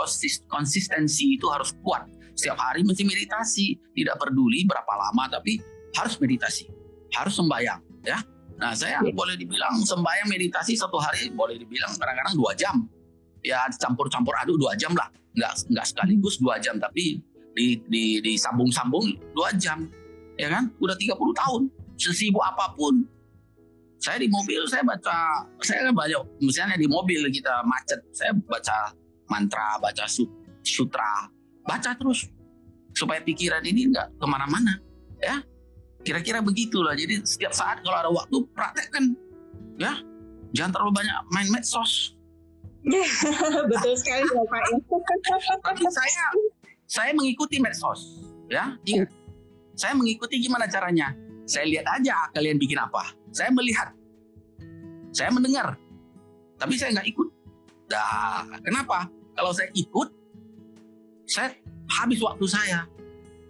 konsistensi 0.49 1.37
itu 1.37 1.45
harus 1.53 1.77
kuat 1.85 2.09
setiap 2.37 2.59
hari 2.59 2.83
mesti 2.83 3.03
meditasi. 3.05 3.76
Tidak 3.93 4.16
peduli 4.16 4.64
berapa 4.64 4.93
lama 4.97 5.28
tapi 5.28 5.61
harus 5.97 6.16
meditasi. 6.18 6.68
Harus 7.12 7.37
sembahyang 7.37 7.80
ya. 8.05 8.18
Nah 8.59 8.72
saya 8.76 9.03
ya. 9.03 9.12
boleh 9.12 9.35
dibilang 9.35 9.80
sembahyang 9.83 10.28
meditasi 10.28 10.78
satu 10.78 10.97
hari 11.01 11.33
boleh 11.33 11.59
dibilang 11.59 11.93
kadang-kadang 11.97 12.35
dua 12.37 12.53
jam. 12.57 12.76
Ya 13.43 13.66
campur-campur 13.74 14.33
aduk 14.39 14.57
dua 14.61 14.78
jam 14.78 14.95
lah. 14.95 15.11
Nggak 15.35 15.72
nggak 15.72 15.87
sekaligus 15.89 16.39
dua 16.39 16.61
jam 16.62 16.78
tapi 16.78 17.20
di 17.53 17.76
di 17.89 18.05
disambung-sambung 18.24 19.12
dua 19.37 19.53
jam 19.59 19.89
ya 20.41 20.49
kan? 20.49 20.72
Udah 20.80 20.97
30 20.97 21.12
tahun 21.16 21.62
sesibuk 22.01 22.43
apa 22.43 22.72
pun. 22.72 23.05
Saya 24.03 24.18
di 24.18 24.26
mobil 24.26 24.66
saya 24.66 24.83
baca 24.83 25.47
saya 25.62 25.87
kan 25.87 25.95
banyak 25.95 26.22
misalnya 26.43 26.74
di 26.74 26.91
mobil 26.91 27.22
kita 27.30 27.62
macet 27.62 28.03
saya 28.11 28.35
baca 28.35 28.91
mantra 29.30 29.78
baca 29.78 30.11
sutra 30.66 31.30
baca 31.67 31.91
terus. 31.97 32.29
Supaya 32.93 33.25
pikiran 33.25 33.65
ini 33.65 33.89
nggak 33.89 34.21
ke 34.21 34.27
mana-mana. 34.29 34.77
Ya. 35.19 35.41
Kira-kira 36.03 36.43
begitulah. 36.43 36.93
Jadi 36.99 37.23
setiap 37.25 37.55
saat 37.55 37.81
kalau 37.81 37.99
ada 37.99 38.11
waktu 38.11 38.37
praktekkan. 38.53 39.05
Ya. 39.81 40.03
Jangan 40.53 40.71
terlalu 40.77 40.93
banyak 41.01 41.17
main 41.33 41.49
medsos. 41.49 42.19
Betul 43.71 43.95
sekali 43.95 44.27
ya. 44.27 44.43
Pak 44.43 44.63
tapi 45.63 45.85
saya 45.89 46.25
saya 46.85 47.11
mengikuti 47.17 47.57
medsos. 47.63 48.21
Ya. 48.53 48.77
Iya. 48.85 49.09
Saya 49.73 49.97
mengikuti 49.97 50.37
gimana 50.43 50.69
caranya. 50.69 51.17
Saya 51.49 51.67
lihat 51.67 51.87
aja 51.89 52.29
kalian 52.37 52.61
bikin 52.61 52.77
apa. 52.77 53.17
Saya 53.33 53.49
melihat. 53.51 53.97
Saya 55.13 55.33
mendengar. 55.33 55.81
Tapi 56.61 56.77
saya 56.77 57.01
nggak 57.01 57.09
ikut. 57.09 57.29
Dah, 57.89 58.47
kenapa? 58.63 59.09
Kalau 59.35 59.53
saya 59.53 59.69
ikut 59.73 60.09
saya 61.27 61.55
habis 62.01 62.18
waktu 62.23 62.47
saya. 62.49 62.81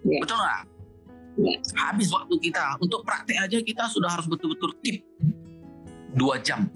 Ya. 0.03 0.19
betul 0.19 0.37
nggak? 0.37 0.61
Ya. 1.39 1.55
habis 1.89 2.07
waktu 2.13 2.35
kita. 2.37 2.77
Untuk 2.77 3.01
praktek 3.07 3.37
aja 3.39 3.57
kita 3.63 3.83
sudah 3.89 4.09
harus 4.13 4.27
betul-betul 4.29 4.75
keep 4.83 5.01
dua 6.13 6.37
jam. 6.43 6.69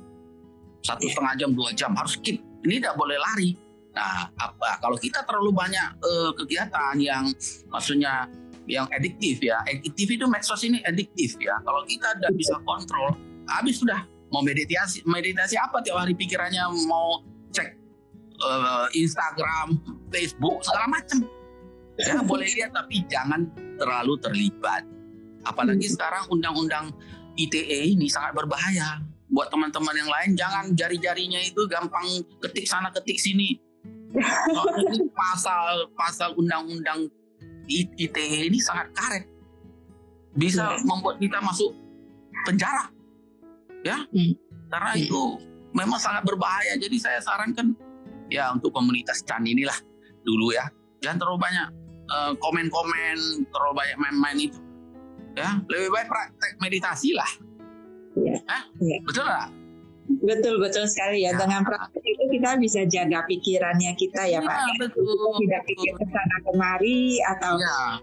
Satu 0.82 1.06
ya. 1.06 1.12
setengah 1.14 1.34
jam 1.38 1.50
dua 1.54 1.70
jam. 1.76 1.91
Harus 1.93 2.18
keep. 2.20 2.41
Ini 2.66 2.82
tidak 2.82 2.98
boleh 2.98 3.18
lari. 3.20 3.54
Nah 3.93 4.30
apa? 4.38 4.82
Kalau 4.82 4.98
kita 4.98 5.26
terlalu 5.26 5.54
banyak 5.54 5.88
uh, 6.02 6.32
kegiatan 6.34 6.95
yang 6.98 7.30
maksudnya 7.70 8.30
yang 8.68 8.86
adiktif 8.91 9.39
ya. 9.41 9.62
Adiktif 9.66 10.08
itu 10.18 10.26
medsos 10.28 10.62
ini 10.66 10.82
adiktif 10.84 11.38
ya. 11.39 11.58
Kalau 11.64 11.86
kita 11.86 12.18
tidak 12.18 12.34
bisa 12.36 12.56
kontrol 12.66 13.16
habis 13.48 13.80
sudah. 13.80 14.04
Mau 14.28 14.43
meditasi 14.43 15.08
meditasi 15.08 15.56
apa 15.56 15.80
tiap 15.80 16.04
hari 16.04 16.12
pikirannya 16.12 16.68
mau 16.84 17.24
cek 17.56 17.87
uh, 18.42 18.88
Instagram 18.94 19.82
Facebook 20.14 20.62
segala 20.66 20.88
macam 20.90 21.26
ya 21.98 22.22
boleh 22.30 22.48
lihat 22.54 22.72
tapi 22.74 23.04
jangan 23.10 23.50
terlalu 23.78 24.18
terlibat 24.22 24.86
apalagi 25.46 25.88
hmm. 25.90 25.94
sekarang 25.98 26.24
undang-undang 26.30 26.94
ITE 27.38 27.94
ini 27.94 28.10
sangat 28.10 28.34
berbahaya 28.34 29.02
buat 29.28 29.52
teman-teman 29.52 29.96
yang 29.96 30.10
lain 30.10 30.30
jangan 30.34 30.66
jari-jarinya 30.74 31.42
itu 31.44 31.68
gampang 31.68 32.06
ketik 32.42 32.66
sana 32.66 32.90
ketik 32.94 33.20
sini 33.20 33.60
pasal 35.20 35.92
pasal 35.94 36.34
undang-undang 36.40 37.12
ITE 37.68 38.48
ini 38.48 38.58
sangat 38.64 38.90
karet 38.96 39.26
bisa 40.38 40.78
hmm. 40.78 40.86
membuat 40.86 41.18
kita 41.20 41.42
masuk 41.44 41.74
penjara 42.46 42.88
ya 43.84 43.98
hmm. 44.10 44.34
karena 44.72 44.92
hmm. 44.96 45.04
itu 45.04 45.22
memang 45.76 46.00
sangat 46.00 46.24
berbahaya 46.24 46.80
jadi 46.80 46.98
saya 46.98 47.20
sarankan 47.22 47.76
ya 48.28 48.52
untuk 48.52 48.72
komunitas 48.76 49.24
Chan 49.24 49.44
inilah 49.44 49.76
dulu 50.24 50.52
ya 50.52 50.68
jangan 51.00 51.18
terlalu 51.24 51.40
banyak 51.40 51.68
uh, 52.12 52.34
komen-komen 52.40 53.18
terlalu 53.50 53.74
banyak 53.76 53.98
main-main 53.98 54.38
itu 54.52 54.60
ya 55.38 55.62
lebih 55.70 55.94
baik 55.94 56.08
praktek 56.10 56.52
meditasi 56.60 57.14
lah 57.14 57.30
ya. 58.18 58.38
Eh? 58.38 58.62
ya. 58.82 58.98
betul 59.06 59.26
nggak 59.26 59.50
Betul 60.08 60.64
betul 60.64 60.88
sekali 60.88 61.28
ya. 61.28 61.36
ya. 61.36 61.44
Dengan 61.44 61.68
praktek 61.68 62.00
itu 62.00 62.40
kita 62.40 62.56
bisa 62.64 62.88
jaga 62.88 63.28
pikirannya 63.28 63.92
kita 64.00 64.24
ya, 64.24 64.40
ya 64.40 64.48
Pak. 64.48 64.88
Betul. 64.88 65.04
Kita 65.04 65.36
tidak 65.44 65.62
pikir 65.68 65.92
ke 66.00 66.06
sana 66.08 66.38
kemari 66.48 67.20
atau 67.28 67.54
ya 67.60 68.00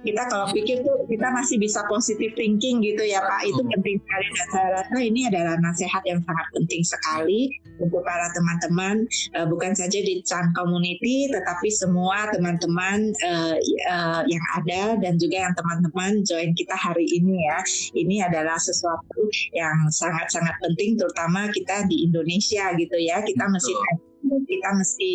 kita 0.00 0.22
kalau 0.32 0.46
pikir 0.50 0.80
tuh 0.80 1.04
kita 1.06 1.28
masih 1.28 1.60
bisa 1.60 1.84
positive 1.86 2.32
thinking 2.32 2.80
gitu 2.80 3.04
ya 3.04 3.20
Pak. 3.20 3.44
Itu 3.44 3.60
penting 3.60 4.00
sekali 4.00 4.26
dan 4.32 4.46
saya 4.52 4.68
rasa 4.80 4.98
ini 5.00 5.20
adalah 5.28 5.54
nasihat 5.60 6.02
yang 6.08 6.20
sangat 6.24 6.46
penting 6.56 6.82
sekali 6.84 7.40
untuk 7.76 8.02
para 8.04 8.32
teman-teman. 8.32 9.04
Uh, 9.36 9.46
bukan 9.48 9.76
saja 9.76 9.98
di 10.00 10.24
Chan 10.24 10.52
Community 10.56 11.28
tetapi 11.28 11.68
semua 11.68 12.32
teman-teman 12.32 13.12
uh, 13.24 13.56
uh, 13.92 14.22
yang 14.24 14.44
ada 14.56 14.96
dan 15.00 15.20
juga 15.20 15.48
yang 15.48 15.54
teman-teman 15.56 16.24
join 16.24 16.50
kita 16.56 16.76
hari 16.76 17.04
ini 17.04 17.44
ya. 17.44 17.58
Ini 17.92 18.16
adalah 18.32 18.56
sesuatu 18.56 19.28
yang 19.52 19.88
sangat-sangat 19.92 20.56
penting 20.64 20.96
terutama 20.96 21.52
kita 21.52 21.84
di 21.88 22.08
Indonesia 22.08 22.72
gitu 22.76 22.96
ya. 22.96 23.20
Kita 23.20 23.44
mesti 23.48 23.74
kita 24.20 24.68
mesti 24.76 25.12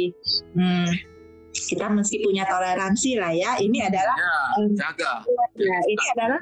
hmm, 0.57 1.14
kita 1.55 1.87
mesti 1.87 2.19
punya 2.19 2.43
toleransi 2.43 3.15
lah 3.15 3.31
ya. 3.31 3.55
Ini 3.55 3.87
adalah 3.87 4.15
ya, 4.19 4.35
jaga. 4.75 5.11
Ya, 5.55 5.77
ini 5.87 6.05
adalah 6.19 6.41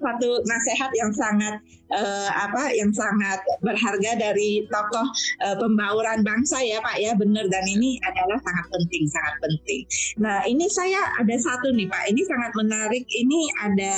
satu 0.00 0.44
nasihat 0.44 0.90
yang 0.92 1.10
sangat 1.16 1.64
uh, 1.88 2.30
apa 2.30 2.70
yang 2.76 2.92
sangat 2.92 3.40
berharga 3.64 4.20
dari 4.20 4.68
tokoh 4.68 5.06
uh, 5.44 5.56
pembauran 5.56 6.20
bangsa 6.20 6.60
ya 6.60 6.78
Pak 6.84 6.96
ya 7.00 7.16
benar 7.16 7.48
dan 7.48 7.64
ini 7.64 7.96
adalah 8.04 8.38
sangat 8.44 8.66
penting 8.68 9.04
sangat 9.08 9.34
penting. 9.40 9.82
Nah 10.20 10.44
ini 10.44 10.66
saya 10.68 11.00
ada 11.16 11.36
satu 11.40 11.72
nih 11.72 11.88
Pak 11.88 12.12
ini 12.12 12.22
sangat 12.28 12.52
menarik 12.54 13.04
ini 13.16 13.40
ada 13.64 13.94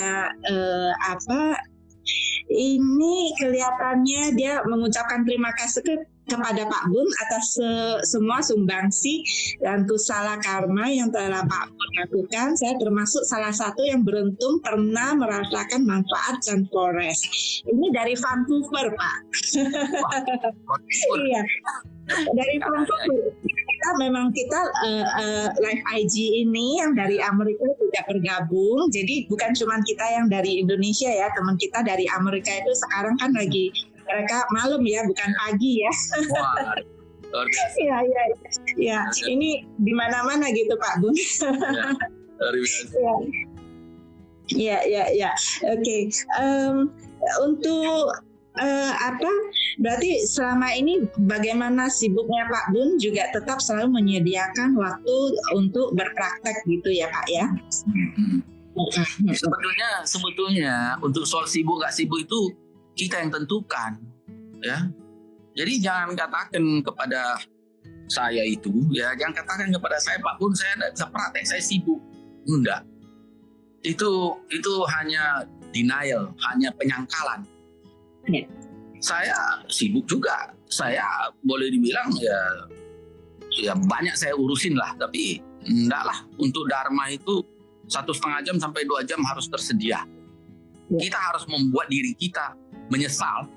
uh, 0.46 0.92
apa 1.10 1.58
ini 2.50 3.30
kelihatannya 3.38 4.34
dia 4.34 4.60
mengucapkan 4.66 5.22
terima 5.22 5.54
kasih 5.54 5.82
ke 5.86 5.94
kepada 6.30 6.62
Pak 6.64 6.84
Bun 6.88 7.08
atas 7.26 7.58
se 7.58 7.70
semua 8.06 8.38
sumbangsi 8.40 9.26
dan 9.58 9.84
kusala 9.84 10.38
karma 10.38 10.86
yang 10.86 11.10
telah 11.10 11.42
Pak 11.42 11.64
Bun 11.74 11.90
lakukan. 11.98 12.54
Saya 12.54 12.78
termasuk 12.78 13.22
salah 13.26 13.50
satu 13.50 13.82
yang 13.82 14.06
beruntung 14.06 14.62
pernah 14.62 15.14
merasakan 15.18 15.82
manfaat 15.82 16.38
Sun 16.46 16.66
Forest. 16.70 17.26
Ini 17.66 17.86
dari 17.90 18.14
Vancouver, 18.14 18.94
Pak. 18.94 19.16
iya. 21.26 21.42
Dari 22.10 22.56
Vancouver. 22.58 23.34
Kita 23.42 23.90
memang 23.98 24.30
kita 24.30 24.60
uh, 24.62 25.06
uh, 25.18 25.48
live 25.58 25.82
IG 25.90 26.46
ini 26.46 26.78
yang 26.78 26.94
dari 26.94 27.18
Amerika 27.18 27.66
tidak 27.66 28.04
bergabung. 28.06 28.86
Jadi 28.94 29.26
bukan 29.26 29.50
cuma 29.58 29.82
kita 29.82 30.06
yang 30.06 30.26
dari 30.30 30.62
Indonesia 30.62 31.10
ya, 31.10 31.26
teman 31.34 31.58
kita 31.58 31.82
dari 31.82 32.06
Amerika 32.14 32.50
itu 32.54 32.72
sekarang 32.78 33.18
kan 33.18 33.34
lagi 33.34 33.74
mereka 34.12 34.44
malam 34.52 34.82
ya 34.84 35.00
bukan 35.08 35.30
pagi 35.36 35.72
ya. 35.84 35.92
Wah. 36.32 36.76
Iya, 37.32 37.96
iya, 38.04 38.22
iya. 38.76 38.98
Ini 39.24 39.64
di 39.80 39.92
mana-mana 39.96 40.52
gitu 40.52 40.76
Pak 40.76 41.00
Bun. 41.00 41.16
Ya, 44.52 44.84
ya, 44.84 45.08
ya. 45.16 45.32
Oke. 45.72 46.12
untuk 47.40 48.04
uh, 48.60 48.92
apa? 48.92 49.32
Berarti 49.80 50.28
selama 50.28 50.76
ini 50.76 51.08
bagaimana 51.24 51.88
sibuknya 51.88 52.44
Pak 52.52 52.76
Bun 52.76 53.00
juga 53.00 53.32
tetap 53.32 53.64
selalu 53.64 53.96
menyediakan 54.02 54.76
waktu 54.76 55.16
untuk 55.56 55.96
berpraktek 55.96 56.56
gitu 56.68 56.92
ya 56.92 57.08
Pak 57.08 57.26
ya? 57.32 57.48
Sebetulnya, 59.36 59.88
sebetulnya 60.04 60.74
untuk 61.04 61.28
soal 61.28 61.44
sibuk 61.44 61.80
nggak 61.80 61.92
sibuk 61.92 62.24
itu 62.24 62.52
kita 62.96 63.20
yang 63.20 63.30
tentukan 63.32 63.96
ya. 64.62 64.78
Jadi 65.52 65.72
jangan 65.84 66.16
katakan 66.16 66.64
kepada 66.80 67.36
saya 68.08 68.44
itu 68.44 68.72
ya 68.92 69.12
jangan 69.16 69.44
katakan 69.44 69.68
kepada 69.72 69.96
saya 70.00 70.20
Pak 70.20 70.36
Bun 70.40 70.52
saya 70.52 70.76
tidak 70.76 70.90
bisa 70.96 71.06
praktek 71.12 71.44
saya 71.44 71.62
sibuk. 71.62 72.00
Enggak. 72.48 72.82
Itu 73.84 74.40
itu 74.48 74.72
hanya 75.00 75.44
denial 75.72 76.32
hanya 76.50 76.68
penyangkalan. 76.76 77.44
Ya. 78.30 78.46
saya 79.02 79.66
sibuk 79.66 80.06
juga. 80.06 80.54
Saya 80.72 81.04
boleh 81.44 81.68
dibilang 81.68 82.08
ya 82.16 82.40
ya 83.52 83.76
banyak 83.76 84.16
saya 84.16 84.32
urusin 84.32 84.72
lah 84.72 84.96
tapi 84.96 85.42
enggak 85.68 86.02
lah. 86.06 86.18
Untuk 86.40 86.64
dharma 86.68 87.12
itu 87.12 87.44
satu 87.90 88.14
setengah 88.16 88.40
jam 88.46 88.56
sampai 88.56 88.88
dua 88.88 89.04
jam 89.04 89.20
harus 89.26 89.48
tersedia. 89.52 90.04
Ya. 90.92 91.08
kita 91.08 91.16
harus 91.16 91.48
membuat 91.48 91.88
diri 91.88 92.12
kita 92.12 92.52
menyesal 92.92 93.48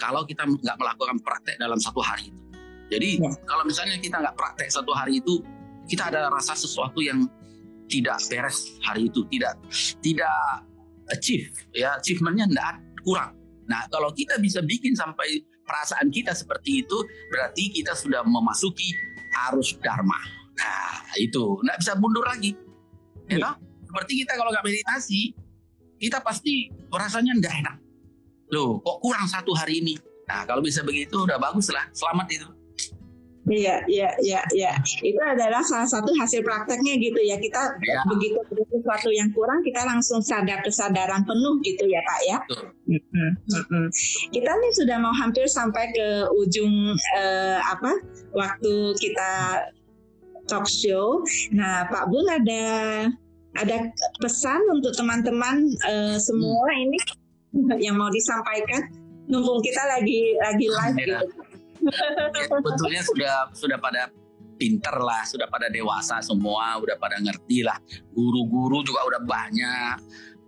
kalau 0.00 0.24
kita 0.24 0.48
nggak 0.48 0.76
melakukan 0.80 1.20
praktek 1.20 1.60
dalam 1.60 1.76
satu 1.76 2.00
hari 2.00 2.32
itu. 2.32 2.40
Jadi 2.88 3.20
ya. 3.20 3.28
kalau 3.44 3.68
misalnya 3.68 4.00
kita 4.00 4.16
nggak 4.16 4.36
praktek 4.38 4.72
satu 4.72 4.94
hari 4.96 5.20
itu, 5.20 5.44
kita 5.84 6.08
ada 6.08 6.32
rasa 6.32 6.56
sesuatu 6.56 7.04
yang 7.04 7.28
tidak 7.92 8.16
beres 8.32 8.80
hari 8.80 9.12
itu, 9.12 9.26
tidak 9.28 9.60
tidak 10.00 10.40
achieve, 11.12 11.52
ya 11.76 12.00
achievementnya 12.00 12.48
tidak 12.48 12.72
kurang. 13.04 13.36
Nah 13.68 13.84
kalau 13.92 14.08
kita 14.16 14.40
bisa 14.40 14.64
bikin 14.64 14.96
sampai 14.96 15.44
perasaan 15.68 16.08
kita 16.08 16.32
seperti 16.32 16.86
itu, 16.86 16.96
berarti 17.28 17.68
kita 17.68 17.92
sudah 17.92 18.24
memasuki 18.24 18.88
arus 19.52 19.76
dharma. 19.84 20.16
Nah 20.56 21.12
itu 21.20 21.60
nggak 21.60 21.76
bisa 21.84 21.92
mundur 22.00 22.24
lagi, 22.24 22.56
ya. 23.28 23.36
ya. 23.36 23.52
Seperti 23.84 24.24
kita 24.24 24.36
kalau 24.36 24.52
nggak 24.52 24.64
meditasi, 24.64 25.32
kita 26.00 26.20
pasti 26.24 26.72
rasanya 26.92 27.36
tidak 27.40 27.54
enak 27.60 27.76
Loh, 28.48 28.80
kok 28.80 28.98
kurang 29.04 29.28
satu 29.28 29.52
hari 29.52 29.84
ini? 29.84 29.94
Nah, 30.28 30.44
kalau 30.44 30.60
bisa 30.60 30.84
begitu 30.84 31.24
udah 31.24 31.40
bagus 31.40 31.72
lah. 31.72 31.88
Selamat 31.92 32.28
itu. 32.32 32.48
Iya, 33.48 33.80
iya, 33.88 34.12
iya, 34.20 34.40
iya. 34.52 34.72
Itu 35.00 35.16
adalah 35.24 35.64
salah 35.64 35.88
satu 35.88 36.12
hasil 36.20 36.44
prakteknya 36.44 37.00
gitu 37.00 37.16
ya. 37.24 37.40
Kita 37.40 37.80
ya. 37.80 38.04
begitu 38.04 38.36
ada 38.44 38.64
sesuatu 38.68 39.08
yang 39.08 39.32
kurang, 39.32 39.64
kita 39.64 39.88
langsung 39.88 40.20
sadar 40.20 40.60
kesadaran 40.60 41.24
penuh 41.24 41.56
gitu 41.64 41.88
ya, 41.88 42.04
Pak 42.04 42.20
ya. 42.28 42.38
Mm 42.84 43.00
-hmm. 43.00 43.88
Kita 44.36 44.50
nih 44.52 44.72
sudah 44.76 44.96
mau 45.00 45.16
hampir 45.16 45.48
sampai 45.48 45.88
ke 45.96 46.28
ujung 46.36 46.92
eh, 47.16 47.58
apa? 47.64 48.04
Waktu 48.36 48.72
kita 49.00 49.30
talk 50.44 50.68
show. 50.68 51.24
Nah, 51.48 51.88
Pak 51.88 52.04
Bun 52.12 52.28
ada 52.28 52.64
ada 53.56 53.76
pesan 54.20 54.60
untuk 54.68 54.92
teman-teman 54.92 55.72
eh, 55.88 56.20
semua 56.20 56.68
ini 56.76 57.00
yang 57.84 57.96
mau 57.96 58.10
disampaikan. 58.12 58.88
Numpung 59.28 59.60
kita 59.60 59.84
lagi 59.84 60.32
lagi 60.40 60.66
live 60.72 60.96
ya. 60.96 61.20
gitu 61.20 61.26
Betulnya 62.64 63.02
sudah 63.04 63.34
sudah 63.52 63.78
pada 63.80 64.08
pinter 64.58 64.96
lah, 64.98 65.22
sudah 65.22 65.46
pada 65.46 65.70
dewasa 65.70 66.18
semua, 66.18 66.76
udah 66.82 66.96
pada 66.98 67.20
ngerti 67.22 67.62
lah. 67.62 67.78
Guru-guru 68.10 68.82
juga 68.82 69.06
udah 69.06 69.22
banyak, 69.22 69.96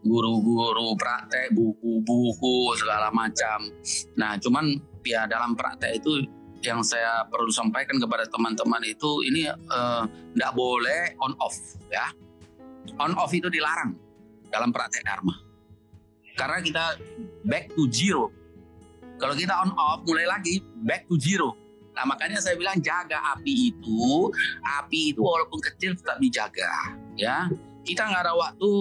guru-guru 0.03 0.97
praktek, 0.99 1.55
buku-buku 1.55 2.75
segala 2.77 3.09
macam. 3.15 3.71
Nah, 4.19 4.37
cuman 4.41 4.75
ya 5.07 5.25
dalam 5.31 5.55
praktek 5.55 6.03
itu 6.03 6.27
yang 6.61 6.85
saya 6.85 7.25
perlu 7.31 7.49
sampaikan 7.49 7.97
kepada 7.97 8.29
teman-teman 8.29 8.85
itu 8.85 9.25
ini 9.25 9.49
tidak 10.37 10.53
uh, 10.53 10.57
boleh 10.57 11.17
on 11.25 11.33
off 11.41 11.57
ya. 11.89 12.13
On 13.01 13.15
off 13.17 13.33
itu 13.33 13.49
dilarang 13.49 13.97
dalam 14.51 14.75
praktek 14.75 15.07
dharma. 15.07 15.50
Karena 16.41 16.65
kita 16.65 16.85
back 17.45 17.77
to 17.77 17.85
zero 17.93 18.41
kalau 19.21 19.37
kita 19.37 19.53
on 19.53 19.71
off 19.77 20.01
mulai 20.09 20.25
lagi 20.25 20.65
back 20.81 21.05
to 21.05 21.21
zero. 21.21 21.53
Nah 21.93 22.09
makanya 22.09 22.41
saya 22.41 22.57
bilang 22.57 22.81
jaga 22.81 23.21
api 23.37 23.69
itu, 23.69 24.33
api 24.65 25.13
itu 25.13 25.21
walaupun 25.21 25.61
kecil 25.61 25.93
tetap 25.93 26.17
dijaga. 26.17 26.97
Ya, 27.21 27.53
kita 27.85 28.09
nggak 28.09 28.25
ada 28.25 28.33
waktu 28.33 28.73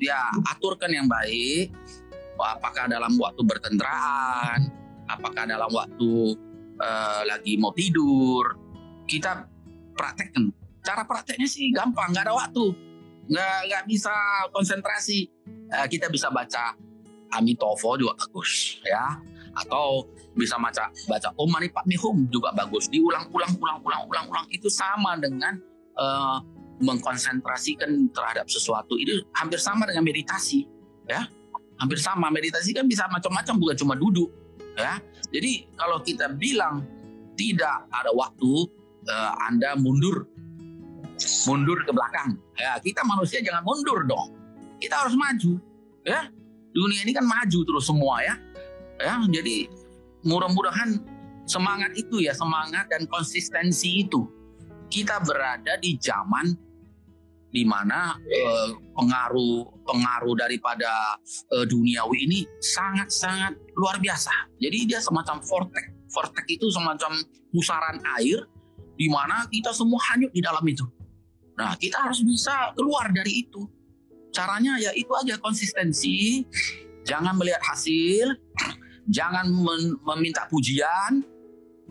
ya 0.00 0.32
aturkan 0.56 0.88
yang 0.88 1.04
baik. 1.04 1.76
Apakah 2.40 2.88
dalam 2.88 3.14
waktu 3.20 3.42
bertendraan, 3.44 4.72
apakah 5.06 5.44
dalam 5.44 5.68
waktu 5.68 6.34
uh, 6.80 7.22
lagi 7.28 7.60
mau 7.60 7.70
tidur, 7.76 8.56
kita 9.04 9.46
praktekkan. 9.94 10.50
Cara 10.82 11.04
prakteknya 11.04 11.46
sih 11.46 11.70
gampang, 11.70 12.10
nggak 12.10 12.26
ada 12.26 12.34
waktu, 12.34 12.72
nggak 13.28 13.58
nggak 13.68 13.84
bisa 13.86 14.14
konsentrasi. 14.56 15.28
Uh, 15.68 15.86
kita 15.86 16.08
bisa 16.08 16.32
baca 16.32 16.74
Amitovo 17.32 17.96
juga 17.96 18.14
bagus, 18.16 18.80
ya. 18.84 19.20
Atau 19.52 20.08
bisa 20.32 20.56
baca 20.56 20.88
baca 20.88 21.28
Om 21.36 21.48
Mani 21.52 21.68
Padme 21.68 21.96
Hum 22.00 22.24
juga 22.32 22.52
bagus. 22.56 22.88
Diulang-ulang 22.88 23.52
ulang-ulang 23.60 24.08
ulang-ulang 24.08 24.46
itu 24.48 24.68
sama 24.72 25.16
dengan 25.20 25.60
uh, 26.00 26.40
mengkonsentrasikan 26.80 28.08
terhadap 28.16 28.48
sesuatu. 28.48 28.96
Itu 28.96 29.22
hampir 29.36 29.60
sama 29.60 29.84
dengan 29.84 30.08
meditasi 30.08 30.64
ya. 31.04 31.28
Hampir 31.76 32.00
sama. 32.00 32.32
Meditasi 32.32 32.72
kan 32.72 32.88
bisa 32.88 33.04
macam-macam 33.12 33.54
bukan 33.60 33.76
cuma 33.76 33.94
duduk 33.96 34.32
ya. 34.76 34.96
Jadi 35.28 35.68
kalau 35.76 36.00
kita 36.00 36.32
bilang 36.32 36.84
tidak 37.36 37.88
ada 37.92 38.10
waktu 38.16 38.68
uh, 39.08 39.32
anda 39.52 39.76
mundur. 39.76 40.24
Mundur 41.46 41.78
ke 41.84 41.92
belakang. 41.92 42.40
Ya 42.56 42.80
kita 42.80 43.04
manusia 43.04 43.44
jangan 43.44 43.62
mundur 43.68 44.00
dong. 44.08 44.32
Kita 44.80 45.06
harus 45.06 45.14
maju 45.14 45.60
ya 46.02 46.26
dunia 46.72 47.04
ini 47.04 47.12
kan 47.12 47.24
maju 47.24 47.60
terus 47.64 47.84
semua 47.84 48.24
ya 48.24 48.34
ya 49.00 49.20
jadi 49.28 49.68
mudah-mudahan 50.24 51.00
semangat 51.44 51.92
itu 51.98 52.22
ya 52.22 52.32
semangat 52.32 52.88
dan 52.88 53.04
konsistensi 53.08 54.06
itu 54.06 54.24
kita 54.92 55.20
berada 55.24 55.80
di 55.80 55.96
zaman 55.96 56.52
di 57.52 57.68
mana 57.68 58.16
eh, 58.24 58.72
pengaruh 58.96 59.84
pengaruh 59.84 60.34
daripada 60.40 61.20
eh, 61.52 61.68
duniawi 61.68 62.24
ini 62.24 62.38
sangat-sangat 62.58 63.76
luar 63.76 64.00
biasa. 64.00 64.32
Jadi 64.56 64.88
dia 64.88 65.04
semacam 65.04 65.44
vortex. 65.44 65.84
Vortex 66.12 66.44
itu 66.48 66.66
semacam 66.72 67.20
pusaran 67.52 68.00
air 68.20 68.48
di 68.96 69.08
mana 69.12 69.44
kita 69.52 69.72
semua 69.76 70.00
hanyut 70.12 70.32
di 70.32 70.40
dalam 70.40 70.64
itu. 70.64 70.88
Nah, 71.52 71.76
kita 71.76 72.08
harus 72.08 72.24
bisa 72.24 72.72
keluar 72.72 73.12
dari 73.12 73.44
itu. 73.44 73.68
Caranya 74.32 74.80
ya 74.80 74.90
itu 74.96 75.12
aja 75.12 75.36
konsistensi, 75.36 76.42
jangan 77.04 77.36
melihat 77.36 77.60
hasil, 77.68 78.32
jangan 79.06 79.48
meminta 80.02 80.48
pujian, 80.48 81.20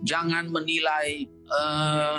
jangan 0.02 0.50
menilai 0.50 1.30
uh, 1.54 2.18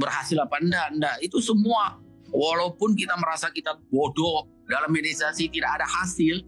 berhasil 0.00 0.40
apa 0.40 0.56
enggak, 0.64 0.88
enggak. 0.96 1.16
Itu 1.20 1.44
semua 1.44 2.00
walaupun 2.32 2.96
kita 2.96 3.14
merasa 3.20 3.52
kita 3.52 3.76
bodoh 3.92 4.48
dalam 4.64 4.88
meditasi 4.88 5.50
tidak 5.52 5.82
ada 5.82 5.86
hasil. 5.86 6.40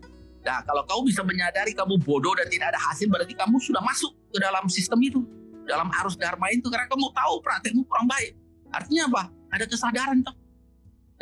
Nah, 0.42 0.58
kalau 0.66 0.82
kau 0.88 1.00
bisa 1.06 1.22
menyadari 1.22 1.70
kamu 1.70 2.02
bodoh 2.02 2.34
dan 2.34 2.50
tidak 2.50 2.74
ada 2.74 2.80
hasil, 2.90 3.06
berarti 3.06 3.36
kamu 3.36 3.62
sudah 3.62 3.78
masuk 3.78 4.10
ke 4.32 4.42
dalam 4.42 4.66
sistem 4.66 4.98
itu, 5.04 5.20
dalam 5.68 5.86
arus 6.02 6.18
dharma 6.18 6.50
itu 6.50 6.66
karena 6.66 6.90
kamu 6.90 7.12
tahu 7.14 7.34
praktekmu 7.44 7.82
kurang 7.86 8.10
baik. 8.10 8.34
Artinya 8.72 9.06
apa? 9.12 9.22
Ada 9.52 9.64
kesadaran 9.68 10.24
toh. 10.24 10.34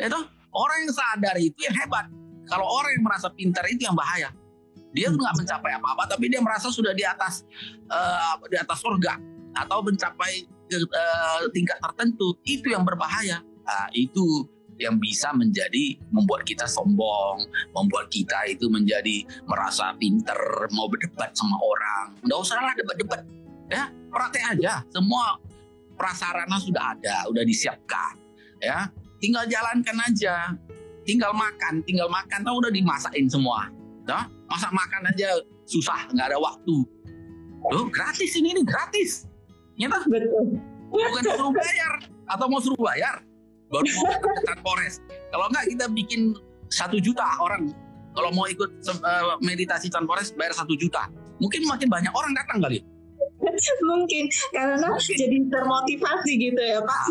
Itu 0.01 0.21
orang 0.51 0.77
yang 0.87 0.93
sadar 0.93 1.35
itu 1.39 1.59
yang 1.63 1.75
hebat. 1.75 2.07
Kalau 2.47 2.67
orang 2.67 2.91
yang 2.99 3.05
merasa 3.07 3.31
pintar 3.31 3.63
itu 3.71 3.87
yang 3.87 3.95
bahaya 3.95 4.31
dia 4.91 5.07
tuh 5.07 5.19
nggak 5.19 5.35
mencapai 5.43 5.71
apa-apa 5.79 6.03
tapi 6.15 6.27
dia 6.27 6.43
merasa 6.43 6.67
sudah 6.67 6.91
di 6.91 7.03
atas 7.07 7.47
uh, 7.87 8.35
di 8.47 8.59
atas 8.59 8.83
surga 8.83 9.15
atau 9.55 9.79
mencapai 9.83 10.47
uh, 10.71 11.47
tingkat 11.55 11.79
tertentu 11.79 12.35
itu 12.43 12.71
yang 12.71 12.83
berbahaya 12.83 13.39
nah, 13.63 13.87
itu 13.95 14.47
yang 14.79 14.97
bisa 14.97 15.29
menjadi 15.37 15.93
membuat 16.09 16.41
kita 16.41 16.65
sombong, 16.65 17.45
membuat 17.69 18.09
kita 18.09 18.49
itu 18.49 18.65
menjadi 18.65 19.21
merasa 19.45 19.93
pinter, 20.01 20.33
mau 20.73 20.89
berdebat 20.89 21.37
sama 21.37 21.53
orang. 21.61 22.17
Nggak 22.25 22.39
usah 22.41 22.57
lah 22.57 22.73
debat-debat, 22.73 23.21
ya 23.69 23.93
praktek 24.09 24.57
aja. 24.57 24.81
Semua 24.89 25.37
prasarana 25.93 26.57
sudah 26.57 26.97
ada, 26.97 27.29
udah 27.29 27.45
disiapkan, 27.45 28.17
ya. 28.57 28.89
Tinggal 29.21 29.45
jalankan 29.45 29.97
aja, 30.01 30.57
tinggal 31.05 31.31
makan, 31.31 31.85
tinggal 31.85 32.09
makan, 32.09 32.41
tahu 32.41 32.57
udah 32.57 32.73
dimasakin 32.73 33.29
semua. 33.29 33.69
Nah, 34.09 34.25
masak 34.49 34.73
makan 34.73 35.13
aja 35.13 35.37
susah, 35.69 36.09
nggak 36.09 36.33
ada 36.33 36.39
waktu. 36.41 36.75
Loh, 37.69 37.85
gratis 37.93 38.33
ini, 38.33 38.57
ini 38.57 38.65
gratis. 38.65 39.29
Nyata? 39.77 40.09
Betul. 40.09 40.57
Bukan 40.91 41.23
suruh 41.23 41.53
bayar 41.53 41.93
atau 42.27 42.45
mau 42.49 42.59
suruh 42.59 42.81
bayar 42.81 43.23
baru 43.71 43.87
mau 43.87 44.11
Polres. 44.59 44.99
Kalau 45.31 45.47
nggak 45.47 45.65
kita 45.71 45.85
bikin 45.95 46.21
satu 46.67 46.99
juta 46.99 47.23
orang. 47.39 47.71
Kalau 48.11 48.29
mau 48.35 48.43
ikut 48.43 48.83
uh, 48.83 49.39
meditasi 49.39 49.87
Polres 50.03 50.35
bayar 50.35 50.51
satu 50.51 50.75
juta. 50.75 51.07
Mungkin 51.39 51.63
makin 51.63 51.87
banyak 51.87 52.11
orang 52.11 52.35
datang 52.35 52.59
kali. 52.59 52.83
mungkin 53.89 54.29
karena 54.53 54.85
mungkin. 54.85 55.17
jadi 55.17 55.37
termotivasi 55.49 56.31
gitu 56.37 56.61
ya 56.61 56.79
Pak. 56.83 57.03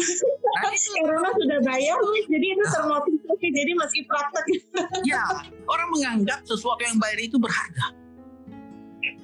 Karena 0.51 1.31
sudah 1.31 1.59
bayar, 1.63 1.99
jadi 2.27 2.47
itu 2.59 2.65
termotivasi. 2.67 3.47
Jadi 3.55 3.73
masih 3.79 4.01
praktek. 4.07 4.47
ya, 5.07 5.23
orang 5.71 5.89
menganggap 5.95 6.43
sesuatu 6.43 6.83
yang 6.83 6.99
bayar 6.99 7.19
itu 7.23 7.37
berharga. 7.39 7.95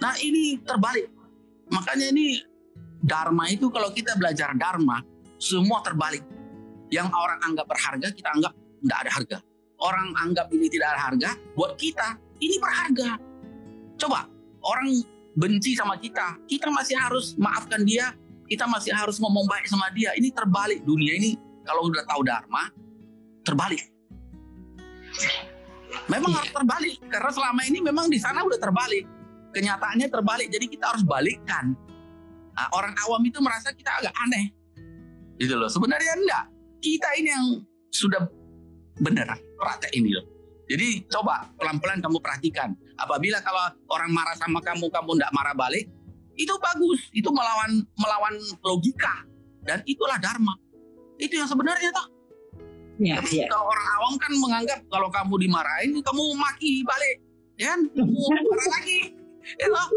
Nah 0.01 0.15
ini 0.23 0.61
terbalik. 0.63 1.11
Makanya 1.67 2.15
ini 2.15 2.41
Dharma 3.03 3.51
itu 3.51 3.69
kalau 3.71 3.91
kita 3.91 4.15
belajar 4.15 4.55
Dharma, 4.55 5.03
semua 5.39 5.83
terbalik. 5.83 6.23
Yang 6.91 7.11
orang 7.11 7.39
anggap 7.43 7.67
berharga, 7.67 8.09
kita 8.15 8.29
anggap 8.31 8.53
tidak 8.55 8.99
ada 9.03 9.11
harga. 9.11 9.39
Orang 9.77 10.09
anggap 10.17 10.47
ini 10.55 10.67
tidak 10.71 10.95
ada 10.97 11.01
harga, 11.11 11.31
buat 11.59 11.77
kita 11.77 12.17
ini 12.41 12.57
berharga. 12.57 13.19
Coba 13.99 14.31
orang 14.65 14.89
benci 15.37 15.77
sama 15.77 16.01
kita, 16.01 16.41
kita 16.49 16.73
masih 16.73 16.97
harus 16.97 17.37
maafkan 17.37 17.85
dia, 17.85 18.17
kita 18.47 18.65
masih 18.67 18.95
harus 18.95 19.19
ngomong 19.19 19.47
baik 19.47 19.67
sama 19.67 19.91
dia. 19.93 20.15
Ini 20.15 20.31
terbalik 20.33 20.83
dunia 20.87 21.19
ini 21.19 21.35
kalau 21.67 21.91
udah 21.91 22.03
tahu 22.07 22.23
dharma 22.23 22.71
terbalik. 23.43 23.83
Memang 26.07 26.33
harus 26.35 26.53
terbalik 26.55 26.99
karena 27.11 27.31
selama 27.31 27.63
ini 27.67 27.79
memang 27.83 28.07
di 28.11 28.19
sana 28.19 28.43
udah 28.47 28.59
terbalik. 28.59 29.07
Kenyataannya 29.55 30.13
terbalik, 30.13 30.53
jadi 30.53 30.67
kita 30.69 30.85
harus 30.93 31.01
balikkan. 31.01 31.73
Nah, 32.53 32.69
orang 32.77 32.93
awam 33.09 33.25
itu 33.25 33.41
merasa 33.41 33.73
kita 33.73 33.89
agak 33.89 34.13
aneh, 34.29 34.53
gitu 35.41 35.57
loh. 35.57 35.69
Sebenarnya 35.73 36.13
enggak. 36.13 36.45
Kita 36.77 37.09
ini 37.17 37.29
yang 37.33 37.47
sudah 37.89 38.29
benar 39.01 39.33
praktek 39.57 39.97
ini 39.97 40.13
loh. 40.13 40.25
Jadi 40.69 41.09
coba 41.09 41.49
pelan-pelan 41.57 42.05
kamu 42.05 42.19
perhatikan. 42.21 42.77
Apabila 43.01 43.41
kalau 43.41 43.71
orang 43.93 44.11
marah 44.13 44.37
sama 44.37 44.61
kamu, 44.61 44.93
kamu 44.93 45.11
tidak 45.17 45.33
marah 45.33 45.55
balik, 45.57 45.89
itu 46.37 46.55
bagus. 46.61 47.01
Itu 47.13 47.33
melawan 47.33 47.83
melawan 47.97 48.35
logika 48.63 49.25
dan 49.67 49.83
itulah 49.85 50.17
dharma. 50.23 50.55
Itu 51.17 51.41
yang 51.41 51.49
sebenarnya 51.49 51.91
toh. 51.91 52.09
Ya, 52.97 53.21
Tapi 53.21 53.45
ya. 53.45 53.47
kalau 53.53 53.69
orang 53.69 53.87
awam 54.01 54.15
kan 54.17 54.33
menganggap 54.41 54.81
kalau 54.89 55.09
kamu 55.13 55.35
dimarahin, 55.45 56.01
kamu 56.01 56.23
maki 56.33 56.81
balik, 56.81 57.17
ya 57.61 57.77
kan? 57.77 57.81
Kamu 57.93 58.09
marah 58.49 58.69
lagi, 58.73 59.01
ya 59.61 59.67
toh? 59.69 59.89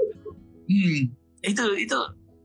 Hmm, 0.67 0.99
itu 1.47 1.65
itu 1.79 1.99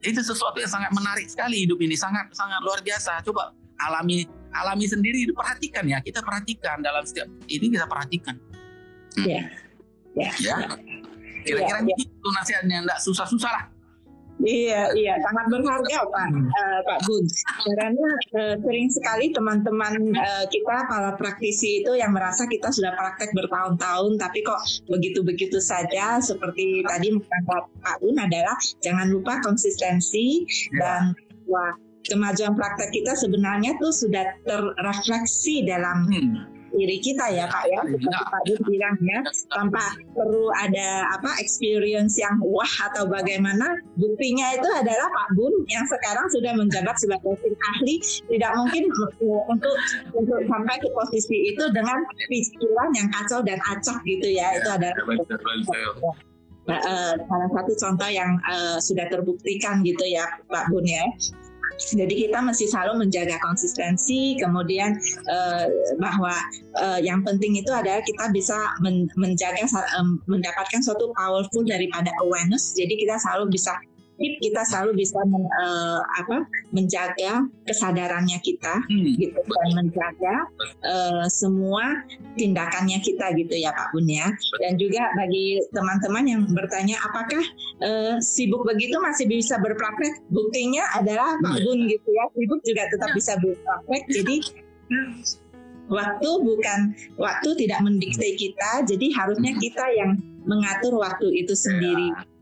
itu 0.07 0.21
sesuatu 0.23 0.63
yang 0.63 0.71
sangat 0.71 0.95
menarik 0.95 1.27
sekali 1.27 1.67
hidup 1.67 1.83
ini, 1.83 1.99
sangat 1.99 2.31
sangat 2.39 2.63
luar 2.63 2.79
biasa. 2.87 3.19
Coba 3.27 3.51
alami 3.83 4.31
alami 4.55 4.87
sendiri, 4.87 5.27
perhatikan 5.35 5.91
ya. 5.91 5.99
Kita 5.99 6.23
perhatikan 6.23 6.87
dalam 6.87 7.03
setiap 7.03 7.27
ini 7.51 7.75
kita 7.75 7.91
perhatikan. 7.91 8.39
Iya. 9.19 9.51
Ya. 10.15 10.31
Ya. 10.39 10.57
Kira-kira 11.45 11.83
ya, 11.83 11.97
itu 11.99 12.29
nasihatnya 12.31 12.87
enggak 12.87 13.03
susah-susah 13.03 13.51
lah. 13.51 13.65
Iya, 14.45 14.93
iya, 14.93 15.15
sangat 15.25 15.49
berharga 15.49 15.99
Pak 16.05 16.27
hmm. 16.29 16.49
uh, 16.53 16.81
Pak 16.85 16.99
Bun. 17.09 17.25
Karena 17.65 18.09
uh, 18.37 18.55
sering 18.61 18.89
sekali 18.93 19.33
teman-teman 19.33 20.13
uh, 20.13 20.45
kita 20.53 20.85
para 20.85 21.17
praktisi 21.17 21.81
itu 21.81 21.97
yang 21.97 22.13
merasa 22.13 22.45
kita 22.45 22.69
sudah 22.69 22.93
praktek 22.93 23.33
bertahun-tahun, 23.33 24.21
tapi 24.21 24.45
kok 24.45 24.61
begitu-begitu 24.93 25.57
saja. 25.65 26.21
Seperti 26.21 26.85
tadi 26.85 27.17
Pak, 27.17 27.73
Pak 27.81 27.97
Bun 28.05 28.21
adalah 28.21 28.57
jangan 28.85 29.09
lupa 29.09 29.41
konsistensi 29.41 30.45
ya. 30.77 30.77
dan 30.77 31.03
wah 31.49 31.73
kemajuan 32.05 32.53
praktek 32.53 32.93
kita 32.93 33.17
sebenarnya 33.17 33.81
tuh 33.81 33.93
sudah 33.97 34.29
terrefleksi 34.45 35.65
dalam 35.65 36.05
hmm 36.13 36.55
diri 36.75 36.99
kita 36.99 37.31
ya 37.31 37.47
Pak 37.47 37.65
ya. 37.71 37.81
Seperti 37.87 38.07
Pak 38.11 38.43
Bud 38.45 38.61
bilang 38.67 38.97
ya 39.01 39.19
tanpa 39.55 39.85
perlu 40.13 40.51
ada 40.59 41.09
apa 41.15 41.39
experience 41.39 42.19
yang 42.19 42.37
wah 42.43 42.75
atau 42.91 43.07
bagaimana 43.07 43.79
buktinya 43.95 44.53
itu 44.59 44.69
adalah 44.75 45.07
Pak 45.09 45.29
Bun 45.39 45.55
yang 45.71 45.87
sekarang 45.87 46.27
sudah 46.35 46.53
menjabat 46.59 46.97
sebagai 46.99 47.39
tim 47.41 47.55
ahli. 47.55 47.97
Tidak 48.03 48.53
mungkin 48.59 48.85
untuk 48.91 49.77
untuk 50.13 50.39
sampai 50.51 50.77
ke 50.83 50.89
posisi 50.93 51.55
itu 51.55 51.65
dengan 51.71 52.03
pikiran 52.27 52.91
yang 52.99 53.09
kacau 53.15 53.41
dan 53.47 53.59
acak 53.71 54.03
gitu 54.03 54.29
ya. 54.35 54.59
Itu 54.59 54.69
adalah 54.75 54.95
Uh, 56.65 57.13
salah 57.29 57.49
satu 57.53 57.77
contoh 57.77 58.09
yang 58.09 58.41
uh, 58.49 58.81
sudah 58.81 59.05
terbuktikan 59.13 59.85
gitu 59.85 60.01
ya 60.09 60.25
Pak 60.49 60.73
Bun 60.73 60.89
ya. 60.89 61.05
Jadi 61.79 62.29
kita 62.29 62.39
mesti 62.43 62.67
selalu 62.71 63.07
menjaga 63.07 63.37
konsistensi, 63.43 64.39
kemudian 64.39 64.99
uh, 65.31 65.67
bahwa 65.99 66.35
uh, 66.79 66.99
yang 67.03 67.23
penting 67.27 67.59
itu 67.59 67.71
adalah 67.71 68.03
kita 68.03 68.31
bisa 68.31 68.57
men 68.83 69.11
menjaga 69.19 69.67
mendapatkan 70.27 70.81
suatu 70.83 71.11
powerful 71.15 71.63
daripada 71.67 72.11
awareness. 72.23 72.75
Jadi 72.75 72.99
kita 73.01 73.19
selalu 73.19 73.55
bisa 73.55 73.75
tip 74.15 74.35
kita 74.39 74.63
selalu 74.63 75.03
bisa 75.03 75.19
men, 75.27 75.43
uh, 75.59 76.01
apa 76.23 76.47
menjaga 76.71 77.47
kesadarannya 77.67 78.39
kita 78.43 78.83
hmm. 78.87 79.05
gitu 79.19 79.41
dan 79.43 79.69
menjaga 79.75 80.35
uh, 80.87 81.25
semua 81.27 82.03
tindakannya 82.39 83.03
kita 83.03 83.35
gitu 83.35 83.55
ya 83.59 83.75
Pak 83.75 83.91
Bun 83.91 84.07
ya. 84.07 84.31
Dan 84.63 84.79
juga 84.79 85.11
bagi 85.19 85.59
teman-teman 85.75 86.25
yang 86.25 86.43
bertanya 86.55 86.97
apakah 87.03 87.43
uh, 87.83 88.17
sibuk 88.23 88.63
begitu 88.63 88.95
masih 89.03 89.27
bisa 89.27 89.59
berpraktek? 89.59 90.23
Buktinya 90.31 90.87
adalah 90.95 91.35
Pak 91.43 91.57
Bun 91.67 91.91
gitu 91.91 92.09
ya 92.15 92.25
sibuk 92.39 92.61
juga 92.63 92.83
tetap 92.91 93.11
bisa 93.13 93.33
berpraktek. 93.43 94.03
Jadi 94.15 94.37
waktu 95.91 96.31
bukan 96.41 96.97
waktu 97.21 97.49
tidak 97.61 97.81
mendikte 97.85 98.29
kita 98.41 98.87
jadi 98.87 99.07
harusnya 99.13 99.53
hmm. 99.53 99.61
kita 99.61 99.85
yang 99.99 100.11
mengatur 100.45 101.03
waktu 101.03 101.29
itu 101.35 101.57
sendiri. 101.57 102.15
Ya 102.15 102.34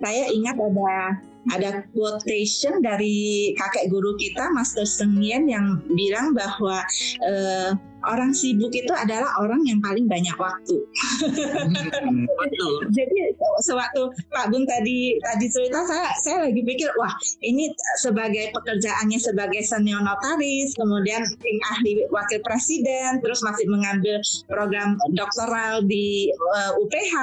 saya 0.00 0.24
ingat 0.32 0.56
ada 0.60 1.20
ada 1.54 1.86
quotation 1.94 2.82
dari 2.82 3.54
kakek 3.54 3.86
guru 3.86 4.18
kita 4.18 4.50
Master 4.50 4.82
Seng 4.82 5.22
Yen 5.22 5.46
yang 5.46 5.78
bilang 5.94 6.34
bahwa 6.34 6.82
uh, 7.22 7.70
orang 8.06 8.34
sibuk 8.34 8.74
itu 8.74 8.90
adalah 8.94 9.30
orang 9.42 9.62
yang 9.66 9.78
paling 9.82 10.06
banyak 10.06 10.34
waktu. 10.38 10.76
Hmm, 11.22 12.26
betul. 12.26 12.74
Jadi 12.98 13.34
sewaktu 13.62 14.10
Pak 14.30 14.50
Bun 14.50 14.66
tadi 14.66 15.16
tadi 15.22 15.46
cerita 15.50 15.86
saya 15.86 16.10
saya 16.22 16.36
lagi 16.50 16.60
pikir 16.60 16.90
wah 16.98 17.12
ini 17.42 17.72
sebagai 18.02 18.52
pekerjaannya 18.52 19.18
sebagai 19.18 19.62
senior 19.64 20.02
notaris 20.04 20.76
kemudian 20.76 21.24
tim 21.40 21.58
ahli 21.72 22.04
wakil 22.12 22.40
presiden 22.44 23.24
terus 23.24 23.40
masih 23.40 23.64
mengambil 23.70 24.20
program 24.50 25.00
doktoral 25.16 25.80
di 25.88 26.28
uh, 26.52 26.72
eh, 26.76 26.82
UPH 26.84 27.14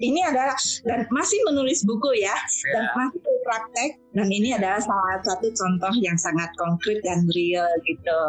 ini 0.00 0.20
adalah 0.24 0.56
dan 0.88 1.04
masih 1.12 1.38
menulis 1.46 1.84
buku 1.84 2.24
ya 2.24 2.32
yeah. 2.32 2.72
dan 2.72 2.84
masih 2.96 3.20
praktek 3.44 3.90
dan 4.16 4.28
ini 4.32 4.56
adalah 4.56 4.80
salah 4.82 5.20
satu 5.22 5.48
contoh 5.54 5.94
yang 6.00 6.18
sangat 6.18 6.50
konkret 6.58 6.98
dan 7.06 7.22
real 7.36 7.68
gitu. 7.86 8.20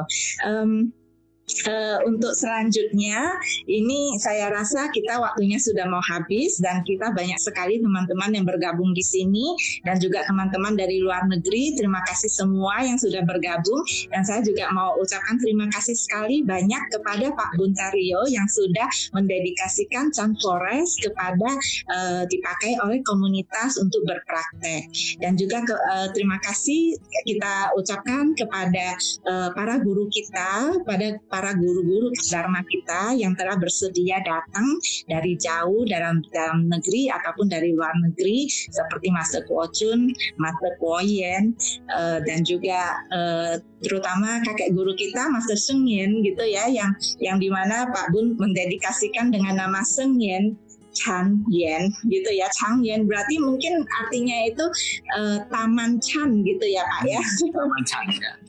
Um, 0.46 0.94
Uh, 1.68 2.00
untuk 2.08 2.32
selanjutnya 2.38 3.36
ini 3.68 4.16
saya 4.22 4.48
rasa 4.54 4.88
kita 4.94 5.20
waktunya 5.20 5.60
sudah 5.60 5.86
mau 5.90 6.00
habis 6.00 6.58
dan 6.64 6.82
kita 6.88 7.12
banyak 7.12 7.38
sekali 7.38 7.82
teman-teman 7.82 8.32
yang 8.32 8.46
bergabung 8.48 8.96
di 8.96 9.04
sini 9.04 9.54
dan 9.84 10.00
juga 10.00 10.24
teman-teman 10.26 10.78
dari 10.78 11.04
luar 11.04 11.28
negeri. 11.28 11.76
Terima 11.76 12.00
kasih 12.08 12.32
semua 12.32 12.80
yang 12.86 12.96
sudah 12.96 13.26
bergabung. 13.26 13.84
Dan 14.14 14.22
saya 14.24 14.46
juga 14.46 14.70
mau 14.72 14.96
ucapkan 15.02 15.38
terima 15.42 15.68
kasih 15.74 15.98
sekali 15.98 16.46
banyak 16.46 16.82
kepada 16.94 17.34
Pak 17.34 17.58
Buntario 17.58 18.24
yang 18.30 18.46
sudah 18.48 18.88
mendedikasikan 19.18 20.14
Chan 20.14 20.38
Forest 20.40 21.02
kepada 21.04 21.50
uh, 21.90 22.24
dipakai 22.30 22.78
oleh 22.86 23.02
komunitas 23.04 23.82
untuk 23.82 24.06
berpraktek. 24.06 24.88
Dan 25.18 25.36
juga 25.36 25.66
ke, 25.66 25.74
uh, 25.74 26.08
terima 26.14 26.38
kasih 26.40 26.96
kita 27.26 27.74
ucapkan 27.74 28.38
kepada 28.38 28.96
uh, 29.26 29.50
para 29.58 29.82
guru 29.82 30.06
kita 30.12 30.78
pada 30.86 31.18
para 31.28 31.41
guru-guru 31.58 32.14
Dharma 32.30 32.62
kita 32.70 33.18
yang 33.18 33.34
telah 33.34 33.58
bersedia 33.58 34.22
datang 34.22 34.78
dari 35.10 35.34
jauh 35.36 35.82
dalam 35.90 36.22
dalam 36.30 36.70
negeri 36.70 37.10
ataupun 37.10 37.50
dari 37.50 37.74
luar 37.74 37.92
negeri 37.98 38.46
seperti 38.48 39.10
Master 39.10 39.42
Kuo 39.50 39.66
Chun, 39.74 40.14
Master 40.38 40.78
Kuo 40.78 41.02
Yen 41.02 41.58
uh, 41.90 42.22
dan 42.22 42.46
juga 42.46 43.02
uh, 43.10 43.58
terutama 43.82 44.46
kakek 44.46 44.78
guru 44.78 44.94
kita 44.94 45.26
Master 45.34 45.58
Yen 45.58 46.22
gitu 46.22 46.44
ya 46.46 46.70
yang 46.70 46.94
yang 47.18 47.42
di 47.42 47.50
mana 47.50 47.90
Pak 47.90 48.14
Bun 48.14 48.38
mendedikasikan 48.38 49.34
dengan 49.34 49.58
nama 49.58 49.82
Seng 49.82 50.22
Yen 50.22 50.54
Chan 50.92 51.44
Yen 51.48 51.88
gitu 52.12 52.30
ya. 52.36 52.52
Chang 52.52 52.84
Yen 52.84 53.08
berarti 53.08 53.40
mungkin 53.40 53.84
artinya 54.04 54.38
itu 54.48 54.66
uh, 55.16 55.40
Taman 55.48 55.98
Chan 56.04 56.44
gitu 56.44 56.66
ya 56.68 56.84
Pak 56.84 57.02
ya. 57.08 57.22
Taman 57.56 57.84
Chan 57.88 58.06
ya 58.12 58.41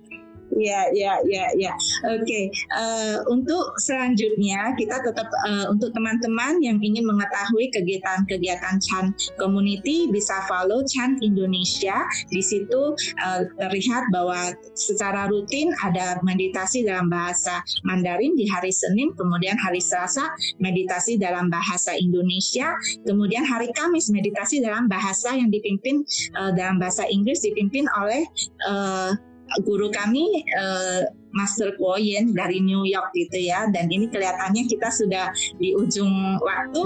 Ya, 0.53 0.85
ya, 0.93 1.17
ya, 1.25 1.49
ya. 1.57 1.73
Oke, 2.13 2.21
okay. 2.29 2.45
uh, 2.77 2.81
eh, 2.93 3.17
untuk 3.33 3.73
selanjutnya 3.81 4.77
kita 4.77 5.01
tetap 5.01 5.25
uh, 5.49 5.73
untuk 5.73 5.97
teman-teman 5.97 6.61
yang 6.61 6.77
ingin 6.85 7.09
mengetahui 7.09 7.73
kegiatan-kegiatan 7.73 8.77
Chan 8.77 9.17
Community 9.41 10.13
bisa 10.13 10.45
follow 10.45 10.85
Chan 10.85 11.17
Indonesia. 11.25 12.05
Di 12.29 12.45
situ 12.45 12.93
uh, 13.25 13.43
terlihat 13.57 14.13
bahwa 14.13 14.53
secara 14.77 15.25
rutin 15.33 15.73
ada 15.81 16.21
meditasi 16.21 16.85
dalam 16.85 17.09
bahasa 17.09 17.65
Mandarin 17.89 18.37
di 18.37 18.45
hari 18.45 18.75
Senin, 18.75 19.17
kemudian 19.17 19.57
hari 19.57 19.81
Selasa 19.81 20.37
meditasi 20.61 21.17
dalam 21.17 21.49
bahasa 21.49 21.97
Indonesia, 21.97 22.77
kemudian 23.09 23.49
hari 23.49 23.73
Kamis 23.73 24.13
meditasi 24.13 24.61
dalam 24.61 24.85
bahasa 24.85 25.33
yang 25.33 25.49
dipimpin 25.49 26.05
uh, 26.37 26.53
dalam 26.53 26.77
bahasa 26.77 27.09
Inggris 27.09 27.41
dipimpin 27.41 27.89
oleh 27.97 28.29
uh, 28.69 29.17
guru 29.61 29.93
kami 29.93 30.45
uh, 30.57 31.05
Master 31.33 31.73
Koyen 31.81 32.37
dari 32.37 32.61
New 32.61 32.85
York 32.85 33.11
gitu 33.17 33.41
ya. 33.41 33.67
Dan 33.73 33.89
ini 33.89 34.07
kelihatannya 34.13 34.69
kita 34.69 34.93
sudah 34.93 35.33
di 35.57 35.73
ujung 35.73 36.39
waktu. 36.45 36.83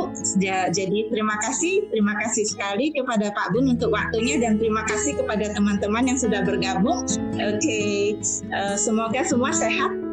Jadi 0.71 1.11
terima 1.11 1.35
kasih 1.43 1.91
terima 1.91 2.15
kasih 2.23 2.47
sekali 2.47 2.95
kepada 2.95 3.35
Pak 3.35 3.53
Bun 3.53 3.75
untuk 3.75 3.93
waktunya 3.93 4.39
dan 4.39 4.57
terima 4.57 4.87
kasih 4.87 5.19
kepada 5.19 5.51
teman-teman 5.53 6.07
yang 6.07 6.19
sudah 6.19 6.47
bergabung. 6.47 7.03
Oke 7.37 7.59
okay. 7.59 7.99
uh, 8.55 8.75
eh, 8.75 8.77
semoga 8.79 9.21
semua 9.27 9.51
sehat 9.51 10.06